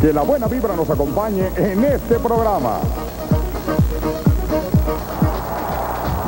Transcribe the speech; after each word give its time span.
Que 0.00 0.12
la 0.12 0.22
buena 0.22 0.46
vibra 0.48 0.74
nos 0.76 0.90
acompañe 0.90 1.50
en 1.56 1.84
este 1.84 2.18
programa. 2.18 2.78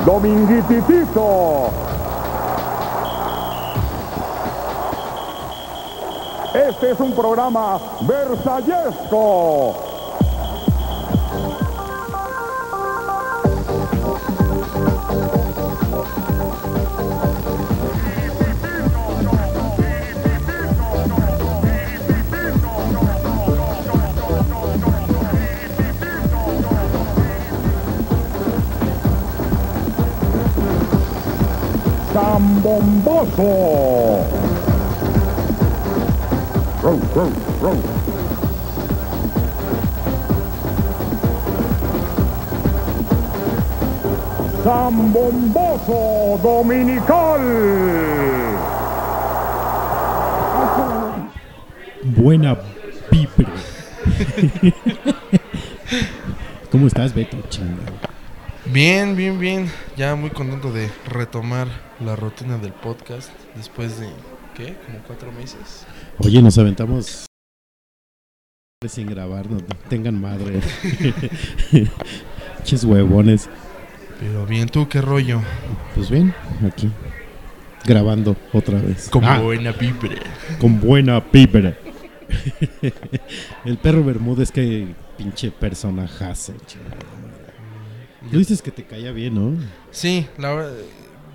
Dominguititito. 0.05 1.71
Este 6.55 6.91
es 6.93 7.01
un 7.01 7.13
programa 7.13 7.79
versallesco. 8.03 9.86
Zambomboso. 32.17 33.53
Row. 36.83 36.99
Zambomboso 44.65 46.41
Dominical. 46.43 47.43
Buena 52.03 52.57
pibre. 53.11 53.47
¿Cómo 56.73 56.87
estás, 56.87 57.13
Beto? 57.13 57.37
Chingado. 57.51 57.93
Bien, 58.65 59.15
bien, 59.15 59.39
bien. 59.39 59.71
Ya 59.99 60.15
muy 60.15 60.31
contento 60.31 60.73
de 60.73 60.91
retomar 61.11 61.86
la 62.05 62.17
rutina 62.17 62.59
del 62.59 62.73
podcast 62.73 63.31
después 63.55 63.99
de, 64.01 64.09
¿qué? 64.55 64.77
Como 64.87 64.99
cuatro 65.07 65.33
meses. 65.33 65.87
Oye, 66.19 66.43
nos 66.43 66.59
aventamos 66.59 67.27
sin 68.87 69.09
grabar, 69.09 69.51
no 69.51 69.59
tengan 69.89 70.21
madre. 70.21 70.61
Ches 72.65 72.85
huevones. 72.85 73.49
Pero 74.21 74.47
bien, 74.47 74.69
¿tú 74.69 74.89
qué 74.89 75.01
rollo? 75.01 75.41
Pues 75.95 76.11
bien, 76.11 76.35
aquí. 76.67 76.91
Grabando 77.85 78.37
otra 78.53 78.81
vez. 78.81 79.09
Como 79.09 79.29
Ah, 79.29 79.41
buena 79.41 79.73
vibra. 79.73 80.17
con 80.61 80.81
buena 80.81 81.23
pibre. 81.25 81.77
El 83.65 83.79
perro 83.79 84.03
Bermúdez, 84.05 84.51
que 84.51 84.95
pinche 85.17 85.51
personajazo. 85.51 86.55
Tú 88.31 88.39
dices 88.39 88.61
que 88.63 88.71
te 88.73 88.85
caía 88.85 89.13
bien, 89.13 89.35
¿no? 89.35 89.57
Sí, 89.93 90.27
la 90.39 90.53
verdad, 90.53 90.75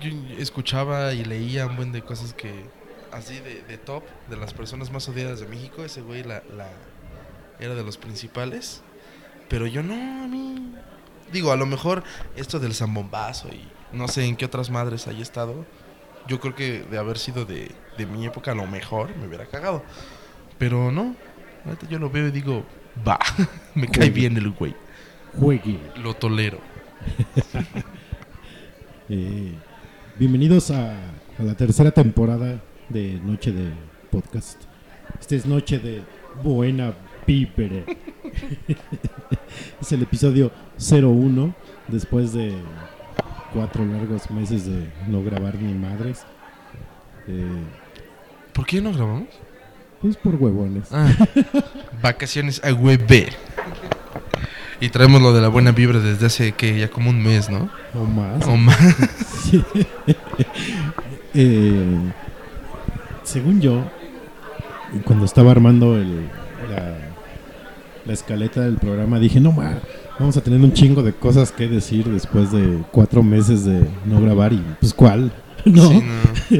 yo 0.02 0.10
escuchaba 0.38 1.12
y 1.12 1.24
leía 1.24 1.66
un 1.66 1.76
buen 1.76 1.92
de 1.92 2.02
cosas 2.02 2.34
que, 2.34 2.64
así 3.12 3.38
de, 3.40 3.62
de 3.62 3.78
top, 3.78 4.02
de 4.28 4.36
las 4.36 4.52
personas 4.52 4.90
más 4.90 5.08
odiadas 5.08 5.40
de 5.40 5.46
México, 5.46 5.84
ese 5.84 6.02
güey 6.02 6.22
la, 6.22 6.42
la, 6.56 6.68
era 7.60 7.74
de 7.74 7.84
los 7.84 7.96
principales. 7.96 8.82
Pero 9.48 9.66
yo 9.66 9.82
no, 9.82 9.94
a 9.94 10.28
mí... 10.28 10.74
Digo, 11.32 11.50
a 11.52 11.56
lo 11.56 11.64
mejor 11.64 12.04
esto 12.36 12.58
del 12.58 12.74
zambombazo 12.74 13.48
y 13.48 13.66
no 13.92 14.06
sé 14.08 14.24
en 14.26 14.36
qué 14.36 14.44
otras 14.44 14.70
madres 14.70 15.06
haya 15.08 15.22
estado, 15.22 15.64
yo 16.28 16.40
creo 16.40 16.54
que 16.54 16.82
de 16.82 16.98
haber 16.98 17.18
sido 17.18 17.44
de, 17.44 17.70
de 17.96 18.06
mi 18.06 18.26
época 18.26 18.52
a 18.52 18.54
lo 18.54 18.66
mejor 18.66 19.16
me 19.16 19.26
hubiera 19.26 19.46
cagado. 19.46 19.82
Pero 20.58 20.92
no, 20.92 21.16
ahorita 21.64 21.88
yo 21.88 21.98
lo 21.98 22.10
veo 22.10 22.28
y 22.28 22.30
digo, 22.30 22.64
va, 23.06 23.18
me 23.74 23.88
cae 23.88 24.10
bien 24.10 24.36
el 24.36 24.50
güey, 24.50 24.74
Juegue. 25.38 25.78
lo 25.96 26.14
tolero. 26.14 26.58
Eh, 29.08 29.52
bienvenidos 30.18 30.70
a, 30.70 30.92
a 31.38 31.42
la 31.42 31.54
tercera 31.54 31.90
temporada 31.90 32.60
de 32.88 33.20
Noche 33.24 33.52
de 33.52 33.72
Podcast. 34.10 34.60
Esta 35.20 35.34
es 35.34 35.46
Noche 35.46 35.78
de 35.78 36.02
Buena 36.42 36.94
Pípere. 37.26 37.84
es 39.80 39.92
el 39.92 40.02
episodio 40.02 40.50
01, 40.78 41.54
después 41.88 42.32
de 42.32 42.52
cuatro 43.52 43.84
largos 43.84 44.30
meses 44.30 44.66
de 44.66 44.90
no 45.08 45.22
grabar 45.22 45.54
ni 45.56 45.72
madres. 45.74 46.24
Eh, 47.28 47.44
¿Por 48.52 48.66
qué 48.66 48.80
no 48.80 48.92
grabamos? 48.92 49.28
pues 50.02 50.16
por 50.16 50.34
huevones. 50.34 50.88
Ah, 50.90 51.14
vacaciones 52.02 52.60
a 52.64 52.72
Webe. 52.74 53.28
Y 54.82 54.88
traemos 54.88 55.22
lo 55.22 55.32
de 55.32 55.40
la 55.40 55.48
buena 55.48 55.70
vibra 55.72 56.00
desde 56.00 56.26
hace 56.26 56.52
que 56.52 56.78
ya 56.78 56.88
como 56.90 57.08
un 57.10 57.22
mes, 57.22 57.48
¿no? 57.48 57.70
O 57.94 58.04
más. 58.04 58.46
O 58.46 58.56
más. 58.56 58.76
Sí. 59.52 59.62
Eh, 61.34 61.98
según 63.22 63.60
yo, 63.60 63.84
cuando 65.04 65.24
estaba 65.24 65.50
armando 65.50 65.96
el- 65.96 66.28
la, 66.70 66.96
la 68.04 68.12
escaleta 68.12 68.60
del 68.62 68.76
programa, 68.76 69.18
dije, 69.18 69.40
no, 69.40 69.52
ma, 69.52 69.78
vamos 70.18 70.36
a 70.36 70.40
tener 70.42 70.60
un 70.60 70.72
chingo 70.72 71.02
de 71.02 71.12
cosas 71.12 71.52
que 71.52 71.68
decir 71.68 72.06
después 72.08 72.50
de 72.52 72.78
cuatro 72.90 73.22
meses 73.22 73.64
de 73.64 73.86
no 74.04 74.20
grabar. 74.20 74.52
Y 74.52 74.62
pues, 74.80 74.94
¿cuál? 74.94 75.32
No. 75.64 75.88
Sí, 75.88 76.02
no. 76.02 76.58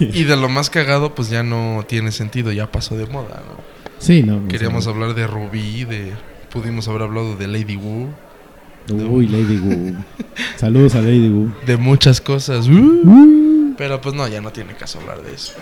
Y 0.00 0.24
de 0.24 0.36
lo 0.36 0.48
más 0.48 0.68
cagado, 0.70 1.14
pues 1.14 1.30
ya 1.30 1.42
no 1.44 1.84
tiene 1.86 2.10
sentido, 2.10 2.50
ya 2.52 2.70
pasó 2.72 2.96
de 2.96 3.06
moda, 3.06 3.42
¿no? 3.46 3.60
Sí, 3.98 4.22
no. 4.24 4.48
Queríamos 4.48 4.86
hablar 4.88 5.14
de 5.14 5.26
Rubí, 5.28 5.84
de 5.84 6.12
pudimos 6.54 6.88
haber 6.88 7.02
hablado 7.02 7.36
de 7.36 7.46
Lady 7.46 7.76
Wu, 7.76 8.08
Uy, 8.90 9.26
Lady 9.28 9.58
Wu. 9.58 9.94
Saludos 10.56 10.94
a 10.94 11.00
Lady 11.02 11.28
Wu. 11.28 11.50
de 11.66 11.76
muchas 11.76 12.20
cosas. 12.20 12.68
Uh. 12.68 13.74
Pero 13.78 14.00
pues 14.00 14.14
no, 14.14 14.26
ya 14.28 14.40
no 14.40 14.50
tiene 14.52 14.74
caso 14.74 15.00
hablar 15.00 15.22
de 15.22 15.34
eso. 15.34 15.52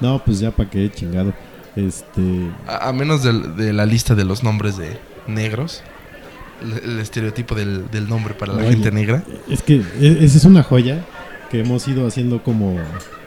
¿no? 0.00 0.22
Pues 0.24 0.38
ya 0.40 0.50
para 0.52 0.70
qué 0.70 0.90
chingado. 0.90 1.32
Este. 1.76 2.22
A, 2.66 2.88
a 2.88 2.92
menos 2.92 3.22
del- 3.22 3.56
de, 3.56 3.72
la 3.72 3.84
lista 3.86 4.14
de 4.14 4.24
los 4.24 4.42
nombres 4.42 4.76
de 4.76 4.96
negros, 5.26 5.82
el, 6.62 6.90
el 6.92 6.98
estereotipo 7.00 7.54
del, 7.54 7.90
del 7.90 8.08
nombre 8.08 8.34
para 8.34 8.52
la 8.52 8.60
Oye. 8.62 8.70
gente 8.70 8.90
negra. 8.92 9.22
Es 9.48 9.62
que 9.62 9.82
e- 10.00 10.18
esa 10.24 10.38
es 10.38 10.44
una 10.44 10.62
joya 10.62 11.04
que 11.50 11.60
hemos 11.60 11.86
ido 11.88 12.06
haciendo 12.06 12.42
como 12.42 12.78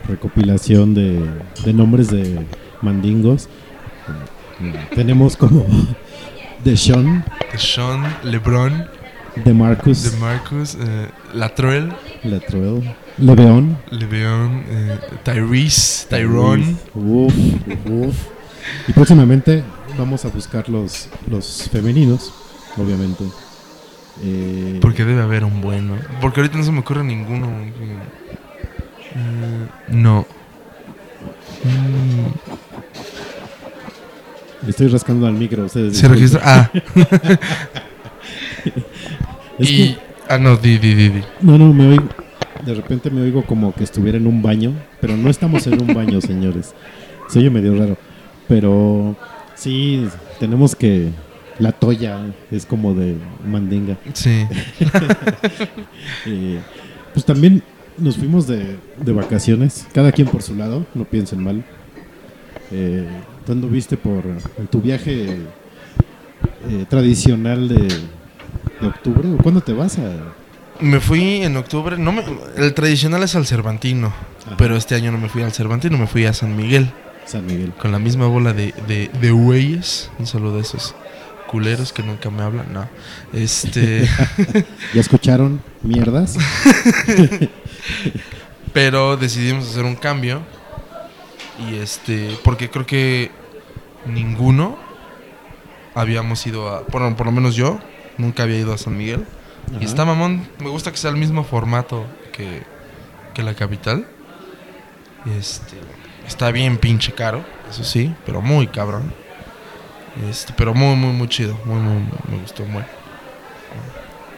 recopilación 0.07 0.93
de, 0.93 1.25
de 1.65 1.73
nombres 1.73 2.09
de 2.09 2.45
mandingos. 2.81 3.47
Tenemos 4.95 5.35
como 5.37 5.65
de 6.63 6.77
Sean, 6.77 7.25
De 7.51 7.57
Sean, 7.57 8.03
LeBron, 8.23 8.87
de 9.35 9.53
Marcus, 9.53 10.03
de 10.11 10.17
Marcus, 10.17 10.75
eh, 10.79 11.09
Latrell, 11.33 11.91
Latrell, 12.23 12.93
Leveon, 13.17 13.77
Le'Veon, 13.91 14.63
eh, 14.67 14.99
Tyrese, 15.23 16.07
Tyrone. 16.07 16.75
Uf, 16.95 17.33
uf. 17.89 18.15
Y 18.87 18.93
próximamente 18.93 19.63
vamos 19.97 20.25
a 20.25 20.29
buscar 20.29 20.69
los, 20.69 21.09
los 21.29 21.69
femeninos, 21.71 22.33
obviamente. 22.77 23.23
Eh, 24.23 24.79
Porque 24.81 25.05
debe 25.05 25.21
haber 25.21 25.43
un 25.43 25.61
bueno. 25.61 25.95
Porque 26.19 26.41
ahorita 26.41 26.57
no 26.57 26.63
se 26.63 26.71
me 26.71 26.79
ocurre 26.79 27.03
ninguno. 27.03 27.47
Eh, 29.15 29.67
no. 29.89 30.25
Mm, 31.63 32.27
estoy 34.67 34.87
rascando 34.87 35.27
al 35.27 35.33
micro, 35.33 35.65
ustedes. 35.65 35.97
¿Se 35.97 36.07
registra? 36.07 36.41
Ah. 36.43 36.71
Es 39.59 39.69
y... 39.71 39.77
que- 39.93 39.97
Ah, 40.29 40.37
no, 40.37 40.55
di, 40.55 40.77
di, 40.77 40.93
di, 40.95 41.09
di. 41.09 41.21
No, 41.41 41.57
no, 41.57 41.73
me 41.73 41.87
oigo. 41.89 42.05
De 42.65 42.73
repente 42.73 43.09
me 43.09 43.21
oigo 43.21 43.43
como 43.43 43.73
que 43.73 43.83
estuviera 43.83 44.17
en 44.17 44.27
un 44.27 44.41
baño, 44.41 44.71
pero 45.01 45.17
no 45.17 45.29
estamos 45.29 45.67
en 45.67 45.81
un 45.81 45.93
baño, 45.93 46.21
señores. 46.21 46.73
Se 47.27 47.39
oye 47.39 47.49
medio 47.49 47.75
raro. 47.77 47.97
Pero 48.47 49.17
sí, 49.55 50.07
tenemos 50.39 50.73
que. 50.75 51.09
La 51.59 51.73
toya 51.73 52.19
es 52.49 52.65
como 52.65 52.93
de 52.93 53.15
mandinga. 53.45 53.97
Sí. 54.13 54.45
Eh, 56.25 56.59
pues 57.13 57.25
también 57.25 57.61
nos 57.97 58.15
fuimos 58.17 58.47
de, 58.47 58.77
de 59.03 59.11
vacaciones, 59.11 59.85
cada 59.93 60.11
quien 60.11 60.27
por 60.27 60.41
su 60.43 60.55
lado, 60.55 60.85
no 60.95 61.03
piensen 61.03 61.43
mal. 61.43 61.63
Eh, 62.71 63.05
¿Tú 63.45 63.51
anduviste 63.51 63.97
por 63.97 64.23
en 64.25 64.67
tu 64.67 64.81
viaje 64.81 65.37
eh, 66.69 66.85
tradicional 66.89 67.67
de, 67.67 67.87
de 67.87 68.87
octubre? 68.87 69.29
¿O 69.33 69.37
cuándo 69.37 69.61
te 69.61 69.73
vas 69.73 69.97
a...? 69.97 70.11
Me 70.79 70.99
fui 70.99 71.43
en 71.43 71.57
octubre. 71.57 71.97
No 71.97 72.11
me, 72.11 72.23
el 72.57 72.73
tradicional 72.73 73.21
es 73.23 73.35
al 73.35 73.45
Cervantino. 73.45 74.13
Ajá. 74.45 74.57
Pero 74.57 74.75
este 74.75 74.95
año 74.95 75.11
no 75.11 75.17
me 75.17 75.29
fui 75.29 75.43
al 75.43 75.51
Cervantino, 75.51 75.97
me 75.97 76.07
fui 76.07 76.25
a 76.25 76.33
San 76.33 76.55
Miguel. 76.55 76.91
San 77.25 77.45
Miguel. 77.45 77.71
Con 77.73 77.91
la 77.91 77.99
misma 77.99 78.27
bola 78.27 78.53
de, 78.53 78.73
de, 78.87 79.09
de 79.19 79.31
güeyes. 79.31 80.09
Un 80.17 80.25
saludo 80.25 80.57
a 80.57 80.61
esos 80.61 80.95
culeros 81.47 81.93
que 81.93 82.01
nunca 82.01 82.29
me 82.29 82.41
hablan. 82.41 82.73
No. 82.73 82.87
Este. 83.33 84.07
¿Ya 84.93 85.01
escucharon 85.01 85.61
mierdas? 85.83 86.37
pero 88.73 89.17
decidimos 89.17 89.69
hacer 89.69 89.83
un 89.83 89.95
cambio. 89.95 90.41
Y 91.67 91.75
este. 91.75 92.37
Porque 92.43 92.69
creo 92.69 92.85
que 92.85 93.31
ninguno 94.05 94.77
habíamos 95.95 96.45
ido 96.47 96.69
a. 96.69 96.85
Por, 96.85 97.15
por 97.15 97.25
lo 97.25 97.31
menos 97.31 97.55
yo. 97.55 97.79
Nunca 98.17 98.43
había 98.43 98.59
ido 98.59 98.73
a 98.73 98.77
San 98.77 98.97
Miguel. 98.97 99.25
Y 99.79 99.85
está 99.85 100.05
mamón. 100.05 100.47
Me 100.59 100.69
gusta 100.69 100.91
que 100.91 100.97
sea 100.97 101.11
el 101.11 101.17
mismo 101.17 101.43
formato 101.43 102.05
que, 102.31 102.63
que 103.33 103.43
la 103.43 103.53
capital. 103.53 104.05
Este. 105.37 105.77
Está 106.27 106.51
bien 106.51 106.77
pinche 106.77 107.13
caro, 107.13 107.43
eso 107.69 107.83
sí, 107.83 108.13
pero 108.25 108.41
muy 108.41 108.67
cabrón. 108.67 109.13
Este, 110.29 110.53
pero 110.55 110.73
muy, 110.73 110.95
muy, 110.95 111.13
muy 111.13 111.27
chido. 111.27 111.57
Muy, 111.65 111.79
muy, 111.79 112.03
me 112.29 112.37
gustó 112.41 112.65
muy. 112.65 112.83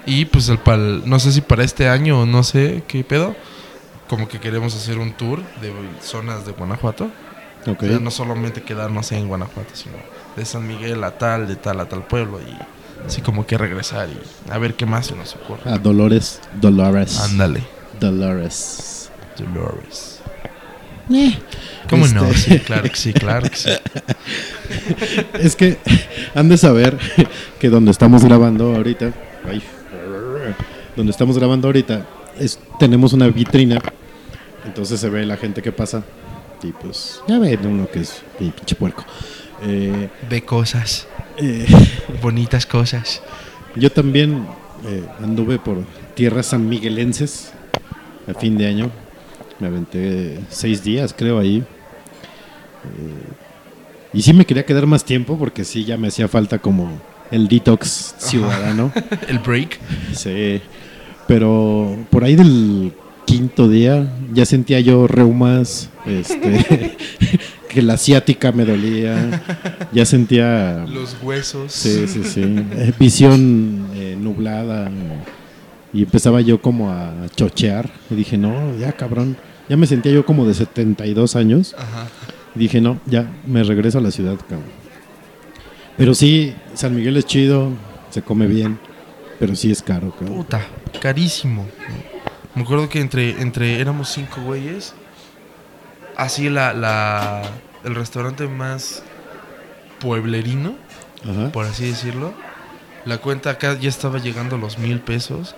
Y 0.06 0.26
pues 0.26 0.50
el 0.50 0.58
pal, 0.58 1.04
no 1.06 1.20
sé 1.20 1.32
si 1.32 1.42
para 1.42 1.64
este 1.64 1.88
año 1.88 2.22
o 2.22 2.26
no 2.26 2.44
sé 2.44 2.84
qué 2.88 3.04
pedo. 3.04 3.36
Como 4.08 4.28
que 4.28 4.40
queremos 4.40 4.76
hacer 4.76 4.98
un 5.00 5.14
tour 5.14 5.40
de 5.62 5.72
zonas 6.02 6.46
de 6.46 6.52
Guanajuato. 6.52 7.10
Ok. 7.66 7.84
O 7.84 7.88
sea, 7.88 8.00
no 8.00 8.12
solamente 8.12 8.62
quedarnos 8.62 9.12
en 9.12 9.28
Guanajuato, 9.28 9.70
sino 9.74 9.96
de 10.36 10.46
San 10.46 10.68
Miguel 10.68 11.04
a 11.04 11.12
tal, 11.18 11.48
de 11.48 11.56
tal 11.56 11.80
a 11.80 11.86
tal 11.86 12.04
pueblo. 12.06 12.40
Y 12.42 13.06
así 13.08 13.22
como 13.22 13.46
que 13.46 13.58
regresar 13.58 14.10
y 14.10 14.52
a 14.52 14.58
ver 14.58 14.74
qué 14.76 14.86
más 14.86 15.08
se 15.08 15.16
nos 15.16 15.36
ocurre. 15.36 15.72
A 15.72 15.78
Dolores. 15.78 16.42
Dolores. 16.60 17.20
Ándale, 17.22 17.64
Dolores. 18.00 19.10
Dolores. 19.38 20.20
¿Cómo 21.90 22.08
no? 22.08 22.26
Este- 22.26 22.58
Sí, 22.58 22.60
claro 22.60 22.84
que 22.84 22.96
sí, 22.96 23.14
claro 23.14 23.50
que 23.50 23.56
sí. 23.56 23.70
Es 25.40 25.56
que 25.56 25.78
han 26.36 26.50
de 26.50 26.58
saber 26.58 26.98
que 27.60 27.70
donde 27.70 27.92
estamos 27.92 28.24
grabando 28.24 28.76
ahorita, 28.76 29.12
ay, 29.50 29.62
donde 30.96 31.12
estamos 31.12 31.38
grabando 31.38 31.68
ahorita, 31.68 32.06
es, 32.40 32.60
tenemos 32.80 33.14
una 33.14 33.28
vitrina, 33.28 33.82
entonces 34.66 35.00
se 35.00 35.10
ve 35.10 35.26
la 35.26 35.38
gente 35.38 35.62
que 35.62 35.72
pasa 35.72 36.04
y 36.64 36.72
pues 36.72 37.22
ya 37.28 37.40
ven 37.40 37.66
uno 37.66 37.90
que 37.90 38.00
es 38.00 38.22
pinche 38.40 38.76
puerco. 38.76 39.04
Eh, 39.62 40.10
Ve 40.30 40.44
cosas, 40.44 41.08
eh, 41.38 41.66
bonitas 42.22 42.66
cosas. 42.66 43.22
yo 43.76 43.92
también 43.92 44.46
eh, 44.86 45.04
anduve 45.22 45.60
por 45.60 45.84
tierras 46.16 46.48
sanmiguelenses 46.48 47.52
a 48.28 48.34
fin 48.40 48.58
de 48.58 48.68
año, 48.68 48.92
me 49.60 49.68
aventé 49.68 50.40
seis 50.50 50.84
días 50.84 51.14
creo 51.18 51.40
ahí. 51.40 51.64
Y 54.14 54.22
sí 54.22 54.34
me 54.34 54.46
quería 54.46 54.66
quedar 54.66 54.86
más 54.86 55.04
tiempo 55.04 55.38
porque 55.38 55.64
sí 55.64 55.86
ya 55.86 55.98
me 55.98 56.10
hacía 56.10 56.28
falta 56.28 56.60
como 56.60 57.02
el 57.32 57.48
detox 57.48 58.16
ciudadano. 58.20 58.92
El 59.28 59.40
break. 59.40 59.80
Sí. 60.14 60.62
Pero 61.34 61.98
por 62.12 62.24
ahí 62.24 62.36
del 62.36 62.94
quinto 63.26 63.68
día 63.68 64.08
ya 64.36 64.46
sentía 64.46 64.80
yo 64.82 65.08
reumas, 65.08 65.90
este, 66.06 66.96
que 67.70 67.82
la 67.82 67.96
asiática 67.96 68.52
me 68.52 68.66
dolía, 68.66 69.42
ya 69.92 70.06
sentía, 70.06 70.86
Los 70.88 71.18
huesos. 71.24 71.72
sí, 71.72 72.08
sí, 72.08 72.24
sí, 72.24 72.44
eh, 72.44 72.94
visión 73.00 73.88
eh, 73.96 74.16
nublada 74.16 74.92
y 75.92 76.04
empezaba 76.04 76.40
yo 76.42 76.62
como 76.62 76.92
a 76.92 77.12
chochear 77.36 77.90
y 78.12 78.14
dije, 78.14 78.38
no, 78.38 78.78
ya 78.78 78.92
cabrón, 78.92 79.36
ya 79.68 79.76
me 79.76 79.88
sentía 79.88 80.12
yo 80.12 80.28
como 80.28 80.46
de 80.46 80.54
72 80.54 81.36
años. 81.36 81.74
Ajá. 81.76 82.10
Dije, 82.54 82.80
no, 82.80 83.00
ya 83.08 83.28
me 83.48 83.64
regreso 83.64 83.98
a 83.98 84.02
la 84.02 84.12
ciudad, 84.12 84.38
cabrón. 84.48 84.70
Pero 85.98 86.14
sí, 86.14 86.54
San 86.76 86.96
Miguel 86.96 87.18
es 87.18 87.26
chido, 87.26 87.72
se 88.12 88.22
come 88.22 88.46
bien, 88.46 88.78
pero 89.44 89.58
sí 89.58 89.74
es 89.74 89.82
caro, 89.82 90.12
cabrón. 90.12 90.38
Puta, 90.38 90.66
carísimo. 91.02 91.68
Me 92.56 92.62
acuerdo 92.62 92.88
que 92.88 93.02
entre, 93.02 93.42
entre 93.42 93.82
éramos 93.82 94.08
cinco 94.08 94.40
güeyes. 94.40 94.94
Así 96.16 96.50
la, 96.50 96.72
la, 96.72 97.42
el 97.84 97.94
restaurante 97.94 98.48
más 98.48 99.04
pueblerino, 100.00 100.76
Ajá. 101.30 101.52
por 101.52 101.66
así 101.66 101.88
decirlo. 101.88 102.34
La 103.04 103.18
cuenta 103.18 103.50
acá 103.50 103.78
ya 103.78 103.90
estaba 103.90 104.20
llegando 104.20 104.56
a 104.56 104.60
los 104.60 104.78
mil 104.78 105.02
pesos. 105.02 105.58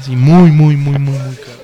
Así 0.00 0.16
muy, 0.16 0.50
muy, 0.50 0.76
muy, 0.76 0.98
muy, 0.98 1.16
muy 1.16 1.36
caro. 1.36 1.60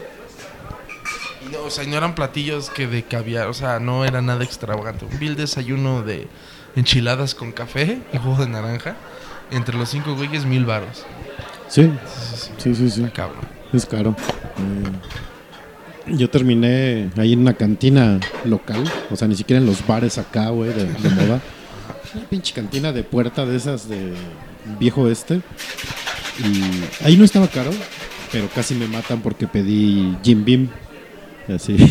No, 1.50 1.64
o 1.64 1.70
sea, 1.70 1.82
no 1.86 1.96
eran 1.96 2.14
platillos 2.14 2.70
que 2.70 2.86
de 2.86 3.02
caviar, 3.02 3.48
o 3.48 3.54
sea, 3.54 3.80
no 3.80 4.04
era 4.04 4.22
nada 4.22 4.44
extravagante. 4.44 5.06
Un 5.06 5.18
vil 5.18 5.34
desayuno 5.34 6.02
de 6.02 6.28
enchiladas 6.76 7.34
con 7.34 7.50
café 7.50 7.98
y 8.12 8.18
jugo 8.18 8.44
de 8.44 8.48
naranja. 8.48 8.94
Entre 9.50 9.76
los 9.76 9.90
cinco 9.90 10.14
güeyes, 10.14 10.46
mil 10.46 10.64
varos. 10.64 11.04
Sí, 11.72 11.90
Sí, 12.58 12.74
sí, 12.74 12.90
sí. 12.90 13.02
Cabrón. 13.14 13.40
es 13.72 13.86
caro. 13.86 14.14
Eh, 16.06 16.12
yo 16.14 16.28
terminé 16.28 17.08
ahí 17.16 17.32
en 17.32 17.40
una 17.40 17.54
cantina 17.54 18.20
local, 18.44 18.84
o 19.10 19.16
sea, 19.16 19.26
ni 19.26 19.34
siquiera 19.36 19.58
en 19.58 19.64
los 19.64 19.86
bares 19.86 20.18
acá, 20.18 20.50
güey, 20.50 20.70
de, 20.70 20.84
de 20.84 21.08
moda. 21.08 21.40
Una 22.14 22.24
pinche 22.28 22.52
cantina 22.52 22.92
de 22.92 23.02
puerta 23.04 23.46
de 23.46 23.56
esas 23.56 23.88
de 23.88 24.12
viejo 24.78 25.08
este. 25.08 25.36
Y 26.40 27.04
ahí 27.06 27.16
no 27.16 27.24
estaba 27.24 27.48
caro, 27.48 27.70
pero 28.30 28.48
casi 28.54 28.74
me 28.74 28.86
matan 28.86 29.22
porque 29.22 29.46
pedí 29.46 30.14
Jim 30.22 30.44
Beam. 30.44 30.68
Así. 31.48 31.76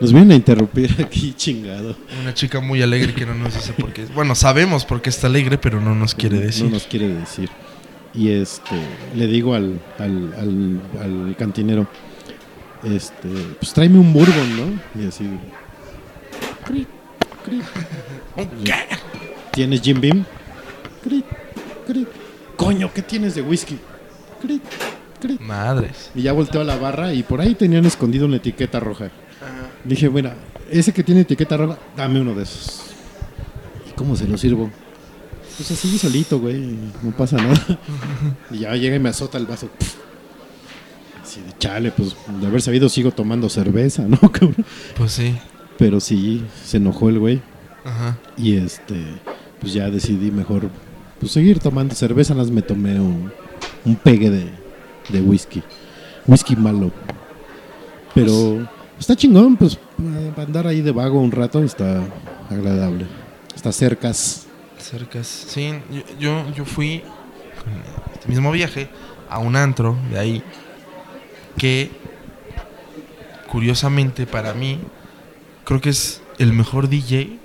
Nos 0.00 0.12
vienen 0.12 0.32
a 0.32 0.34
interrumpir 0.34 0.94
aquí, 1.04 1.32
chingado. 1.34 1.96
Una 2.20 2.34
chica 2.34 2.60
muy 2.60 2.82
alegre 2.82 3.14
que 3.14 3.26
no 3.26 3.34
nos 3.34 3.54
dice 3.54 3.72
por 3.72 3.92
qué. 3.92 4.04
Bueno, 4.14 4.34
sabemos 4.34 4.84
por 4.84 5.00
qué 5.02 5.10
está 5.10 5.26
alegre, 5.26 5.58
pero 5.58 5.80
no 5.80 5.94
nos 5.94 6.14
quiere 6.14 6.38
decir. 6.38 6.64
No 6.64 6.70
nos 6.70 6.84
quiere 6.84 7.08
decir. 7.08 7.48
Y 8.14 8.30
este, 8.30 8.76
le 9.14 9.26
digo 9.26 9.54
al, 9.54 9.80
al, 9.98 10.34
al, 10.34 10.80
al 11.02 11.36
cantinero, 11.36 11.86
este, 12.84 13.28
pues 13.58 13.72
tráeme 13.72 13.98
un 13.98 14.12
bourbon, 14.12 14.56
¿no? 14.56 15.02
Y 15.02 15.06
así, 15.08 15.24
"Crit, 16.64 16.88
crit". 17.44 17.62
¿Tienes 19.52 19.80
Jim 19.82 20.00
Beam? 20.00 20.24
Crit, 21.02 21.24
crit. 21.86 22.08
Coño, 22.56 22.90
¿qué 22.94 23.02
tienes 23.02 23.34
de 23.34 23.42
whisky? 23.42 23.78
Crit, 24.40 24.62
crit. 24.62 24.95
Madres. 25.40 26.10
Y 26.14 26.22
ya 26.22 26.32
volteó 26.32 26.60
a 26.60 26.64
la 26.64 26.76
barra 26.76 27.12
y 27.12 27.22
por 27.22 27.40
ahí 27.40 27.54
tenían 27.54 27.84
escondido 27.86 28.26
una 28.26 28.36
etiqueta 28.36 28.80
roja. 28.80 29.10
Dije, 29.84 30.08
bueno, 30.08 30.30
ese 30.70 30.92
que 30.92 31.02
tiene 31.02 31.22
etiqueta 31.22 31.56
roja, 31.56 31.78
dame 31.96 32.20
uno 32.20 32.34
de 32.34 32.42
esos. 32.42 32.82
¿Y 33.88 33.92
cómo 33.96 34.16
se 34.16 34.26
lo 34.26 34.36
sirvo? 34.36 34.70
Pues 35.56 35.70
así 35.70 35.96
solito, 35.98 36.38
güey, 36.38 36.76
no 37.02 37.12
pasa 37.16 37.36
nada. 37.36 37.78
y 38.50 38.58
ya 38.60 38.74
llega 38.74 38.96
y 38.96 38.98
me 38.98 39.08
azota 39.08 39.38
el 39.38 39.46
vaso. 39.46 39.68
Así 41.22 41.40
de 41.40 41.56
chale, 41.58 41.90
pues 41.90 42.16
de 42.40 42.46
haber 42.46 42.62
sabido 42.62 42.88
sigo 42.88 43.10
tomando 43.10 43.48
cerveza, 43.48 44.02
¿no, 44.02 44.18
cabrón? 44.32 44.64
Pues 44.96 45.12
sí. 45.12 45.36
Pero 45.78 46.00
sí, 46.00 46.44
se 46.64 46.78
enojó 46.78 47.08
el 47.08 47.18
güey. 47.18 47.40
Ajá. 47.84 48.18
Y 48.36 48.56
este, 48.56 48.96
pues 49.60 49.72
ya 49.72 49.90
decidí 49.90 50.30
mejor 50.30 50.68
pues 51.20 51.32
seguir 51.32 51.58
tomando 51.58 51.94
cerveza, 51.94 52.34
las 52.34 52.50
me 52.50 52.62
tomé 52.62 53.00
un, 53.00 53.32
un 53.84 53.96
pegue 53.96 54.30
de, 54.30 54.50
de 55.08 55.20
whisky. 55.20 55.62
Whisky 56.26 56.56
malo. 56.56 56.90
Pero 58.14 58.66
está 58.98 59.14
chingón, 59.14 59.56
pues 59.56 59.78
para 60.34 60.46
andar 60.46 60.66
ahí 60.66 60.80
de 60.80 60.92
vago 60.92 61.20
un 61.20 61.32
rato 61.32 61.62
está 61.62 62.02
agradable. 62.50 63.06
Está 63.54 63.72
cercas. 63.72 64.46
Cercas. 64.78 65.26
Sí, 65.26 65.72
yo, 65.90 66.02
yo, 66.18 66.54
yo 66.54 66.64
fui 66.64 67.02
con 67.62 68.14
este 68.14 68.28
mismo 68.28 68.52
viaje 68.52 68.88
a 69.28 69.38
un 69.38 69.56
antro 69.56 69.96
de 70.10 70.18
ahí 70.18 70.42
que 71.56 71.90
curiosamente 73.48 74.26
para 74.26 74.52
mí 74.54 74.78
creo 75.64 75.80
que 75.80 75.90
es 75.90 76.22
el 76.38 76.52
mejor 76.52 76.88
DJ 76.88 77.38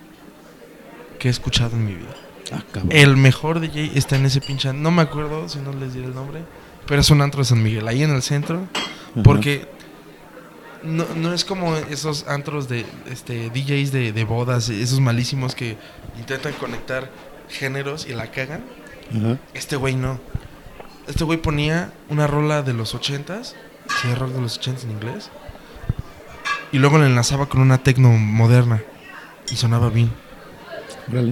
que 1.19 1.27
he 1.27 1.31
escuchado 1.31 1.75
en 1.75 1.85
mi 1.85 1.95
vida. 1.95 2.15
Ah. 2.51 2.63
El 2.89 3.15
mejor 3.15 3.59
DJ 3.59 3.91
está 3.95 4.15
en 4.15 4.25
ese 4.25 4.41
pinche. 4.41 4.73
No 4.73 4.91
me 4.91 5.01
acuerdo 5.01 5.47
si 5.47 5.59
no 5.59 5.71
les 5.71 5.93
diré 5.93 6.07
el 6.07 6.15
nombre. 6.15 6.41
Pero 6.87 7.01
es 7.01 7.09
un 7.09 7.21
antro 7.21 7.39
de 7.39 7.45
San 7.45 7.61
Miguel, 7.61 7.87
ahí 7.87 8.03
en 8.03 8.11
el 8.11 8.21
centro. 8.21 8.67
Ajá. 8.73 9.23
Porque 9.23 9.67
no, 10.83 11.05
no 11.15 11.33
es 11.33 11.45
como 11.45 11.75
esos 11.75 12.27
antros 12.27 12.67
de 12.67 12.85
este, 13.09 13.49
DJs 13.49 13.91
de, 13.91 14.11
de 14.11 14.23
bodas, 14.23 14.69
esos 14.69 14.99
malísimos 14.99 15.55
que 15.55 15.77
intentan 16.17 16.53
conectar 16.53 17.09
géneros 17.49 18.07
y 18.07 18.13
la 18.13 18.31
cagan. 18.31 18.63
Ajá. 19.15 19.37
Este 19.53 19.75
güey 19.75 19.95
no. 19.95 20.19
Este 21.07 21.23
güey 21.23 21.41
ponía 21.41 21.91
una 22.09 22.27
rola 22.27 22.61
de 22.61 22.73
los 22.73 22.93
ochentas, 22.93 23.55
sí, 24.01 24.13
rock 24.15 24.31
de 24.31 24.41
los 24.41 24.57
ochentas 24.57 24.83
en 24.83 24.91
inglés, 24.91 25.29
y 26.71 26.77
luego 26.79 26.97
la 26.97 27.07
enlazaba 27.07 27.47
con 27.47 27.61
una 27.61 27.79
tecno 27.79 28.09
moderna 28.09 28.81
y 29.51 29.55
sonaba 29.55 29.89
bien. 29.89 30.11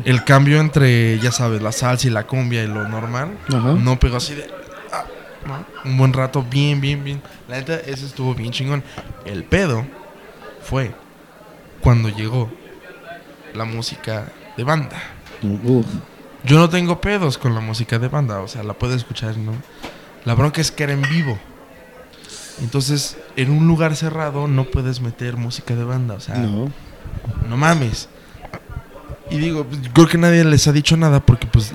El 0.04 0.26
cambio 0.26 0.60
entre, 0.60 1.20
ya 1.20 1.32
sabes, 1.32 1.62
la 1.62 1.72
salsa 1.72 2.08
y 2.08 2.10
la 2.10 2.26
cumbia 2.26 2.64
y 2.64 2.68
lo 2.68 2.88
normal, 2.88 3.38
Ajá. 3.48 3.74
no 3.74 3.98
pegó 4.00 4.18
así 4.18 4.36
de... 4.36 4.59
¿no? 5.46 5.66
Un 5.90 5.98
buen 5.98 6.14
rato, 6.14 6.44
bien, 6.50 6.80
bien, 6.82 7.04
bien. 7.04 7.22
La 7.48 7.58
neta, 7.58 7.76
ese 7.76 8.06
estuvo 8.06 8.34
bien 8.36 8.52
chingón. 8.52 8.84
El 9.26 9.44
pedo 9.44 9.86
fue 10.62 10.94
cuando 11.82 12.10
llegó 12.10 12.50
la 13.54 13.66
música 13.66 14.32
de 14.58 14.64
banda. 14.64 14.98
Uf. 15.64 15.86
Yo 16.44 16.58
no 16.58 16.70
tengo 16.70 17.02
pedos 17.02 17.38
con 17.38 17.54
la 17.56 17.62
música 17.62 18.00
de 18.00 18.08
banda, 18.08 18.40
o 18.42 18.48
sea, 18.48 18.64
la 18.64 18.74
puedo 18.74 18.94
escuchar, 18.96 19.38
¿no? 19.38 19.54
La 20.26 20.36
bronca 20.36 20.62
es 20.62 20.72
que 20.72 20.84
era 20.84 20.94
en 20.94 21.02
vivo. 21.02 21.38
Entonces, 22.62 23.18
en 23.36 23.52
un 23.52 23.68
lugar 23.68 23.96
cerrado 23.96 24.48
no 24.48 24.66
puedes 24.66 25.00
meter 25.02 25.38
música 25.38 25.76
de 25.76 25.84
banda, 25.84 26.16
o 26.16 26.20
sea, 26.20 26.36
no, 26.36 26.72
No. 27.48 27.58
mames. 27.58 28.10
Y 29.32 29.38
digo, 29.38 29.64
pues, 29.66 29.82
creo 29.94 30.08
que 30.08 30.18
nadie 30.18 30.44
les 30.44 30.68
ha 30.68 30.72
dicho 30.72 30.98
nada 30.98 31.20
porque 31.20 31.48
pues 31.48 31.72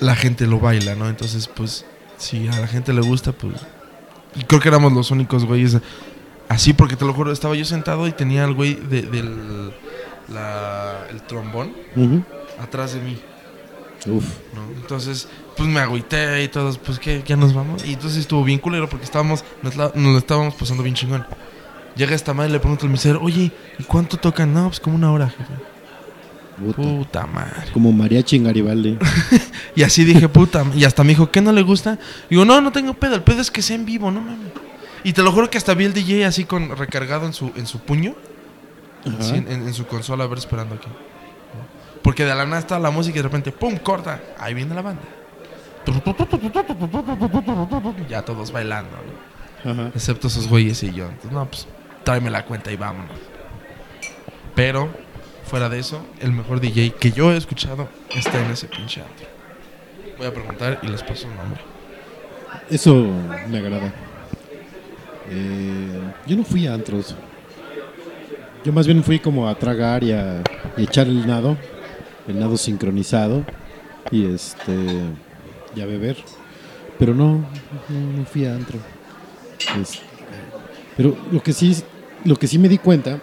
la 0.00 0.14
gente 0.14 0.46
lo 0.46 0.60
baila, 0.60 0.94
¿no? 0.94 1.08
Entonces, 1.08 1.48
pues, 1.48 1.84
si 2.18 2.48
a 2.48 2.60
la 2.60 2.66
gente 2.66 2.92
le 2.92 3.00
gusta, 3.00 3.32
pues... 3.32 3.54
Y 4.34 4.44
creo 4.44 4.60
que 4.60 4.68
éramos 4.68 4.92
los 4.92 5.10
únicos 5.10 5.44
güeyes 5.44 5.78
así, 6.48 6.72
porque 6.74 6.96
te 6.96 7.04
lo 7.04 7.12
juro, 7.14 7.32
estaba 7.32 7.54
yo 7.54 7.64
sentado 7.64 8.06
y 8.06 8.12
tenía 8.12 8.44
al 8.44 8.54
güey 8.54 8.74
de- 8.74 9.02
del 9.02 9.72
la- 10.28 11.06
el 11.10 11.22
trombón 11.22 11.72
atrás 12.60 12.94
de 12.94 13.00
mí. 13.00 13.18
Uf. 14.06 14.24
¿no? 14.54 14.62
Entonces, 14.80 15.28
pues 15.56 15.68
me 15.68 15.80
agüité 15.80 16.42
y 16.44 16.48
todos, 16.48 16.78
pues 16.78 16.98
que 16.98 17.22
ya 17.26 17.36
nos 17.36 17.54
vamos. 17.54 17.84
Y 17.84 17.94
entonces 17.94 18.18
estuvo 18.20 18.44
bien 18.44 18.58
culero 18.58 18.88
porque 18.88 19.04
estábamos, 19.04 19.44
nos, 19.62 19.76
la- 19.76 19.92
nos 19.94 20.12
lo 20.12 20.18
estábamos 20.18 20.54
pasando 20.54 20.82
bien 20.82 20.94
chingón. 20.94 21.26
Llega 21.96 22.14
esta 22.14 22.34
madre 22.34 22.50
y 22.50 22.52
le 22.52 22.60
pregunto 22.60 22.84
al 22.84 22.92
mesero, 22.92 23.20
oye, 23.22 23.50
¿y 23.78 23.82
cuánto 23.84 24.18
tocan? 24.18 24.52
No, 24.52 24.66
pues 24.68 24.80
como 24.80 24.96
una 24.96 25.10
hora, 25.10 25.28
jefe. 25.30 25.52
Puta. 26.58 26.82
Puta 26.82 27.26
madre. 27.26 27.70
Como 27.72 27.92
mariachi 27.92 28.36
en 28.36 28.44
Garibaldi. 28.44 28.98
Y 29.76 29.82
así 29.82 30.04
dije, 30.04 30.28
puta. 30.28 30.64
ma-". 30.64 30.74
Y 30.74 30.84
hasta 30.84 31.02
me 31.04 31.10
dijo, 31.10 31.30
¿qué 31.30 31.40
no 31.42 31.52
le 31.52 31.62
gusta? 31.62 31.98
Digo, 32.30 32.44
no, 32.44 32.60
no 32.60 32.72
tengo 32.72 32.94
pedo. 32.94 33.14
El 33.14 33.22
pedo 33.22 33.40
es 33.42 33.50
que 33.50 33.60
sea 33.62 33.76
en 33.76 33.84
vivo, 33.84 34.10
no 34.10 34.20
mames. 34.22 34.48
Y 35.04 35.12
te 35.12 35.22
lo 35.22 35.30
juro 35.32 35.50
que 35.50 35.58
hasta 35.58 35.74
vi 35.74 35.84
el 35.84 35.92
DJ 35.92 36.24
así 36.24 36.44
con 36.44 36.74
recargado 36.76 37.26
en 37.26 37.32
su, 37.34 37.52
en 37.56 37.66
su 37.66 37.78
puño. 37.80 38.14
Así 39.20 39.34
en, 39.36 39.50
en- 39.52 39.66
en 39.68 39.74
su 39.74 39.86
consola, 39.86 40.24
a 40.24 40.26
ver, 40.26 40.38
esperando 40.38 40.74
aquí. 40.76 40.88
Porque 42.02 42.24
de 42.24 42.34
la 42.34 42.44
nada 42.46 42.58
está 42.58 42.78
la 42.78 42.90
música 42.90 43.14
y 43.18 43.18
de 43.18 43.22
repente, 43.24 43.52
¡pum! 43.52 43.76
corta. 43.76 44.20
Ahí 44.38 44.54
viene 44.54 44.74
la 44.74 44.82
banda. 44.82 45.02
Ya 48.08 48.22
todos 48.22 48.50
bailando, 48.50 48.90
¿no? 49.64 49.70
Ajá. 49.70 49.90
Excepto 49.94 50.28
esos 50.28 50.48
güeyes 50.48 50.82
y 50.82 50.92
yo. 50.92 51.04
Entonces, 51.06 51.32
no, 51.32 51.46
pues 51.46 51.66
tráeme 52.04 52.30
la 52.30 52.44
cuenta 52.44 52.72
y 52.72 52.76
vámonos. 52.76 53.16
Pero, 54.54 54.88
fuera 55.46 55.68
de 55.68 55.78
eso, 55.78 56.04
el 56.20 56.32
mejor 56.32 56.60
DJ 56.60 56.90
que 56.90 57.12
yo 57.12 57.32
he 57.32 57.36
escuchado 57.36 57.88
está 58.14 58.44
en 58.44 58.50
ese 58.50 58.66
pinche 58.66 59.00
antro. 59.00 59.26
Voy 60.18 60.26
a 60.26 60.34
preguntar 60.34 60.80
y 60.82 60.88
les 60.88 61.02
paso 61.02 61.28
el 61.28 61.36
nombre. 61.36 61.60
Eso 62.68 63.06
me 63.48 63.58
agrada. 63.58 63.92
Eh, 65.30 66.00
yo 66.26 66.36
no 66.36 66.44
fui 66.44 66.66
a 66.66 66.74
antros. 66.74 67.14
Yo 68.64 68.72
más 68.72 68.86
bien 68.86 69.04
fui 69.04 69.20
como 69.20 69.48
a 69.48 69.54
tragar 69.54 70.02
y 70.02 70.12
a, 70.12 70.42
echar 70.76 71.06
el 71.06 71.26
nado, 71.26 71.56
el 72.26 72.38
nado 72.38 72.56
sincronizado 72.56 73.44
y 74.10 74.26
este 74.26 74.74
y 75.76 75.80
a 75.80 75.86
beber. 75.86 76.16
Pero 76.98 77.14
no, 77.14 77.44
no, 77.88 78.18
no 78.18 78.24
fui 78.24 78.46
a 78.46 78.54
antro. 78.54 78.78
Este, 79.80 80.00
pero 80.96 81.16
lo 81.30 81.42
que 81.42 81.52
sí, 81.52 81.76
lo 82.24 82.36
que 82.36 82.48
sí 82.48 82.58
me 82.58 82.68
di 82.68 82.78
cuenta, 82.78 83.20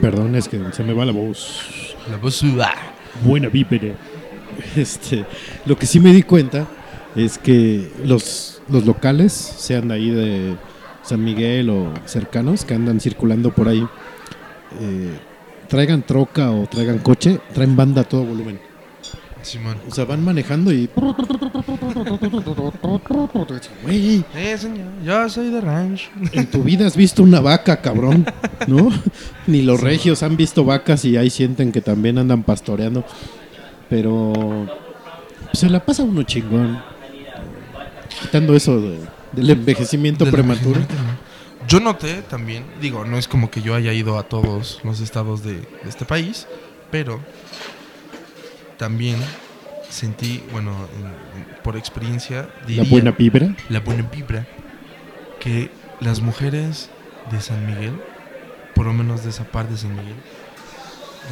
perdón, 0.00 0.34
es 0.34 0.48
que 0.48 0.60
se 0.72 0.84
me 0.84 0.92
va 0.92 1.04
la 1.04 1.12
voz. 1.12 1.94
La 2.10 2.16
voz 2.16 2.36
suda. 2.36 2.72
Buena 3.22 3.48
vípera. 3.48 3.94
Este, 4.74 5.24
lo 5.66 5.76
que 5.76 5.86
sí 5.86 6.00
me 6.00 6.12
di 6.12 6.22
cuenta 6.22 6.66
es 7.14 7.38
que 7.38 7.90
los, 8.04 8.62
los 8.68 8.86
locales, 8.86 9.32
sean 9.32 9.88
de 9.88 9.94
ahí 9.94 10.10
de 10.10 10.56
San 11.02 11.22
Miguel 11.22 11.70
o 11.70 11.92
cercanos, 12.04 12.64
que 12.64 12.74
andan 12.74 13.00
circulando 13.00 13.50
por 13.52 13.68
ahí, 13.68 13.86
eh, 14.80 15.18
traigan 15.68 16.02
troca 16.02 16.50
o 16.50 16.66
traigan 16.66 16.98
coche, 16.98 17.40
traen 17.54 17.76
banda 17.76 18.02
a 18.02 18.04
todo 18.04 18.24
volumen. 18.24 18.60
Simón. 19.46 19.76
O 19.88 19.94
sea, 19.94 20.04
van 20.04 20.24
manejando 20.24 20.72
y... 20.72 20.88
Güey, 23.82 24.24
Eh, 24.34 24.56
señor, 24.58 24.86
yo 25.04 25.28
soy 25.28 25.50
de 25.50 25.60
ranch. 25.60 26.08
en 26.32 26.46
tu 26.50 26.62
vida 26.62 26.86
has 26.86 26.96
visto 26.96 27.22
una 27.22 27.40
vaca, 27.40 27.80
cabrón, 27.80 28.26
¿no? 28.66 28.88
Ni 29.46 29.62
los 29.62 29.80
regios 29.80 30.22
han 30.22 30.36
visto 30.36 30.64
vacas 30.64 31.04
y 31.04 31.16
ahí 31.16 31.30
sienten 31.30 31.72
que 31.72 31.80
también 31.80 32.18
andan 32.18 32.42
pastoreando. 32.42 33.04
Pero 33.88 34.32
pues, 35.44 35.58
se 35.60 35.68
la 35.70 35.84
pasa 35.84 36.02
uno 36.02 36.22
chingón. 36.22 36.80
Quitando 38.22 38.54
eso 38.56 38.80
de- 38.80 38.98
del 39.32 39.50
envejecimiento 39.50 40.24
prematuro. 40.30 40.80
Yo 41.68 41.80
noté 41.80 42.22
también, 42.22 42.64
digo, 42.80 43.04
no 43.04 43.18
es 43.18 43.26
como 43.28 43.50
que 43.50 43.60
yo 43.60 43.74
haya 43.74 43.92
ido 43.92 44.18
a 44.18 44.22
todos 44.22 44.80
los 44.84 45.00
estados 45.00 45.42
de, 45.42 45.54
de 45.54 45.88
este 45.88 46.04
país, 46.04 46.46
pero 46.92 47.20
también 48.76 49.16
sentí, 49.88 50.42
bueno, 50.52 50.88
en- 50.98 51.06
en- 51.06 51.62
por 51.62 51.76
experiencia, 51.76 52.48
La 52.68 52.82
buena 52.84 53.10
vibra. 53.12 53.54
la 53.68 53.80
buena 53.80 54.02
vibra, 54.10 54.46
que 55.40 55.70
las 56.00 56.20
mujeres 56.20 56.90
de 57.30 57.40
San 57.40 57.66
Miguel, 57.66 57.94
por 58.74 58.86
lo 58.86 58.92
menos 58.92 59.24
de 59.24 59.30
esa 59.30 59.44
parte 59.44 59.72
de 59.72 59.78
San 59.78 59.94
Miguel, 59.94 60.14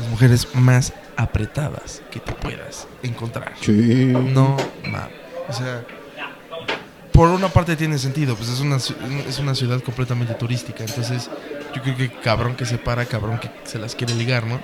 las 0.01 0.09
mujeres 0.09 0.49
más 0.55 0.93
apretadas 1.17 2.03
que 2.11 2.19
te 2.21 2.33
puedas 2.33 2.89
encontrar. 3.03 3.53
Sí. 3.61 4.07
No, 4.33 4.57
ma. 4.91 5.09
O 5.49 5.53
sea, 5.53 5.85
por 7.13 7.29
una 7.29 7.49
parte 7.49 7.77
tiene 7.77 7.99
sentido, 7.99 8.35
pues 8.35 8.49
es 8.49 8.61
una, 8.61 8.77
es 8.77 9.39
una 9.39 9.55
ciudad 9.55 9.81
completamente 9.83 10.35
turística. 10.35 10.83
Entonces, 10.85 11.31
yo 11.75 11.83
creo 11.83 11.97
que 11.97 12.11
cabrón 12.11 12.57
que 12.57 12.65
se 12.65 12.79
para, 12.79 13.05
cabrón 13.07 13.39
que 13.39 13.51
se 13.65 13.79
las 13.79 13.95
quiere 13.95 14.15
ligar, 14.15 14.47
¿no? 14.47 14.59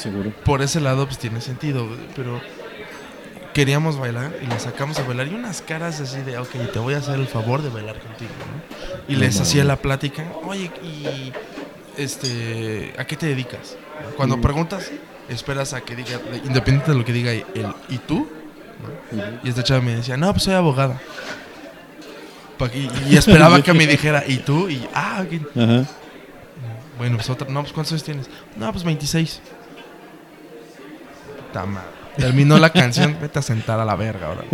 Seguro. 0.00 0.32
Por 0.44 0.62
ese 0.62 0.80
lado, 0.80 1.06
pues 1.06 1.18
tiene 1.18 1.40
sentido, 1.40 1.86
pero 2.16 2.40
queríamos 3.52 3.98
bailar 3.98 4.32
y 4.42 4.46
las 4.46 4.62
sacamos 4.62 4.98
a 4.98 5.02
bailar 5.02 5.28
y 5.28 5.34
unas 5.34 5.60
caras 5.60 6.00
así 6.00 6.20
de, 6.22 6.38
ok, 6.38 6.50
te 6.72 6.78
voy 6.78 6.94
a 6.94 6.98
hacer 6.98 7.18
el 7.18 7.26
favor 7.26 7.62
de 7.62 7.68
bailar 7.68 7.98
contigo, 7.98 8.30
¿no? 8.38 9.12
Y 9.12 9.16
les 9.16 9.38
hacía 9.40 9.64
la 9.64 9.76
plática, 9.76 10.24
oye, 10.44 10.70
y 10.82 11.32
este, 11.96 12.94
¿a 12.96 13.04
qué 13.04 13.16
te 13.16 13.26
dedicas? 13.26 13.76
Cuando 14.16 14.36
Mm. 14.36 14.40
preguntas, 14.40 14.90
esperas 15.28 15.74
a 15.74 15.82
que 15.82 15.96
diga, 15.96 16.18
independiente 16.44 16.92
de 16.92 16.98
lo 16.98 17.04
que 17.04 17.12
diga 17.12 17.32
el 17.32 17.74
¿y 17.88 17.98
tú? 17.98 18.26
¿no? 19.12 19.40
Y 19.42 19.48
esta 19.50 19.62
chava 19.62 19.80
me 19.82 19.96
decía, 19.96 20.16
no, 20.16 20.32
pues 20.32 20.44
soy 20.44 20.54
abogada. 20.54 20.98
Y, 23.08 23.16
esperaba 23.16 23.62
que 23.62 23.72
me 23.74 23.86
dijera, 23.86 24.24
¿y 24.26 24.38
tú? 24.38 24.68
Y, 24.68 24.86
ah. 24.94 25.24
Ajá. 25.56 25.84
Bueno, 26.98 27.16
pues 27.16 27.30
otra, 27.30 27.48
no, 27.48 27.62
pues 27.62 27.72
¿cuántos 27.72 27.92
años 27.92 28.04
tienes? 28.04 28.26
No, 28.56 28.70
pues 28.72 28.84
26. 28.84 29.40
Puta 31.50 31.66
madre. 31.66 31.88
Terminó 32.16 32.58
la 32.58 32.70
canción, 32.70 33.16
vete 33.20 33.38
a 33.38 33.42
sentar 33.42 33.80
a 33.80 33.84
la 33.84 33.96
verga 33.96 34.28
ahora. 34.28 34.44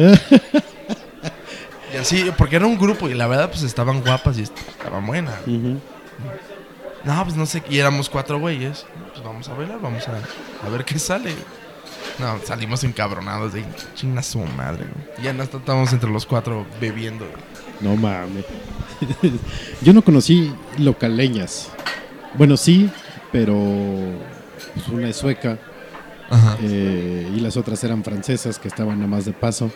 Y 1.93 1.97
así, 1.97 2.31
porque 2.37 2.57
era 2.57 2.67
un 2.67 2.79
grupo 2.79 3.09
y 3.09 3.15
la 3.15 3.27
verdad 3.27 3.49
pues 3.51 3.63
estaban 3.63 4.03
guapas 4.03 4.39
y 4.39 4.43
estaban 4.43 5.07
buenas. 5.07 5.35
No, 5.47 7.25
pues 7.25 7.37
no 7.37 7.47
sé, 7.47 7.63
y 7.69 7.79
éramos 7.79 8.09
cuatro 8.09 8.39
güeyes. 8.39 8.87
Pues 9.13 9.25
vamos 9.25 9.49
a 9.49 9.55
bailar, 9.55 9.81
vamos 9.81 10.07
a, 10.09 10.67
a 10.67 10.71
ver 10.71 10.85
qué 10.85 10.99
sale. 10.99 11.35
No, 12.19 12.39
salimos 12.45 12.83
encabronados 12.85 13.53
de 13.53 13.65
chinga 13.95 14.23
su 14.23 14.39
madre. 14.39 14.87
Ya 15.23 15.33
nos 15.33 15.53
estábamos 15.53 15.93
entre 15.93 16.11
los 16.11 16.25
cuatro 16.25 16.67
bebiendo. 16.81 17.27
No 17.81 17.95
mames. 17.97 18.45
Yo 19.83 19.93
no 19.93 20.03
conocí 20.03 20.53
localeñas. 20.79 21.71
Bueno, 22.35 22.57
sí, 22.57 22.91
pero 23.33 23.55
pues, 24.75 24.89
una 24.89 25.09
es 25.09 25.17
sueca. 25.17 25.59
Eh, 26.63 27.31
y 27.35 27.41
las 27.41 27.57
otras 27.57 27.83
eran 27.85 28.03
francesas 28.03 28.59
que 28.59 28.69
estaban 28.69 28.99
nada 28.99 29.09
más 29.09 29.25
de 29.25 29.33
paso. 29.33 29.71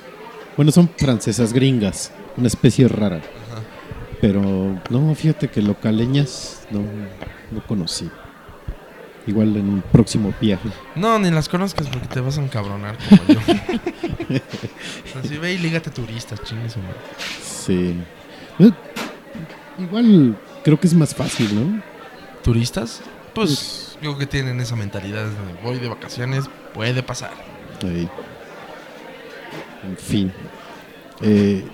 Bueno, 0.56 0.72
son 0.72 0.90
francesas 0.96 1.52
gringas, 1.52 2.12
una 2.36 2.48
especie 2.48 2.88
rara. 2.88 3.20
Pero 4.20 4.78
no, 4.90 5.14
fíjate 5.14 5.48
que 5.48 5.62
localeñas 5.62 6.66
no, 6.70 6.80
no 7.50 7.66
conocí. 7.66 8.10
Igual 9.26 9.56
en 9.56 9.68
un 9.68 9.82
próximo 9.82 10.34
viaje. 10.40 10.68
No, 10.96 11.18
ni 11.18 11.30
las 11.30 11.48
conozcas 11.48 11.88
porque 11.88 12.08
te 12.08 12.20
vas 12.20 12.38
a 12.38 12.42
encabronar 12.42 12.96
como 13.08 13.22
yo. 13.28 13.40
Así 15.20 15.36
ve 15.38 15.54
y 15.54 15.58
lígate 15.58 15.90
turistas, 15.90 16.42
chingues, 16.42 16.76
madre. 16.76 16.96
Sí. 17.42 17.94
Igual 19.78 20.36
creo 20.64 20.78
que 20.78 20.86
es 20.86 20.94
más 20.94 21.14
fácil, 21.14 21.54
¿no? 21.54 21.82
¿Turistas? 22.42 23.00
Pues 23.34 23.79
yo 24.02 24.10
creo 24.10 24.18
que 24.18 24.26
tienen 24.26 24.60
esa 24.60 24.76
mentalidad 24.76 25.26
de 25.26 25.62
voy 25.62 25.78
de 25.78 25.88
vacaciones, 25.88 26.44
puede 26.74 27.02
pasar. 27.02 27.32
Ahí. 27.82 28.08
En 29.86 29.96
fin. 29.96 30.32
Eh, 31.22 31.64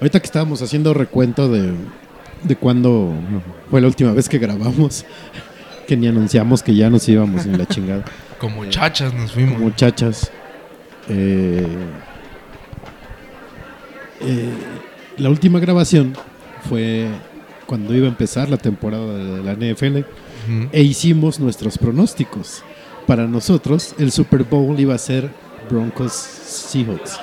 ahorita 0.00 0.20
que 0.20 0.26
estábamos 0.26 0.62
haciendo 0.62 0.94
recuento 0.94 1.48
de, 1.48 1.72
de 2.42 2.56
cuándo 2.56 3.12
fue 3.70 3.80
la 3.80 3.86
última 3.86 4.12
vez 4.12 4.28
que 4.28 4.38
grabamos, 4.38 5.04
que 5.86 5.96
ni 5.96 6.06
anunciamos 6.06 6.62
que 6.62 6.74
ya 6.74 6.88
nos 6.88 7.08
íbamos 7.08 7.44
en 7.46 7.58
la 7.58 7.66
chingada. 7.66 8.04
Como 8.38 8.64
chachas 8.66 9.12
nos 9.14 9.32
fuimos. 9.32 9.58
Muchachas. 9.58 10.30
eh, 11.08 11.66
eh, 14.20 14.50
la 15.18 15.28
última 15.28 15.60
grabación 15.60 16.14
fue 16.68 17.08
cuando 17.66 17.94
iba 17.94 18.06
a 18.06 18.08
empezar 18.08 18.48
la 18.48 18.56
temporada 18.56 19.14
de 19.14 19.42
la 19.42 19.52
NFL 19.54 20.00
E 20.72 20.82
hicimos 20.82 21.38
nuestros 21.40 21.78
pronósticos. 21.78 22.62
Para 23.06 23.26
nosotros, 23.26 23.94
el 23.98 24.10
Super 24.12 24.44
Bowl 24.44 24.78
iba 24.80 24.94
a 24.94 24.98
ser 24.98 25.30
Broncos 25.70 26.12
Seahawks. 26.12 27.18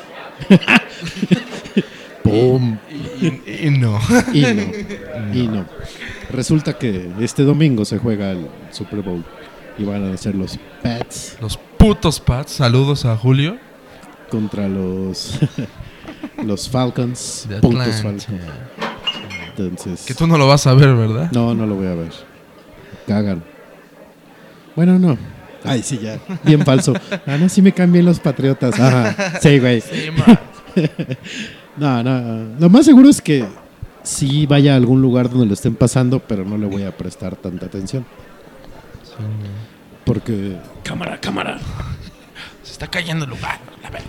¡Pum! 2.23 2.77
Y, 3.21 3.27
y- 3.27 3.67
y 3.67 3.69
no. 3.71 3.99
Y 4.33 4.41
no. 4.41 4.61
Y 5.33 5.47
no. 5.47 5.65
Resulta 6.31 6.77
que 6.77 7.09
este 7.19 7.43
domingo 7.43 7.83
se 7.85 7.97
juega 7.97 8.31
el 8.31 8.47
Super 8.71 9.01
Bowl 9.01 9.23
y 9.77 9.83
van 9.83 10.11
a 10.11 10.17
ser 10.17 10.35
los 10.35 10.57
Pats 10.83 11.37
Los 11.41 11.57
putos 11.57 12.19
Pats. 12.19 12.51
Saludos 12.53 13.05
a 13.05 13.17
Julio. 13.17 13.57
contra 14.29 14.67
los 14.67 15.39
los 16.45 16.69
Falcons. 16.69 17.47
Falcons. 17.61 18.27
Entonces, 19.57 20.05
Que 20.05 20.13
tú 20.13 20.27
no 20.27 20.37
lo 20.37 20.47
vas 20.47 20.65
a 20.67 20.73
ver, 20.73 20.95
¿verdad? 20.95 21.31
no, 21.31 21.53
no 21.53 21.65
lo 21.65 21.75
voy 21.75 21.87
a 21.87 21.95
ver. 21.95 22.11
Cagan. 23.07 23.43
Bueno, 24.75 24.97
no. 24.99 25.17
Ay, 25.63 25.83
sí, 25.83 25.99
ya. 26.01 26.19
Bien 26.43 26.63
falso. 26.65 26.93
Ah, 27.25 27.37
no, 27.37 27.47
sí 27.49 27.61
me 27.61 27.71
cambian 27.71 28.05
los 28.05 28.19
patriotas. 28.19 28.79
Ajá. 28.79 29.39
Sí, 29.39 29.59
güey. 29.59 29.83
No, 31.77 32.03
no. 32.03 32.59
Lo 32.59 32.69
más 32.69 32.85
seguro 32.85 33.09
es 33.09 33.21
que 33.21 33.45
sí 34.03 34.45
vaya 34.45 34.73
a 34.73 34.75
algún 34.75 35.01
lugar 35.01 35.29
donde 35.29 35.45
lo 35.45 35.53
estén 35.53 35.73
pasando, 35.75 36.19
pero 36.19 36.43
no 36.43 36.57
le 36.57 36.65
voy 36.67 36.83
a 36.83 36.95
prestar 36.95 37.37
tanta 37.37 37.65
atención. 37.65 38.05
Porque, 40.03 40.57
cámara, 40.83 41.17
cámara. 41.19 41.59
Se 42.61 42.73
está 42.73 42.87
cayendo 42.87 43.23
el 43.25 43.31
lugar. 43.31 43.59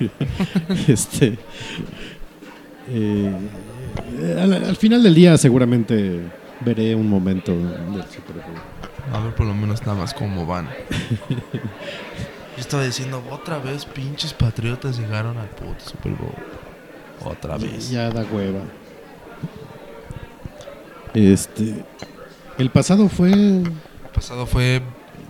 Este. 0.88 1.38
eh, 2.88 3.32
al, 4.40 4.52
al 4.52 4.76
final 4.76 5.02
del 5.02 5.14
día, 5.14 5.38
seguramente 5.38 6.20
veré 6.64 6.94
un 6.94 7.08
momento 7.08 7.52
del 7.52 8.02
Super 8.04 8.36
Bowl. 8.36 9.12
A 9.12 9.20
ver 9.20 9.34
por 9.34 9.46
lo 9.46 9.54
menos 9.54 9.80
nada 9.82 9.98
más 9.98 10.14
cómo 10.14 10.46
van. 10.46 10.68
Yo 11.28 12.58
estaba 12.58 12.84
diciendo, 12.84 13.22
otra 13.30 13.58
vez 13.58 13.84
pinches 13.84 14.32
patriotas 14.32 14.98
llegaron 14.98 15.38
al 15.38 15.48
puto 15.48 15.84
Super 15.84 16.12
Bowl. 16.12 16.34
Otra 17.24 17.56
vez. 17.56 17.90
Ya 17.90 18.10
da 18.10 18.24
hueva. 18.24 18.60
Este. 21.14 21.84
El 22.58 22.70
pasado 22.70 23.08
fue 23.08 23.32
El 23.32 23.72
pasado 24.12 24.46
fue 24.46 24.82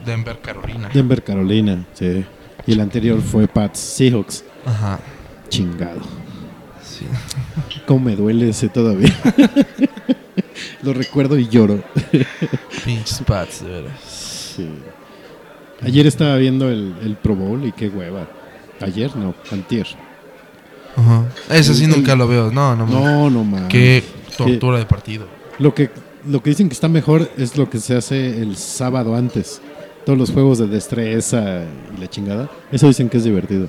Denver, 0.05 0.40
Carolina. 0.40 0.90
Denver, 0.92 1.23
Carolina, 1.23 1.85
sí. 1.92 2.25
Y 2.66 2.73
el 2.73 2.81
anterior 2.81 3.21
fue 3.21 3.49
Pats 3.49 3.79
Seahawks. 3.79 4.45
Ajá. 4.64 5.01
Chingado. 5.49 6.01
Sí. 6.83 7.07
Cómo 7.87 8.07
me 8.07 8.16
duele 8.16 8.49
ese 8.49 8.68
todavía. 8.68 9.12
Lo 10.83 10.92
recuerdo 10.92 11.38
y 11.38 11.48
lloro. 11.48 11.83
Pinches 12.85 13.22
Pats, 13.27 13.64
de. 13.64 13.85
Sí. 14.07 14.68
Ayer 15.83 16.07
estaba 16.07 16.37
viendo 16.37 16.68
el, 16.70 16.94
el 17.03 17.16
Pro 17.16 17.35
Bowl 17.35 17.64
y 17.66 17.72
qué 17.72 17.88
hueva. 17.88 18.29
Ayer 18.81 19.14
no, 19.16 19.35
antier. 19.51 19.87
Ajá. 20.96 21.25
Ese 21.51 21.75
sí 21.75 21.85
El- 21.85 21.90
nunca 21.90 22.14
lo 22.14 22.29
veo. 22.29 22.51
No, 22.51 22.77
no. 22.77 22.87
No, 22.87 23.31
no 23.31 23.44
mames. 23.44 23.68
Qué 23.68 24.03
tortura 24.37 24.79
de 24.79 24.87
partido. 24.87 25.27
Lo 25.59 25.75
que, 25.75 25.90
lo 26.29 26.42
que 26.42 26.51
dicen 26.51 26.68
que 26.68 26.75
está 26.75 26.88
mejor 26.88 27.31
es 27.37 27.57
lo 27.57 27.68
que 27.70 27.79
se 27.79 27.96
hace 27.96 28.40
el 28.42 28.57
sábado 28.57 29.14
antes. 29.16 29.61
Todos 30.05 30.18
los 30.18 30.31
juegos 30.31 30.59
de 30.59 30.66
destreza 30.66 31.64
y 31.96 32.01
la 32.01 32.09
chingada. 32.09 32.51
Eso 32.72 32.88
dicen 32.88 33.09
que 33.09 33.18
es 33.18 33.25
divertido. 33.25 33.68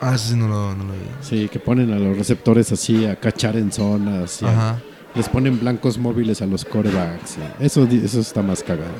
Ah, 0.00 0.14
ese 0.14 0.28
sí 0.30 0.34
no 0.36 0.48
lo, 0.48 0.74
no 0.74 0.84
lo 0.84 0.92
vi. 0.92 0.98
Sí, 1.20 1.48
que 1.48 1.58
ponen 1.60 1.92
a 1.92 1.98
los 1.98 2.16
receptores 2.16 2.72
así 2.72 3.04
a 3.06 3.16
cachar 3.16 3.56
en 3.56 3.70
zonas. 3.70 4.42
a- 4.42 4.50
Ajá. 4.50 4.82
Les 5.14 5.28
ponen 5.28 5.58
blancos 5.60 5.98
móviles 5.98 6.40
a 6.42 6.46
los 6.46 6.64
corebacks. 6.64 7.36
y 7.60 7.64
Eso, 7.64 7.84
eso 7.84 8.20
está 8.20 8.42
más 8.42 8.62
cagado. 8.62 8.92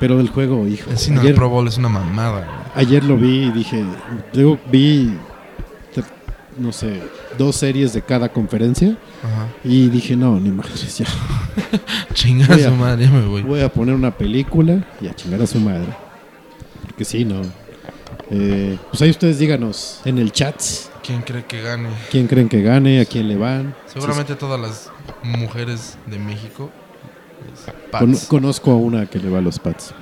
Pero 0.00 0.20
el 0.20 0.28
juego, 0.28 0.66
hijo. 0.68 0.90
El 0.90 0.98
cine 0.98 1.16
ayer, 1.18 1.28
del 1.32 1.36
Pro 1.36 1.48
Bowl 1.48 1.66
es 1.66 1.76
una 1.78 1.88
mamada. 1.88 2.44
güey. 2.44 2.86
ayer 2.86 3.02
lo 3.04 3.16
vi 3.16 3.44
y 3.46 3.50
dije. 3.52 3.84
Luego 4.32 4.58
vi, 4.70 5.12
no 6.56 6.72
sé, 6.72 7.00
dos 7.36 7.56
series 7.56 7.92
de 7.92 8.02
cada 8.02 8.28
conferencia. 8.28 8.96
Ajá. 9.22 9.46
Y 9.64 9.88
dije, 9.88 10.16
no, 10.16 10.38
ni 10.40 10.50
madres, 10.50 10.98
ya. 10.98 11.06
Chinga 12.14 12.46
Voy 12.48 12.62
a- 12.62 12.68
su 12.68 12.74
madre, 12.76 13.04
ya 13.04 13.10
me 13.10 13.26
voy. 13.26 13.42
Voy 13.42 13.60
a 13.60 13.68
poner 13.72 13.94
una 13.94 14.10
película 14.16 14.84
y 15.00 15.06
a 15.08 15.14
chingar 15.14 15.42
a 15.42 15.46
su 15.46 15.58
madre. 15.60 15.86
Porque 16.84 17.04
sí, 17.04 17.24
no. 17.24 17.42
Eh, 18.30 18.76
pues 18.90 19.00
ahí 19.02 19.10
ustedes 19.10 19.38
díganos 19.38 20.00
en 20.04 20.18
el 20.18 20.32
chat 20.32 20.60
¿Quién 21.08 21.22
cree 21.22 21.44
que 21.46 21.62
gane? 21.62 21.88
quién 22.10 22.26
creen 22.28 22.48
que 22.50 22.60
gane, 22.62 23.00
a 23.00 23.04
quién 23.06 23.26
le 23.28 23.36
van. 23.36 23.74
Seguramente 23.86 24.34
todas 24.36 24.60
las 24.60 24.90
mujeres 25.22 25.96
de 26.06 26.18
México. 26.18 26.70
es 27.50 27.72
Con- 27.98 28.14
conozco 28.40 28.70
a 28.72 28.76
una 28.76 29.06
que 29.06 29.18
le 29.18 29.30
va 29.30 29.38
a 29.38 29.40
los 29.40 29.58
Pats. 29.58 29.94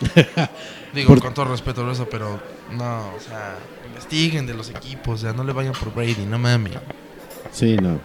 Digo, 0.94 1.08
por- 1.08 1.20
con 1.22 1.32
todo 1.34 1.46
respeto 1.46 1.82
por 1.82 1.90
eso, 1.92 2.06
pero 2.10 2.38
no, 2.76 3.14
o 3.16 3.20
sea, 3.20 3.56
investiguen 3.88 4.46
de 4.46 4.54
los 4.54 4.68
equipos, 4.70 5.14
o 5.14 5.22
sea, 5.22 5.32
no 5.32 5.44
le 5.44 5.52
vayan 5.54 5.72
por 5.72 5.92
Brady, 5.94 6.26
no 6.28 6.38
mames. 6.38 6.74
Sí, 7.50 7.76
no. 7.76 7.98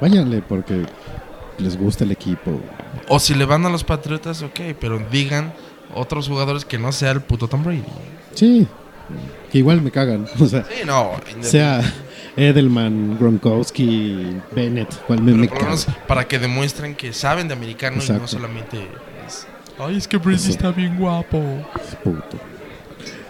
Váyanle 0.00 0.42
porque 0.42 0.84
les 1.58 1.78
gusta 1.78 2.04
el 2.04 2.12
equipo. 2.12 2.60
O 3.08 3.18
si 3.18 3.34
le 3.34 3.44
van 3.46 3.64
a 3.66 3.70
los 3.70 3.84
Patriotas, 3.84 4.42
ok, 4.42 4.60
pero 4.78 4.98
digan 5.10 5.52
otros 5.94 6.28
jugadores 6.28 6.64
que 6.64 6.78
no 6.78 6.92
sea 6.92 7.12
el 7.12 7.20
puto 7.22 7.48
Tom 7.48 7.64
Brady. 7.64 7.84
Sí, 8.34 8.66
que 9.50 9.58
igual 9.58 9.82
me 9.82 9.90
cagan. 9.90 10.26
O 10.40 10.46
sea, 10.46 10.64
Sí, 10.64 10.84
no, 10.86 11.12
sea 11.40 11.80
Edelman, 12.36 13.18
Gronkowski, 13.18 14.36
Bennett, 14.54 14.94
cual 15.06 15.22
me, 15.22 15.32
me 15.34 15.46
por 15.48 15.54
lo 15.56 15.60
caga. 15.60 15.64
menos 15.72 15.86
para 16.06 16.26
que 16.26 16.38
demuestren 16.38 16.94
que 16.94 17.12
saben 17.12 17.48
de 17.48 17.54
americano 17.54 18.02
y 18.02 18.08
no 18.12 18.26
solamente 18.26 18.78
es, 19.26 19.46
Ay, 19.78 19.96
es 19.96 20.06
que 20.08 20.16
Brady 20.18 20.50
está 20.50 20.70
bien 20.70 20.96
guapo. 20.98 21.40
Puto. 22.04 22.38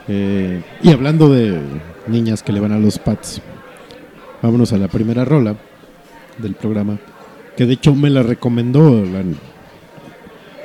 Eh, 0.08 0.62
y 0.82 0.90
hablando 0.92 1.28
de 1.32 1.60
niñas 2.06 2.42
que 2.42 2.52
le 2.52 2.60
van 2.60 2.72
a 2.72 2.78
los 2.78 2.98
Pats, 2.98 3.40
vámonos 4.42 4.72
a 4.72 4.76
la 4.78 4.88
primera 4.88 5.24
rola 5.24 5.54
del 6.38 6.54
programa, 6.54 6.98
que 7.56 7.66
de 7.66 7.74
hecho 7.74 7.94
me 7.94 8.10
la 8.10 8.22
recomendó 8.22 9.04
la, 9.04 9.22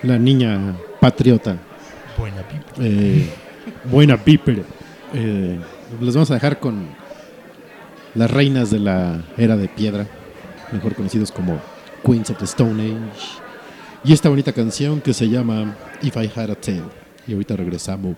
la 0.04 0.18
niña 0.20 0.76
patriota, 1.00 1.58
Buena 2.18 2.42
pipa. 2.42 2.66
eh, 2.80 3.30
buena 3.86 4.18
Piper. 4.18 4.64
Eh, 5.14 5.60
vamos 6.00 6.32
a 6.32 6.34
dejar 6.34 6.60
con 6.60 6.88
las 8.16 8.30
reinas 8.30 8.70
de 8.72 8.80
la 8.80 9.22
era 9.38 9.56
de 9.56 9.68
piedra, 9.68 10.08
mejor 10.72 10.96
conocidos 10.96 11.32
como 11.32 11.60
Queens 12.04 12.30
of 12.30 12.38
the 12.38 12.46
Stone 12.46 12.84
Age. 12.84 13.42
Y 14.04 14.14
esta 14.14 14.30
bonita 14.30 14.54
canción 14.54 15.02
que 15.02 15.14
se 15.14 15.30
llama 15.30 15.76
If 16.02 16.18
I 16.18 16.32
Had 16.36 16.52
a 16.52 16.56
Tail. 16.56 16.84
Y 17.28 17.34
ahorita 17.34 17.56
regresamos. 17.56 18.16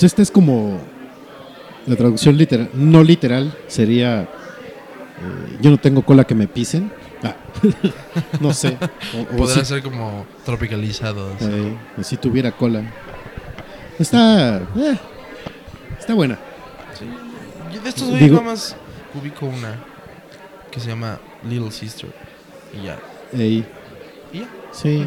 Pues 0.00 0.12
esta 0.12 0.22
es 0.22 0.30
como 0.30 0.80
la 1.86 1.94
traducción 1.94 2.38
literal, 2.38 2.70
no 2.72 3.04
literal 3.04 3.54
sería 3.66 4.22
eh, 4.22 5.58
yo 5.60 5.68
no 5.70 5.76
tengo 5.76 6.00
cola 6.00 6.24
que 6.24 6.34
me 6.34 6.48
pisen. 6.48 6.90
Ah, 7.22 7.36
no 8.40 8.54
sé. 8.54 8.78
O, 9.14 9.34
o 9.34 9.36
Podrá 9.36 9.56
si, 9.56 9.64
ser 9.66 9.82
como 9.82 10.24
tropicalizado. 10.46 11.32
eh, 11.40 11.76
o 11.98 12.02
si 12.02 12.16
tuviera 12.16 12.50
cola. 12.50 12.82
Está 13.98 14.62
eh, 14.74 14.96
está 15.98 16.14
buena. 16.14 16.38
Yo 17.70 17.80
de 17.82 17.88
estos 17.90 18.08
Digo- 18.18 18.36
nada 18.36 18.46
más 18.52 18.74
ubico 19.20 19.44
una 19.44 19.74
que 20.70 20.80
se 20.80 20.88
llama 20.88 21.18
Little 21.46 21.70
Sister. 21.72 22.08
Y 22.72 22.86
ya. 22.86 22.98
Ey, 23.34 23.66
Y 24.32 24.38
ya. 24.38 24.46
sí. 24.72 25.06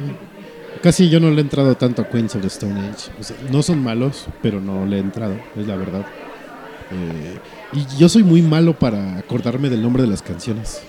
Casi 0.82 1.10
yo 1.10 1.20
no 1.20 1.30
le 1.30 1.38
he 1.38 1.42
entrado 1.42 1.76
tanto 1.76 2.02
a 2.02 2.10
Queens 2.10 2.36
of 2.36 2.42
the 2.42 2.48
Stone 2.48 2.80
Age. 2.80 3.12
O 3.20 3.24
sea, 3.24 3.38
no 3.52 3.62
son 3.64 3.82
malos, 3.84 4.28
pero 4.42 4.60
no 4.60 4.86
le 4.86 4.98
he 4.98 5.00
entrado, 5.00 5.36
es 5.56 5.68
la 5.68 5.76
verdad. 5.76 6.06
Eh, 6.92 7.38
y 7.74 7.98
yo 7.98 8.10
soy 8.10 8.24
muy 8.24 8.42
malo 8.42 8.78
para 8.78 9.18
acordarme 9.18 9.70
del 9.70 9.82
nombre 9.82 10.04
de 10.04 10.10
las 10.10 10.22
canciones. 10.22 10.82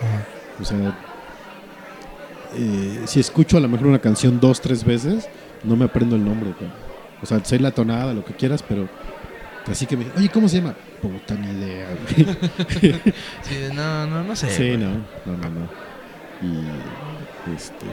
Ajá. 0.00 0.26
O 0.60 0.64
sea, 0.64 0.98
eh, 2.56 3.02
si 3.06 3.20
escucho 3.20 3.56
a 3.56 3.60
lo 3.60 3.68
mejor 3.68 3.88
una 3.88 3.98
canción 3.98 4.40
dos, 4.40 4.60
tres 4.60 4.84
veces, 4.84 5.28
no 5.64 5.76
me 5.76 5.84
aprendo 5.84 6.16
el 6.16 6.24
nombre. 6.24 6.54
O 7.22 7.26
sea, 7.26 7.44
sé 7.44 7.58
la 7.58 7.72
tonada, 7.72 8.14
lo 8.14 8.24
que 8.24 8.34
quieras, 8.34 8.62
pero 8.66 8.88
así 9.66 9.86
que 9.86 9.96
me 9.96 10.06
oye, 10.16 10.28
¿cómo 10.28 10.48
se 10.48 10.58
llama? 10.58 10.74
Puta 11.00 11.34
ni 11.34 11.48
idea. 11.58 11.88
güey. 11.90 12.94
Sí, 13.42 13.56
no, 13.74 14.06
no, 14.06 14.22
no 14.22 14.36
sé. 14.36 14.50
sí, 14.50 14.76
no, 14.76 14.90
no, 15.26 15.36
no, 15.36 15.50
no. 15.50 15.68
Y 16.42 17.54
este, 17.54 17.86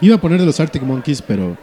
iba 0.00 0.16
a 0.16 0.20
poner 0.20 0.40
de 0.40 0.46
los 0.46 0.60
Arctic 0.60 0.82
Monkeys, 0.82 1.22
pero 1.22 1.56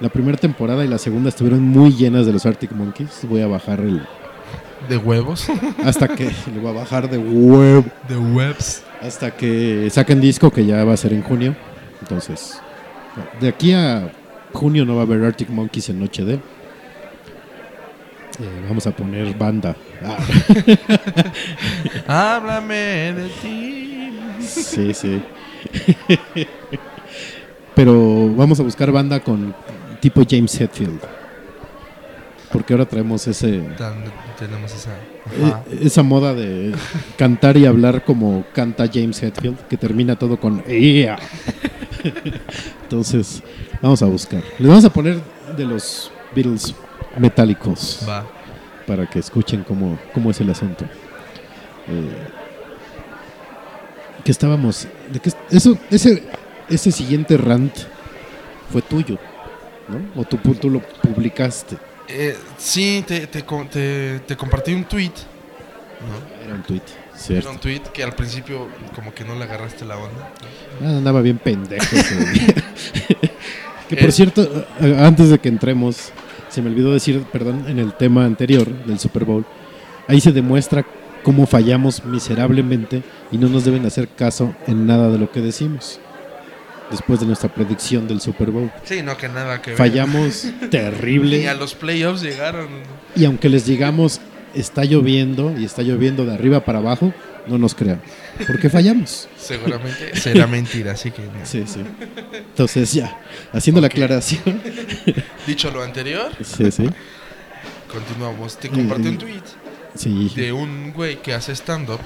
la 0.00 0.08
primera 0.08 0.38
temporada 0.38 0.84
y 0.84 0.88
la 0.88 0.98
segunda 0.98 1.28
estuvieron 1.28 1.62
muy 1.62 1.92
llenas 1.94 2.26
de 2.26 2.32
los 2.32 2.46
Arctic 2.46 2.72
Monkeys. 2.72 3.20
Voy 3.28 3.42
a 3.42 3.46
bajar 3.46 3.80
el 3.80 4.02
De 4.88 4.96
huevos. 4.96 5.46
hasta 5.84 6.08
que 6.08 6.24
le 6.52 6.60
voy 6.60 6.70
a 6.70 6.74
bajar 6.74 7.08
de 7.10 7.18
huevo 7.18 7.84
De 8.08 8.16
webs. 8.16 8.82
hasta 9.02 9.30
que 9.30 9.88
saquen 9.90 10.20
disco 10.20 10.50
que 10.50 10.64
ya 10.64 10.84
va 10.84 10.94
a 10.94 10.96
ser 10.96 11.12
en 11.12 11.22
junio. 11.22 11.54
Entonces, 12.00 12.60
de 13.40 13.48
aquí 13.48 13.72
a 13.72 14.10
junio 14.52 14.84
no 14.86 14.94
va 14.96 15.02
a 15.02 15.04
haber 15.04 15.22
Arctic 15.24 15.50
Monkeys 15.50 15.90
en 15.90 16.00
Noche 16.00 16.24
de. 16.24 16.34
Eh, 16.34 16.40
vamos 18.66 18.86
a 18.86 18.90
poner 18.92 19.36
banda. 19.36 19.76
Ah, 20.02 20.16
Háblame 22.36 23.12
de 23.12 23.28
ti. 23.42 24.18
sí, 24.40 24.94
sí. 24.94 25.22
Pero 27.80 28.28
vamos 28.36 28.60
a 28.60 28.62
buscar 28.62 28.92
banda 28.92 29.20
con 29.20 29.54
tipo 30.02 30.20
James 30.28 30.60
Hetfield. 30.60 31.00
Porque 32.52 32.74
ahora 32.74 32.84
traemos 32.84 33.26
ese 33.26 33.62
tenemos 34.38 34.74
esa. 34.74 34.90
eh, 34.90 35.44
Ajá. 35.46 35.62
esa 35.80 36.02
moda 36.02 36.34
de 36.34 36.74
cantar 37.16 37.56
y 37.56 37.64
hablar 37.64 38.04
como 38.04 38.44
canta 38.52 38.84
James 38.92 39.22
Hetfield, 39.22 39.56
que 39.66 39.78
termina 39.78 40.14
todo 40.18 40.38
con 40.38 40.62
"Yeah". 40.64 41.18
Entonces, 42.82 43.42
vamos 43.80 44.02
a 44.02 44.06
buscar. 44.06 44.42
Les 44.58 44.68
vamos 44.68 44.84
a 44.84 44.90
poner 44.92 45.18
de 45.56 45.64
los 45.64 46.12
Beatles 46.34 46.74
metálicos 47.18 48.04
Va. 48.06 48.26
para 48.86 49.08
que 49.08 49.20
escuchen 49.20 49.64
cómo, 49.66 49.98
cómo 50.12 50.30
es 50.30 50.38
el 50.42 50.50
asunto. 50.50 50.84
Eh, 51.88 52.10
que 54.22 54.32
estábamos. 54.32 54.86
De 55.10 55.18
que 55.18 55.30
eso, 55.50 55.78
ese, 55.90 56.22
ese 56.70 56.90
siguiente 56.92 57.36
rant 57.36 57.74
fue 58.72 58.82
tuyo, 58.82 59.18
¿no? 59.88 60.20
O 60.20 60.24
tú, 60.24 60.36
tú 60.54 60.70
lo 60.70 60.80
publicaste. 60.80 61.76
Eh, 62.08 62.36
sí, 62.58 63.04
te, 63.06 63.26
te, 63.26 63.42
te, 63.42 64.20
te 64.20 64.36
compartí 64.36 64.72
un 64.72 64.84
tweet. 64.84 65.12
¿no? 66.00 66.44
Era 66.46 66.54
un 66.54 66.62
tweet, 66.62 66.80
Era 67.12 67.18
cierto. 67.18 67.50
un 67.50 67.58
tweet 67.58 67.82
que 67.92 68.02
al 68.02 68.12
principio 68.14 68.68
como 68.94 69.12
que 69.12 69.24
no 69.24 69.34
le 69.34 69.44
agarraste 69.44 69.84
la 69.84 69.98
onda. 69.98 70.32
Ah, 70.82 70.96
andaba 70.96 71.20
bien 71.20 71.38
pendejo 71.38 71.84
que 73.88 73.96
por 73.96 74.08
Eh. 74.08 74.12
cierto, 74.12 74.66
antes 74.98 75.30
de 75.30 75.38
que 75.38 75.48
entremos, 75.48 76.10
se 76.48 76.62
me 76.62 76.70
olvidó 76.70 76.92
decir, 76.92 77.22
perdón, 77.32 77.64
en 77.68 77.78
el 77.78 77.92
tema 77.94 78.24
anterior 78.24 78.66
del 78.86 78.98
Super 78.98 79.24
Bowl, 79.24 79.44
ahí 80.08 80.20
se 80.20 80.32
demuestra 80.32 80.84
cómo 81.22 81.46
fallamos 81.46 82.04
miserablemente 82.04 83.02
y 83.30 83.38
no 83.38 83.48
nos 83.48 83.64
deben 83.64 83.84
hacer 83.86 84.08
caso 84.08 84.54
en 84.66 84.86
nada 84.86 85.10
de 85.10 85.18
lo 85.18 85.30
que 85.30 85.40
decimos. 85.40 86.00
Después 86.90 87.20
de 87.20 87.26
nuestra 87.26 87.48
predicción 87.54 88.08
del 88.08 88.20
Super 88.20 88.50
Bowl. 88.50 88.70
Sí, 88.84 89.02
no, 89.02 89.16
que 89.16 89.28
nada 89.28 89.62
que 89.62 89.70
ver. 89.70 89.78
Fallamos 89.78 90.46
terrible. 90.70 91.38
Ni 91.38 91.46
a 91.46 91.54
los 91.54 91.74
playoffs 91.74 92.20
llegaron. 92.22 92.68
Y 93.14 93.24
aunque 93.24 93.48
les 93.48 93.64
digamos, 93.66 94.20
está 94.54 94.84
lloviendo 94.84 95.54
y 95.56 95.64
está 95.64 95.82
lloviendo 95.82 96.24
de 96.26 96.34
arriba 96.34 96.64
para 96.64 96.78
abajo, 96.80 97.14
no 97.46 97.58
nos 97.58 97.74
crean. 97.76 98.02
Porque 98.46 98.68
fallamos. 98.70 99.28
Seguramente 99.38 100.16
será 100.16 100.46
mentira, 100.48 100.92
así 100.92 101.10
que... 101.12 101.22
no. 101.22 101.30
Sí, 101.44 101.62
sí. 101.66 101.80
Entonces 102.32 102.92
ya, 102.92 103.20
haciendo 103.52 103.80
la 103.80 103.86
aclaración. 103.86 104.60
Dicho 105.46 105.70
lo 105.70 105.82
anterior, 105.84 106.32
Sí, 106.42 106.70
sí. 106.72 106.88
continuamos. 107.92 108.56
Te 108.58 108.68
compartí 108.68 109.08
un 109.08 109.18
tweet 109.18 109.42
Sí. 109.94 110.32
de 110.36 110.52
un 110.52 110.92
güey 110.92 111.20
que 111.20 111.34
hace 111.34 111.52
stand-up 111.52 112.00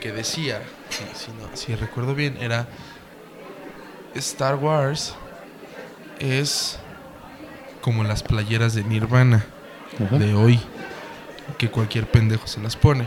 que 0.00 0.10
decía, 0.12 0.60
si, 0.90 1.24
si 1.26 1.30
no- 1.32 1.56
si 1.56 1.74
recuerdo 1.76 2.14
bien, 2.14 2.36
era 2.40 2.66
Star 4.14 4.56
Wars 4.56 5.14
es 6.18 6.78
como 7.80 8.04
las 8.04 8.22
playeras 8.22 8.74
de 8.74 8.84
Nirvana 8.84 9.44
Ajá. 10.04 10.18
de 10.18 10.34
hoy, 10.34 10.60
que 11.58 11.70
cualquier 11.70 12.06
pendejo 12.10 12.46
se 12.46 12.60
las 12.60 12.76
pone. 12.76 13.04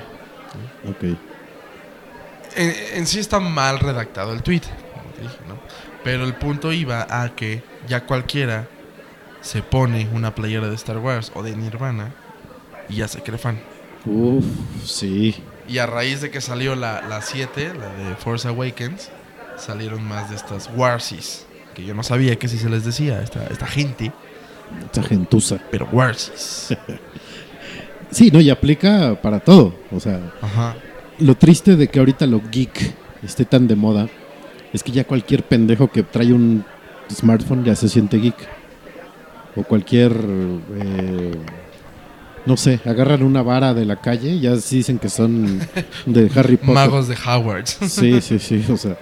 Ok. 0.87 1.03
En, 2.55 2.73
en 2.93 3.07
sí 3.07 3.19
está 3.19 3.39
mal 3.39 3.79
redactado 3.79 4.33
el 4.33 4.43
tweet, 4.43 4.61
como 4.93 5.13
te 5.13 5.21
dije, 5.21 5.37
¿no? 5.47 5.57
Pero 6.03 6.23
el 6.23 6.35
punto 6.35 6.71
iba 6.71 7.05
a 7.09 7.29
que 7.35 7.63
ya 7.87 8.05
cualquiera 8.05 8.67
se 9.41 9.61
pone 9.61 10.07
una 10.13 10.35
playera 10.35 10.67
de 10.67 10.75
Star 10.75 10.97
Wars 10.97 11.31
o 11.35 11.43
de 11.43 11.55
Nirvana 11.55 12.13
y 12.89 12.95
ya 12.97 13.07
se 13.07 13.21
cree 13.21 13.37
fan. 13.37 13.59
Uf, 14.05 14.45
sí. 14.85 15.43
Y 15.67 15.79
a 15.79 15.85
raíz 15.85 16.21
de 16.21 16.31
que 16.31 16.39
salió 16.39 16.75
la 16.75 17.21
7, 17.21 17.73
la, 17.73 17.89
de 18.09 18.15
Force 18.15 18.47
Awakens, 18.47 19.09
salieron 19.57 20.03
más 20.03 20.29
de 20.29 20.35
estas 20.35 20.69
Warsies. 20.75 21.45
Que 21.73 21.85
yo 21.85 21.93
no 21.93 22.03
sabía 22.03 22.35
que 22.37 22.47
si 22.47 22.57
se 22.57 22.69
les 22.69 22.85
decía 22.85 23.21
esta, 23.21 23.45
esta 23.47 23.67
gente, 23.67 24.11
Esa 24.91 25.03
gentuza. 25.03 25.57
pero 25.71 25.87
Warsies. 25.91 26.75
Sí, 28.09 28.31
no, 28.31 28.39
y 28.39 28.49
aplica 28.49 29.19
para 29.21 29.41
todo. 29.41 29.73
O 29.91 29.99
sea, 29.99 30.31
Ajá. 30.41 30.75
lo 31.19 31.35
triste 31.35 31.75
de 31.75 31.89
que 31.89 31.99
ahorita 31.99 32.25
lo 32.25 32.41
geek 32.49 32.93
esté 33.21 33.43
tan 33.43 33.67
de 33.67 33.75
moda 33.75 34.07
es 34.71 34.81
que 34.81 34.93
ya 34.93 35.03
cualquier 35.03 35.43
pendejo 35.43 35.89
que 35.91 36.03
trae 36.03 36.31
un 36.31 36.63
smartphone 37.11 37.65
ya 37.65 37.75
se 37.75 37.89
siente 37.89 38.17
geek. 38.17 38.35
O 39.57 39.63
cualquier. 39.63 40.13
eh, 40.13 41.31
no 42.45 42.55
sé, 42.55 42.79
agarran 42.85 43.23
una 43.23 43.41
vara 43.41 43.73
de 43.73 43.83
la 43.83 43.97
calle 43.99 44.29
y 44.29 44.39
ya 44.39 44.55
sí 44.55 44.77
dicen 44.77 44.99
que 44.99 45.09
son 45.09 45.59
de 46.05 46.31
Harry 46.33 46.55
Potter. 46.57 46.75
Magos 46.75 47.09
de 47.09 47.17
Howard. 47.27 47.65
Sí, 47.67 48.21
sí, 48.21 48.39
sí, 48.39 48.63
o 48.71 48.77
sea, 48.77 48.97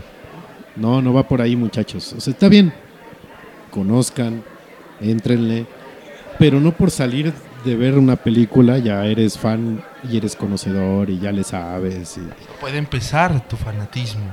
no, 0.75 1.01
no 1.01 1.13
va 1.13 1.27
por 1.27 1.41
ahí, 1.41 1.55
muchachos. 1.55 2.13
O 2.13 2.21
sea, 2.21 2.31
está 2.33 2.49
bien, 2.49 2.73
conozcan, 3.71 4.43
éntrenle, 5.01 5.65
pero 6.39 6.59
no 6.59 6.71
por 6.71 6.91
salir 6.91 7.33
de 7.63 7.75
ver 7.75 7.97
una 7.97 8.15
película 8.15 8.77
ya 8.77 9.05
eres 9.05 9.37
fan 9.37 9.83
y 10.09 10.17
eres 10.17 10.35
conocedor 10.35 11.09
y 11.09 11.19
ya 11.19 11.31
le 11.31 11.43
sabes. 11.43 12.17
y- 12.17 12.59
Puede 12.61 12.77
empezar 12.77 13.47
tu 13.47 13.55
fanatismo. 13.57 14.23